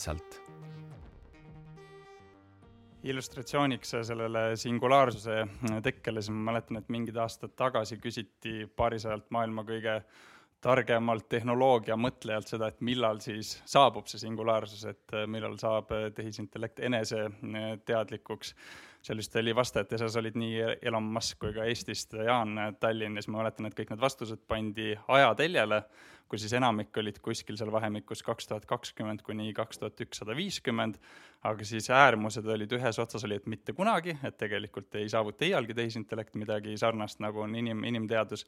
Liimetsalt. 0.00 0.40
illustratsiooniks 3.02 3.90
sellele 3.90 4.56
singulaarsuse 4.56 5.34
tekkele, 5.84 6.22
siis 6.22 6.32
ma 6.32 6.52
mäletan, 6.52 6.78
et 6.80 6.88
mingid 6.88 7.16
aastad 7.20 7.52
tagasi 7.56 7.98
küsiti 8.00 8.64
paarisajalt 8.76 9.28
maailma 9.30 9.64
kõige 9.68 9.98
targemalt 10.60 11.28
tehnoloogia 11.32 11.96
mõtlejalt 11.96 12.52
seda, 12.52 12.68
et 12.68 12.82
millal 12.84 13.20
siis 13.24 13.54
saabub 13.68 14.08
see 14.10 14.20
singulaarsus, 14.20 14.84
et 14.90 15.16
millal 15.26 15.56
saab 15.60 15.92
tehisintellekt 16.16 16.82
eneseteadlikuks 16.84 18.54
seal 19.02 19.20
vist 19.20 19.36
oli 19.40 19.54
vastajate 19.56 19.98
seas 19.98 20.16
olid 20.20 20.36
nii 20.36 20.60
Elon 20.84 21.06
Musk 21.14 21.40
kui 21.40 21.54
ka 21.56 21.64
Eestist 21.68 22.12
Jaan 22.26 22.58
Tallinn 22.80 23.16
ja 23.16 23.22
siis 23.22 23.32
ma 23.32 23.40
mäletan, 23.40 23.68
et 23.68 23.76
kõik 23.76 23.92
need 23.94 24.02
vastused 24.02 24.42
pandi 24.48 24.92
ajateljele, 25.08 25.80
kus 26.30 26.44
siis 26.44 26.52
enamik 26.58 26.96
olid 27.00 27.18
kuskil 27.24 27.56
seal 27.58 27.72
vahemikus 27.72 28.22
kaks 28.26 28.50
tuhat 28.50 28.66
kakskümmend 28.68 29.24
kuni 29.26 29.54
kaks 29.56 29.80
tuhat 29.80 30.04
ükssada 30.04 30.36
viiskümmend, 30.36 31.00
aga 31.48 31.66
siis 31.66 31.88
äärmused 31.90 32.46
olid 32.46 32.76
ühes 32.76 33.00
otsas 33.00 33.24
oli, 33.24 33.40
et 33.40 33.48
mitte 33.48 33.72
kunagi, 33.72 34.18
et 34.24 34.36
tegelikult 34.38 35.00
ei 35.00 35.08
saavuta 35.08 35.48
iialgi 35.48 35.74
tehisintellekt 35.80 36.36
midagi 36.36 36.76
sarnast, 36.78 37.24
nagu 37.24 37.46
on 37.46 37.56
inim, 37.56 37.84
inimteadus 37.88 38.44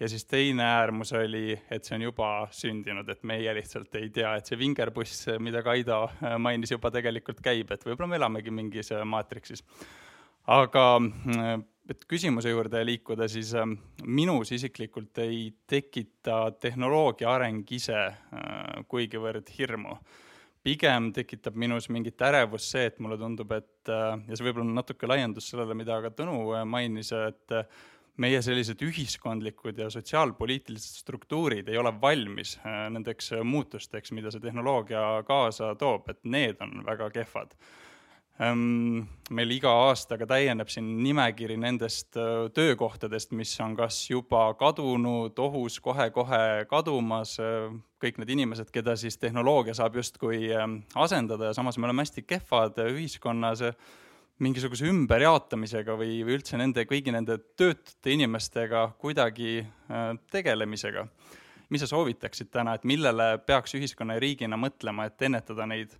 ja 0.00 0.08
siis 0.08 0.24
teine 0.24 0.64
äärmus 0.64 1.12
oli, 1.12 1.54
et 1.70 1.84
see 1.84 1.96
on 1.98 2.06
juba 2.08 2.30
sündinud, 2.54 3.08
et 3.10 3.22
meie 3.26 3.54
lihtsalt 3.54 3.94
ei 4.00 4.10
tea, 4.14 4.34
et 4.38 4.48
see 4.48 4.58
vingerbuss, 4.58 5.28
mida 5.42 5.62
Kaido 5.66 6.04
äh, 6.08 6.34
mainis, 6.42 6.74
juba 6.74 6.90
tegelikult 6.94 7.42
käib, 7.44 7.70
et 7.70 7.86
võib-olla 7.86 8.10
me 8.10 8.18
elamegi 8.18 8.54
mingis 8.54 8.90
äh, 8.94 9.04
maatriksis. 9.06 9.62
aga 10.50 10.84
äh, 10.98 11.54
et 11.90 12.04
küsimuse 12.08 12.50
juurde 12.50 12.80
liikuda, 12.84 13.28
siis 13.28 13.52
minus 14.04 14.52
isiklikult 14.56 15.18
ei 15.20 15.50
tekita 15.68 16.46
tehnoloogia 16.56 17.28
areng 17.28 17.72
ise 17.76 18.06
kuigivõrd 18.88 19.50
hirmu 19.58 19.98
pigem 20.64 21.10
tekitab 21.12 21.58
minus 21.60 21.90
mingit 21.92 22.22
ärevust 22.24 22.72
see, 22.72 22.86
et 22.88 22.96
mulle 23.04 23.18
tundub, 23.20 23.52
et 23.52 23.90
ja 23.92 24.32
see 24.32 24.46
võib-olla 24.46 24.78
natuke 24.78 25.04
laiendus 25.04 25.50
sellele, 25.50 25.76
mida 25.76 25.98
ka 26.00 26.08
Tõnu 26.16 26.38
mainis, 26.64 27.12
et 27.12 27.52
meie 28.22 28.42
sellised 28.44 28.82
ühiskondlikud 28.84 29.78
ja 29.78 29.88
sotsiaalpoliitilised 29.90 31.00
struktuurid 31.02 31.68
ei 31.68 31.78
ole 31.78 31.92
valmis 32.00 32.56
äh, 32.62 32.84
nendeks 32.94 33.32
äh, 33.34 33.42
muutusteks, 33.46 34.12
mida 34.14 34.30
see 34.30 34.42
tehnoloogia 34.42 35.24
kaasa 35.26 35.74
toob, 35.78 36.08
et 36.12 36.22
need 36.24 36.62
on 36.62 36.84
väga 36.86 37.10
kehvad. 37.14 37.56
Ehm, 38.42 39.04
meil 39.30 39.52
iga 39.54 39.70
aastaga 39.84 40.26
täieneb 40.26 40.70
siin 40.70 40.88
nimekiri 41.02 41.56
nendest 41.58 42.18
äh, 42.18 42.46
töökohtadest, 42.54 43.34
mis 43.34 43.52
on 43.62 43.74
kas 43.78 43.98
juba 44.10 44.46
kadunud, 44.58 45.38
ohus 45.38 45.80
kohe-kohe 45.82 46.68
kadumas, 46.70 47.36
kõik 48.02 48.22
need 48.22 48.34
inimesed, 48.36 48.70
keda 48.74 48.94
siis 49.00 49.18
tehnoloogia 49.18 49.74
saab 49.74 49.98
justkui 49.98 50.48
asendada 50.94 51.50
ja 51.50 51.54
samas 51.56 51.78
me 51.78 51.90
oleme 51.90 52.06
hästi 52.06 52.26
kehvad 52.26 52.78
ühiskonnas 52.90 53.62
mingisuguse 54.42 54.88
ümberjaotamisega 54.90 55.94
või, 55.98 56.18
või 56.26 56.38
üldse 56.38 56.58
nende, 56.58 56.84
kõigi 56.90 57.12
nende 57.14 57.38
töötute 57.58 58.14
inimestega 58.14 58.88
kuidagi 58.98 59.60
äh, 59.62 60.10
tegelemisega. 60.32 61.06
mis 61.70 61.80
sa 61.80 61.86
soovitaksid 61.90 62.50
täna, 62.52 62.74
et 62.74 62.84
millele 62.84 63.38
peaks 63.46 63.74
ühiskonna 63.74 64.14
ja 64.14 64.20
riigina 64.20 64.56
mõtlema, 64.56 65.06
et 65.06 65.22
ennetada 65.22 65.66
neid, 65.66 65.94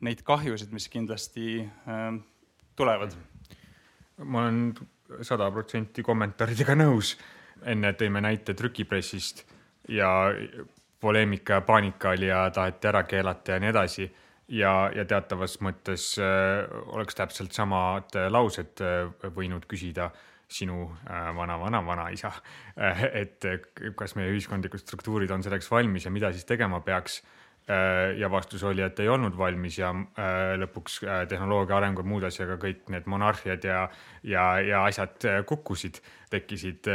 neid 0.00 0.22
kahjusid, 0.22 0.72
mis 0.72 0.88
kindlasti 0.88 1.60
äh, 1.62 2.08
tulevad? 2.76 3.16
ma 4.22 4.44
olen 4.44 4.74
sada 5.26 5.50
protsenti 5.50 6.02
kommentaaridega 6.02 6.76
nõus. 6.78 7.16
enne 7.66 7.92
tõime 7.94 8.20
näite 8.20 8.54
trükipressist 8.54 9.44
ja 9.88 10.08
poleemika 11.00 11.52
ja 11.52 11.60
paanika 11.60 12.10
oli 12.10 12.26
ja 12.26 12.50
taheti 12.50 12.88
ära 12.88 13.02
keelata 13.02 13.52
ja 13.52 13.60
nii 13.60 13.70
edasi 13.70 14.06
ja, 14.52 14.72
ja 14.94 15.04
teatavas 15.08 15.58
mõttes 15.64 16.12
äh, 16.20 16.66
oleks 16.92 17.16
täpselt 17.18 17.56
samad 17.56 18.12
äh, 18.18 18.28
laused 18.32 18.82
äh, 18.84 19.08
võinud 19.34 19.66
küsida 19.70 20.10
sinu 20.52 20.84
vana-vana-vanaisa, 21.08 22.28
et 23.22 23.40
kas 23.96 24.12
meie 24.18 24.34
ühiskondlikud 24.34 24.82
struktuurid 24.82 25.30
on 25.32 25.40
selleks 25.40 25.70
valmis 25.72 26.04
ja 26.04 26.12
mida 26.12 26.28
siis 26.34 26.44
tegema 26.44 26.82
peaks. 26.84 27.22
ja 28.18 28.28
vastus 28.28 28.62
oli, 28.68 28.82
et 28.84 29.00
ei 29.00 29.08
olnud 29.08 29.32
valmis 29.38 29.78
ja 29.78 29.94
lõpuks 30.60 30.98
tehnoloogia 31.30 31.76
arengu 31.78 32.04
ja 32.04 32.10
muud 32.10 32.28
asjaga 32.28 32.58
kõik 32.60 32.84
need 32.92 33.08
monarhiad 33.08 33.64
ja, 33.64 33.88
ja, 34.28 34.44
ja 34.60 34.84
asjad 34.90 35.24
kukkusid, 35.48 36.02
tekkisid 36.28 36.90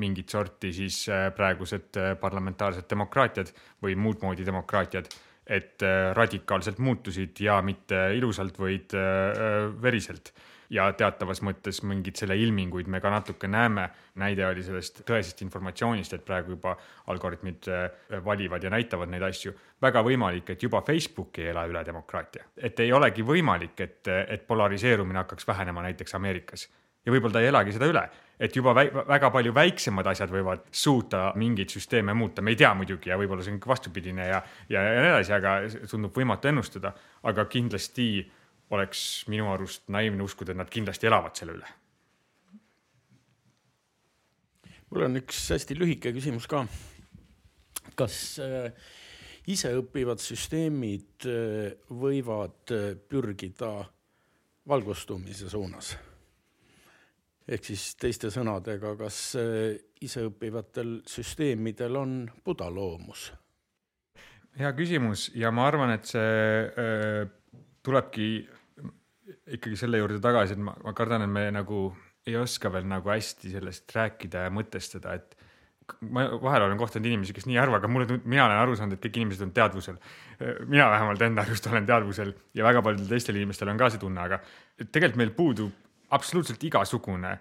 mingit 0.00 0.32
sorti 0.32 0.72
siis 0.72 1.02
praegused 1.36 2.00
parlamentaarsed 2.22 2.88
demokraatiad 2.88 3.52
või 3.84 4.00
muud 4.00 4.24
moodi 4.24 4.48
demokraatiad 4.48 5.12
et 5.48 5.82
äh, 5.82 6.12
radikaalselt 6.16 6.78
muutusid 6.78 7.40
ja 7.40 7.58
mitte 7.64 8.08
ilusalt, 8.16 8.58
vaid 8.60 8.94
äh, 8.94 9.02
äh, 9.32 9.82
veriselt. 9.82 10.32
ja 10.68 10.84
teatavas 10.92 11.38
mõttes 11.40 11.78
mingeid 11.80 12.18
selle 12.20 12.34
ilminguid 12.36 12.90
me 12.92 12.98
ka 13.00 13.08
natuke 13.08 13.48
näeme. 13.48 13.86
näide 14.20 14.44
oli 14.46 14.62
sellest 14.62 15.00
tõesest 15.08 15.40
informatsioonist, 15.40 16.12
et 16.12 16.24
praegu 16.24 16.52
juba 16.52 16.74
algoritmid 17.08 17.70
valivad 18.24 18.64
ja 18.64 18.70
näitavad 18.70 19.08
neid 19.08 19.22
asju. 19.22 19.54
väga 19.82 20.02
võimalik, 20.04 20.50
et 20.50 20.62
juba 20.62 20.82
Facebook 20.82 21.38
ei 21.38 21.48
ela 21.54 21.64
üle 21.66 21.84
demokraatia, 21.84 22.44
et 22.56 22.80
ei 22.80 22.92
olegi 22.92 23.22
võimalik, 23.22 23.80
et, 23.80 24.08
et 24.28 24.46
polariseerumine 24.46 25.18
hakkaks 25.24 25.48
vähenema 25.48 25.82
näiteks 25.88 26.14
Ameerikas 26.14 26.68
ja 27.06 27.12
võib-olla 27.12 27.38
ta 27.38 27.40
ei 27.40 27.48
elagi 27.48 27.72
seda 27.72 27.88
üle, 27.88 28.04
et 28.40 28.56
juba 28.56 28.74
väi, 28.76 28.86
väga 29.08 29.30
palju 29.34 29.52
väiksemad 29.54 30.06
asjad 30.12 30.30
võivad 30.32 30.66
suuta 30.70 31.32
mingeid 31.38 31.72
süsteeme 31.74 32.14
muuta, 32.14 32.42
me 32.42 32.54
ei 32.54 32.60
tea 32.60 32.70
muidugi 32.78 33.10
ja 33.10 33.18
võib-olla 33.18 33.44
see 33.44 33.56
on 33.56 33.60
vastupidine 33.66 34.28
ja, 34.28 34.42
ja, 34.70 34.82
ja 34.82 35.00
nii 35.02 35.10
edasi, 35.12 35.34
aga 35.34 35.54
tundub 35.90 36.14
võimatu 36.16 36.50
ennustada, 36.52 36.94
aga 37.26 37.48
kindlasti 37.50 38.08
oleks 38.74 39.02
minu 39.32 39.50
arust 39.52 39.88
naiivne 39.92 40.22
uskuda, 40.22 40.52
et 40.52 40.60
nad 40.60 40.70
kindlasti 40.70 41.10
elavad 41.10 41.36
selle 41.38 41.58
üle. 41.58 41.74
mul 44.88 45.04
on 45.04 45.20
üks 45.20 45.42
hästi 45.52 45.74
lühike 45.76 46.14
küsimus 46.16 46.46
ka. 46.48 46.62
kas 47.98 48.38
äh, 48.40 48.70
iseõppivad 49.50 50.22
süsteemid 50.22 51.26
äh, 51.28 51.74
võivad 51.90 52.72
äh, 52.72 52.94
pürgida 53.08 53.72
valgustumise 54.68 55.50
suunas? 55.50 55.96
Ehk 57.48 57.64
siis 57.70 57.90
teiste 58.00 58.30
sõnadega, 58.32 58.94
kas 59.00 59.18
äh, 59.40 59.78
iseõppivatel 60.04 60.98
süsteemidel 61.08 61.96
on 62.00 62.16
buda 62.44 62.70
loomus? 62.72 63.30
hea 64.58 64.70
küsimus 64.74 65.28
ja 65.38 65.52
ma 65.54 65.68
arvan, 65.70 65.92
et 65.94 66.08
see 66.08 66.30
äh, 66.66 67.28
tulebki 67.86 68.30
ikkagi 69.54 69.76
selle 69.78 70.00
juurde 70.00 70.18
tagasi, 70.24 70.56
et 70.56 70.62
ma, 70.64 70.74
ma 70.82 70.94
kardan, 70.96 71.24
et 71.24 71.30
me 71.32 71.44
nagu 71.54 71.88
ei 72.28 72.36
oska 72.36 72.72
veel 72.72 72.88
nagu 72.88 73.12
hästi 73.12 73.52
sellest 73.52 73.92
rääkida 73.94 74.46
ja 74.46 74.52
mõtestada, 74.52 75.14
et 75.16 75.36
ma 76.12 76.26
vahel 76.42 76.66
olen 76.66 76.80
kohtunud 76.80 77.08
inimesi, 77.08 77.32
kes 77.36 77.46
nii 77.48 77.56
ei 77.56 77.62
arva, 77.62 77.78
aga 77.80 77.88
mulle, 77.88 78.18
mina 78.24 78.44
olen 78.44 78.58
aru 78.60 78.76
saanud, 78.76 78.98
et 78.98 79.04
kõik 79.04 79.20
inimesed 79.22 79.46
on 79.46 79.52
teadvusel. 79.56 79.96
mina 80.66 80.90
vähemalt 80.90 81.22
enda 81.24 81.44
arust 81.46 81.66
olen 81.70 81.86
teadvusel 81.88 82.34
ja 82.54 82.64
väga 82.66 82.82
paljudel 82.84 83.08
teistel 83.08 83.38
inimestel 83.40 83.72
on 83.72 83.80
ka 83.80 83.88
see 83.92 84.02
tunne, 84.02 84.20
aga 84.20 84.40
tegelikult 84.84 85.20
meil 85.22 85.32
puudub 85.38 85.87
absoluutselt 86.10 86.64
igasugune 86.64 87.36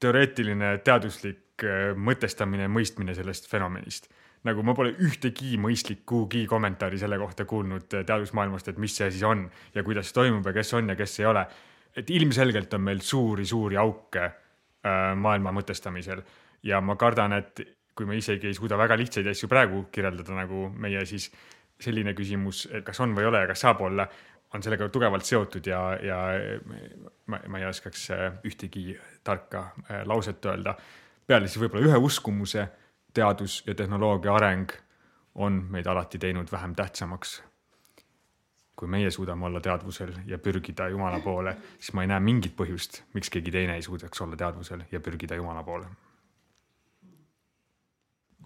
teoreetiline 0.00 0.78
teaduslik 0.86 1.64
äh, 1.64 1.92
mõtestamine 1.96 2.68
mõistmine 2.70 3.14
sellest 3.16 3.50
fenomenist. 3.50 4.10
nagu 4.46 4.62
ma 4.62 4.70
pole 4.74 4.92
ühtegi 5.02 5.56
mõistlikkugi 5.58 6.44
kommentaari 6.46 6.98
selle 6.98 7.18
kohta 7.18 7.44
kuulnud 7.44 7.94
äh, 7.94 8.04
teadusmaailmast, 8.06 8.68
et 8.68 8.78
mis 8.78 8.94
see 8.96 9.10
siis 9.10 9.24
on 9.26 9.48
ja 9.74 9.82
kuidas 9.82 10.10
see 10.10 10.20
toimub 10.20 10.46
ja 10.46 10.52
kes 10.52 10.74
on 10.78 10.88
ja 10.88 10.96
kes 10.96 11.20
ei 11.20 11.26
ole. 11.26 11.46
et 11.96 12.10
ilmselgelt 12.10 12.74
on 12.74 12.80
meil 12.80 13.00
suuri-suuri 13.00 13.76
auke 13.76 14.24
äh, 14.24 15.16
maailma 15.16 15.52
mõtestamisel 15.52 16.22
ja 16.62 16.80
ma 16.80 16.96
kardan, 16.96 17.32
et 17.32 17.60
kui 17.94 18.06
me 18.06 18.16
isegi 18.16 18.46
ei 18.46 18.54
suuda 18.54 18.78
väga 18.78 18.96
lihtsaid 18.96 19.26
asju 19.26 19.48
praegu 19.50 19.88
kirjeldada, 19.92 20.36
nagu 20.36 20.68
meie, 20.70 21.02
siis 21.06 21.32
selline 21.82 22.14
küsimus, 22.14 22.66
kas 22.84 23.00
on 23.02 23.14
või 23.14 23.24
ei 23.24 23.30
ole 23.30 23.42
ja 23.42 23.48
kas 23.50 23.64
saab 23.64 23.82
olla, 23.86 24.06
on 24.54 24.62
sellega 24.62 24.88
tugevalt 24.88 25.24
seotud 25.24 25.66
ja, 25.66 25.80
ja 26.02 26.18
ma, 27.26 27.40
ma 27.48 27.60
ei 27.60 27.66
oskaks 27.68 28.08
äh, 28.14 28.38
ühtegi 28.48 28.96
tarka 29.24 29.70
äh, 29.90 30.02
lauset 30.08 30.44
öelda. 30.44 30.76
peale 31.26 31.48
siis 31.48 31.60
võib-olla 31.60 31.90
ühe 31.90 32.00
uskumuse, 32.00 32.68
teadus 33.14 33.62
ja 33.66 33.74
tehnoloogia 33.74 34.34
areng 34.34 34.72
on 35.34 35.60
meid 35.70 35.86
alati 35.86 36.18
teinud 36.18 36.52
vähem 36.52 36.74
tähtsamaks. 36.74 37.42
kui 38.78 38.88
meie 38.88 39.10
suudame 39.10 39.46
olla 39.46 39.60
teadvusel 39.60 40.12
ja 40.26 40.38
pürgida 40.38 40.88
Jumala 40.88 41.18
poole, 41.20 41.56
siis 41.78 41.92
ma 41.92 42.02
ei 42.02 42.08
näe 42.08 42.20
mingit 42.20 42.54
põhjust, 42.56 43.02
miks 43.14 43.30
keegi 43.30 43.50
teine 43.50 43.74
ei 43.74 43.82
suudaks 43.82 44.20
olla 44.20 44.36
teadvusel 44.36 44.84
ja 44.92 45.00
pürgida 45.00 45.34
Jumala 45.34 45.62
poole 45.62 45.88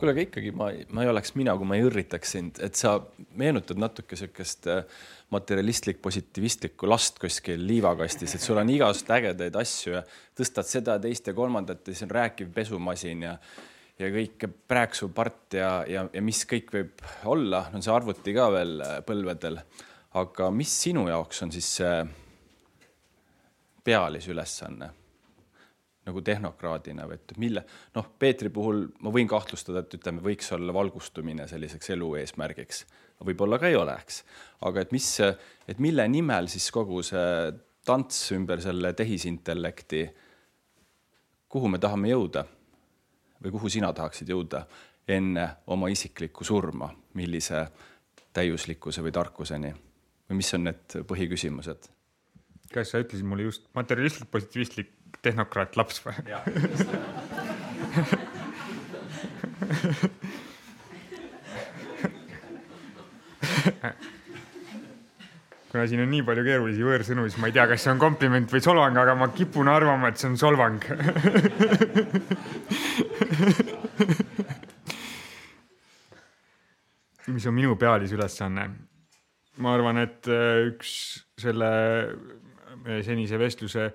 kuule, 0.03 0.17
aga 0.17 0.25
ikkagi 0.25 0.51
ma, 0.59 0.69
ma 0.91 1.05
ei 1.05 1.11
oleks 1.13 1.37
mina, 1.39 1.55
kui 1.59 1.69
ma 1.71 1.77
ei 1.79 1.85
õrritaks 1.87 2.33
sind, 2.35 2.59
et 2.67 2.79
sa 2.79 2.97
meenutad 3.39 3.79
natuke 3.79 4.17
niisugust 4.17 4.67
äh, 4.71 4.81
materialistlik 5.31 6.01
positiivistlikku 6.03 6.89
last 6.91 7.21
kuskil 7.23 7.63
liivakastis, 7.69 8.35
et 8.35 8.43
sul 8.43 8.59
on 8.59 8.73
igasuguseid 8.75 9.13
ägedaid 9.19 9.59
asju 9.63 9.95
ja 9.95 10.03
tõstad 10.39 10.67
seda, 10.67 10.97
teist 11.03 11.31
ja 11.31 11.37
kolmandat 11.37 11.87
ja 11.87 11.95
siis 11.95 12.07
on 12.09 12.17
rääkiv 12.19 12.51
pesumasin 12.55 13.29
ja 13.29 13.37
ja 14.01 14.09
kõik 14.11 14.47
prääksupart 14.69 15.55
ja, 15.55 15.71
ja, 15.87 16.03
ja 16.11 16.23
mis 16.25 16.41
kõik 16.49 16.73
võib 16.75 17.03
olla, 17.31 17.67
on 17.71 17.85
see 17.85 17.93
arvuti 17.95 18.35
ka 18.35 18.49
veel 18.51 18.81
äh, 18.83 18.97
põlvedel. 19.07 19.61
aga 20.19 20.51
mis 20.51 20.73
sinu 20.83 21.07
jaoks 21.09 21.45
on 21.47 21.53
siis 21.55 21.69
see 21.79 21.95
pealisülesanne? 23.85 24.91
Nagu 26.07 26.23
tehnokraadina 26.27 27.07
või 27.07 27.19
et 27.21 27.35
mille, 27.39 27.63
noh, 27.95 28.09
Peetri 28.19 28.51
puhul 28.51 28.85
ma 29.05 29.13
võin 29.15 29.29
kahtlustada, 29.31 29.85
et 29.85 29.95
ütleme, 29.99 30.23
võiks 30.25 30.51
olla 30.55 30.75
valgustumine 30.75 31.47
selliseks 31.51 31.93
elu 31.95 32.09
eesmärgiks. 32.23 32.85
võib-olla 33.23 33.59
ka 33.63 33.69
ei 33.71 33.77
ole, 33.79 33.95
eks. 34.03 34.25
aga 34.67 34.83
et 34.83 34.93
mis, 34.93 35.09
et 35.69 35.79
mille 35.79 36.09
nimel 36.09 36.49
siis 36.51 36.71
kogu 36.75 37.03
see 37.07 37.53
tants 37.87 38.19
ümber 38.35 38.61
selle 38.63 38.93
tehisintellekti, 38.99 40.03
kuhu 41.49 41.69
me 41.69 41.79
tahame 41.79 42.11
jõuda 42.11 42.45
või 43.43 43.55
kuhu 43.55 43.71
sina 43.71 43.93
tahaksid 43.93 44.29
jõuda 44.29 44.67
enne 45.09 45.47
oma 45.67 45.89
isiklikku 45.91 46.45
surma, 46.45 46.91
millise 47.15 47.67
täiuslikkuse 48.33 49.03
või 49.03 49.15
tarkuseni 49.15 49.73
või 50.29 50.39
mis 50.41 50.55
on 50.55 50.71
need 50.71 51.03
põhiküsimused? 51.07 51.91
kas 52.73 52.89
sa 52.89 53.03
ütlesid 53.03 53.27
mulle 53.29 53.45
just 53.45 53.67
materjalistlik, 53.77 54.31
positiivistlik 54.33 54.95
tehnokraat 55.23 55.77
laps 55.77 56.01
või? 56.07 56.15
kuna 65.73 65.87
siin 65.89 66.03
on 66.05 66.11
nii 66.13 66.23
palju 66.27 66.45
keerulisi 66.45 66.85
võõrsõnu, 66.85 67.25
siis 67.29 67.41
ma 67.41 67.49
ei 67.49 67.55
tea, 67.57 67.67
kas 67.71 67.81
see 67.85 67.93
on 67.95 68.01
kompliment 68.03 68.49
või 68.53 68.61
solvang, 68.65 68.97
aga 69.01 69.13
ma 69.17 69.27
kipun 69.33 69.69
arvama, 69.73 70.09
et 70.13 70.19
see 70.21 70.29
on 70.29 70.37
solvang 70.41 70.81
mis 77.33 77.47
on 77.49 77.55
minu 77.57 77.77
pealisülesanne? 77.81 78.65
ma 79.63 79.75
arvan, 79.77 79.97
et 80.01 80.29
äh, 80.33 80.67
üks 80.71 80.91
selle 81.41 81.71
senise 83.05 83.39
vestluse 83.41 83.91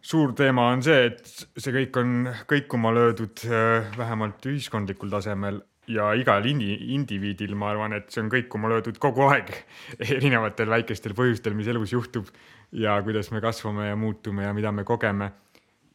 suur 0.00 0.32
teema 0.36 0.68
on 0.72 0.82
see, 0.84 1.08
et 1.10 1.24
see 1.58 1.74
kõik 1.74 1.96
on 2.00 2.30
kõikuma 2.50 2.92
löödud 2.94 3.44
äh, 3.48 3.88
vähemalt 3.98 4.46
ühiskondlikul 4.46 5.10
tasemel 5.12 5.60
ja 5.88 6.10
igal 6.18 6.46
indi-, 6.48 6.76
indiviidil, 6.94 7.54
ma 7.58 7.72
arvan, 7.72 7.96
et 7.96 8.10
see 8.12 8.22
on 8.22 8.30
kõikuma 8.32 8.70
löödud 8.72 9.00
kogu 9.02 9.26
aeg 9.30 9.50
erinevatel 10.18 10.70
väikestel 10.70 11.16
põhjustel, 11.18 11.56
mis 11.58 11.70
elus 11.72 11.94
juhtub 11.96 12.30
ja 12.76 12.98
kuidas 13.04 13.32
me 13.32 13.42
kasvame 13.44 13.88
ja 13.88 13.96
muutume 13.96 14.44
ja 14.44 14.54
mida 14.56 14.72
me 14.72 14.84
kogeme. 14.84 15.32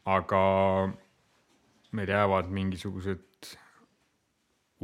aga 0.05 0.39
meil 1.95 2.09
jäävad 2.09 2.49
mingisugused 2.51 3.55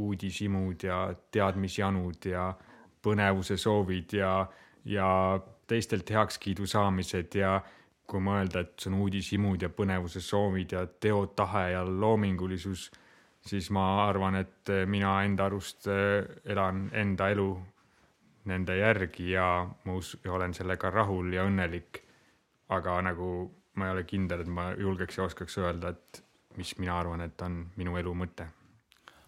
uudishimud 0.00 0.82
ja 0.82 1.14
teadmisjanud 1.32 2.24
ja 2.24 2.54
põnevuse 3.04 3.58
soovid 3.60 4.14
ja, 4.16 4.46
ja 4.84 5.08
teistelt 5.68 6.10
heakskiidu 6.10 6.66
saamised 6.66 7.36
ja 7.36 7.58
kui 8.10 8.22
mõelda, 8.24 8.64
et 8.64 8.74
see 8.80 8.90
on 8.90 8.98
uudishimud 9.04 9.62
ja 9.62 9.70
põnevuse 9.72 10.22
soovid 10.24 10.74
ja 10.74 10.84
teotahe 10.86 11.70
ja 11.74 11.84
loomingulisus, 11.86 12.88
siis 13.46 13.70
ma 13.74 13.84
arvan, 14.06 14.40
et 14.42 14.72
mina 14.90 15.20
enda 15.24 15.46
arust 15.46 15.86
eh, 15.90 16.26
elan 16.50 16.88
enda 16.92 17.30
elu 17.32 17.50
nende 18.50 18.76
järgi 18.76 19.30
ja 19.34 19.46
ma 19.84 19.96
us-, 19.96 20.16
olen 20.28 20.54
sellega 20.56 20.90
rahul 20.90 21.32
ja 21.32 21.46
õnnelik. 21.48 22.02
aga 22.70 23.00
nagu 23.02 23.50
ma 23.74 23.86
ei 23.86 23.92
ole 23.92 24.02
kindel, 24.06 24.44
et 24.44 24.50
ma 24.50 24.68
julgeks 24.78 25.16
ja 25.18 25.24
oskaks 25.24 25.56
öelda, 25.58 25.90
et 25.90 26.20
mis 26.56 26.70
mina 26.78 26.98
arvan, 26.98 27.24
et 27.24 27.42
on 27.42 27.64
minu 27.76 27.96
elu 27.98 28.14
mõte. 28.14 28.46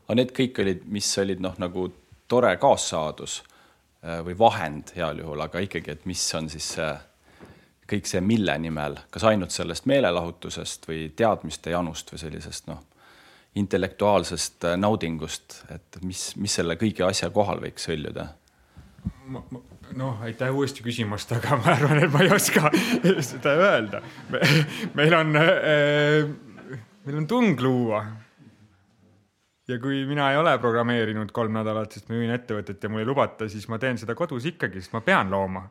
aga 0.04 0.18
need 0.18 0.34
kõik 0.36 0.60
olid, 0.62 0.84
mis 0.86 1.08
olid 1.18 1.40
noh, 1.40 1.56
nagu 1.58 1.88
tore 2.28 2.56
kaassaadus 2.56 3.42
või 4.02 4.34
vahend 4.38 4.90
heal 4.96 5.18
juhul, 5.22 5.40
aga 5.40 5.62
ikkagi, 5.62 5.90
et 5.94 6.06
mis 6.10 6.22
on 6.34 6.48
siis 6.50 6.72
see, 6.74 6.92
kõik 7.93 8.09
see 8.09 8.22
mille 8.24 8.57
nimel, 8.59 8.97
kas 9.12 9.26
ainult 9.28 9.55
sellest 9.55 9.86
meelelahutusest 9.90 10.88
või 10.88 11.07
teadmiste 11.16 11.74
janust 11.74 12.12
või 12.12 12.22
sellisest 12.24 12.70
noh, 12.70 12.82
intellektuaalsest 13.61 14.68
naudingust, 14.80 15.62
et 15.74 16.01
mis, 16.03 16.30
mis 16.40 16.55
selle 16.61 16.78
kõige 16.80 17.05
asja 17.09 17.30
kohal 17.30 17.61
võiks 17.64 17.88
hõljuda? 17.90 18.30
noh, 19.99 20.20
aitäh 20.22 20.55
uuesti 20.55 20.84
küsimast, 20.84 21.32
aga 21.36 21.57
ma 21.61 21.74
arvan, 21.74 22.01
et 22.05 22.12
ma 22.12 22.22
ei 22.24 22.32
oska 22.32 22.70
seda 23.32 23.53
öelda. 23.59 24.01
meil 24.97 25.14
on 25.18 25.36
äh, 25.36 26.32
meil 27.05 27.16
on 27.16 27.26
tung 27.26 27.61
luua. 27.61 28.05
ja 29.68 29.78
kui 29.78 30.03
mina 30.07 30.30
ei 30.32 30.36
ole 30.36 30.57
programmeerinud 30.59 31.30
kolm 31.32 31.55
nädalat, 31.55 31.95
sest 31.95 32.09
ma 32.11 32.18
juhin 32.18 32.32
ettevõtet 32.34 32.82
ja 32.82 32.90
mul 32.90 33.05
ei 33.05 33.09
lubata, 33.09 33.49
siis 33.49 33.68
ma 33.70 33.78
teen 33.80 33.99
seda 33.99 34.14
kodus 34.18 34.47
ikkagi, 34.51 34.82
sest 34.82 34.93
ma 34.93 35.01
pean 35.07 35.30
looma. 35.30 35.62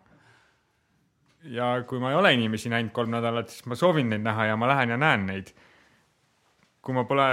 Ja 1.44 1.72
kui 1.88 2.00
ma 2.00 2.12
ei 2.12 2.18
ole 2.20 2.34
inimesi 2.34 2.70
näinud 2.70 2.92
kolm 2.96 3.12
nädalat, 3.16 3.50
siis 3.50 3.66
ma 3.66 3.76
soovin 3.76 4.10
neid 4.10 4.24
näha 4.26 4.52
ja 4.52 4.58
ma 4.58 4.70
lähen 4.70 4.94
ja 4.94 4.98
näen 4.98 5.26
neid. 5.26 5.54
kui 6.82 6.94
ma 6.98 7.04
pole 7.06 7.26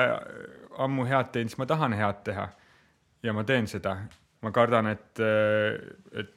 ammu 0.78 1.04
head 1.08 1.30
teinud, 1.32 1.50
siis 1.50 1.58
ma 1.58 1.66
tahan 1.66 1.92
head 1.92 2.24
teha. 2.24 2.48
ja 3.22 3.32
ma 3.32 3.44
teen 3.44 3.66
seda. 3.66 3.96
ma 4.42 4.50
kardan, 4.50 4.86
et, 4.86 5.20
et 6.12 6.34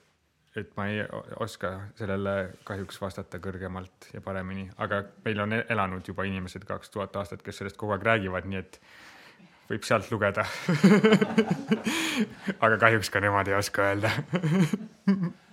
et 0.55 0.71
ma 0.75 0.87
ei 0.91 1.03
oska 1.39 1.69
sellele 1.95 2.31
kahjuks 2.67 2.97
vastata 3.01 3.39
kõrgemalt 3.39 4.09
ja 4.13 4.19
paremini, 4.21 4.65
aga 4.83 5.03
meil 5.25 5.39
on 5.39 5.53
elanud 5.61 6.07
juba 6.07 6.25
inimesed 6.27 6.65
kaks 6.67 6.91
tuhat 6.91 7.15
aastat, 7.15 7.39
kes 7.45 7.61
sellest 7.61 7.79
kogu 7.79 7.95
aeg 7.95 8.03
räägivad, 8.03 8.49
nii 8.51 8.59
et 8.59 8.81
võib 9.69 9.87
sealt 9.87 10.11
lugeda 10.11 10.43
aga 12.65 12.81
kahjuks 12.83 13.13
ka 13.13 13.23
nemad 13.23 13.47
ei 13.47 13.55
oska 13.55 13.87
öelda 13.93 14.11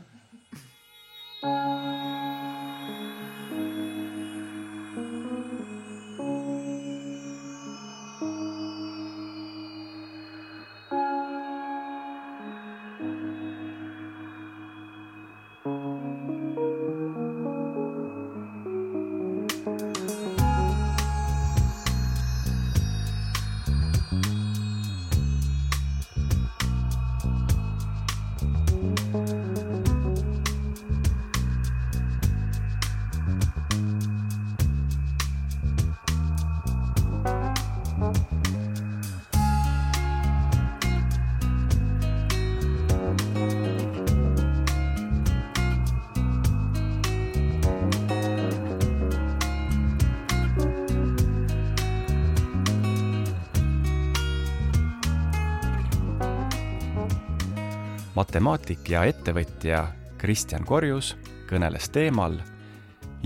matemaatik 58.39 58.89
ja 58.89 59.01
ettevõtja 59.05 59.81
Kristjan 60.19 60.63
Korjus 60.65 61.17
kõneles 61.51 61.89
teemal 61.91 62.37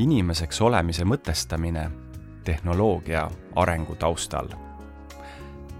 inimeseks 0.00 0.60
olemise 0.64 1.04
mõtestamine 1.04 1.82
tehnoloogia 2.44 3.26
arengu 3.56 3.94
taustal. 3.94 4.48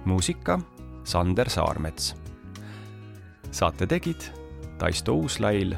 muusika 0.04 0.58
Sander 1.04 1.48
Saarmets. 1.50 2.14
saate 3.50 3.86
tegid 3.86 4.20
Taisto 4.78 5.14
Uuslail, 5.14 5.74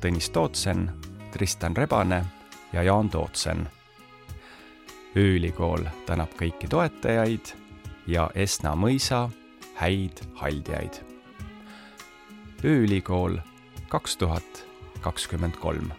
Tõnis 0.00 0.30
Tootsen, 0.30 0.90
Tristan 1.30 1.76
Rebane 1.76 2.24
ja 2.72 2.82
Jaan 2.82 3.10
Tootsen. 3.10 3.68
ööülikool 5.16 5.86
tänab 6.06 6.34
kõiki 6.34 6.68
toetajaid 6.68 7.54
ja 8.06 8.30
Esna 8.34 8.74
mõisa 8.74 9.30
häid 9.74 10.20
haldjaid 10.34 11.15
ööülikool 12.66 13.38
kaks 13.88 14.16
tuhat 14.16 14.66
kakskümmend 15.00 15.54
kolm 15.62 15.92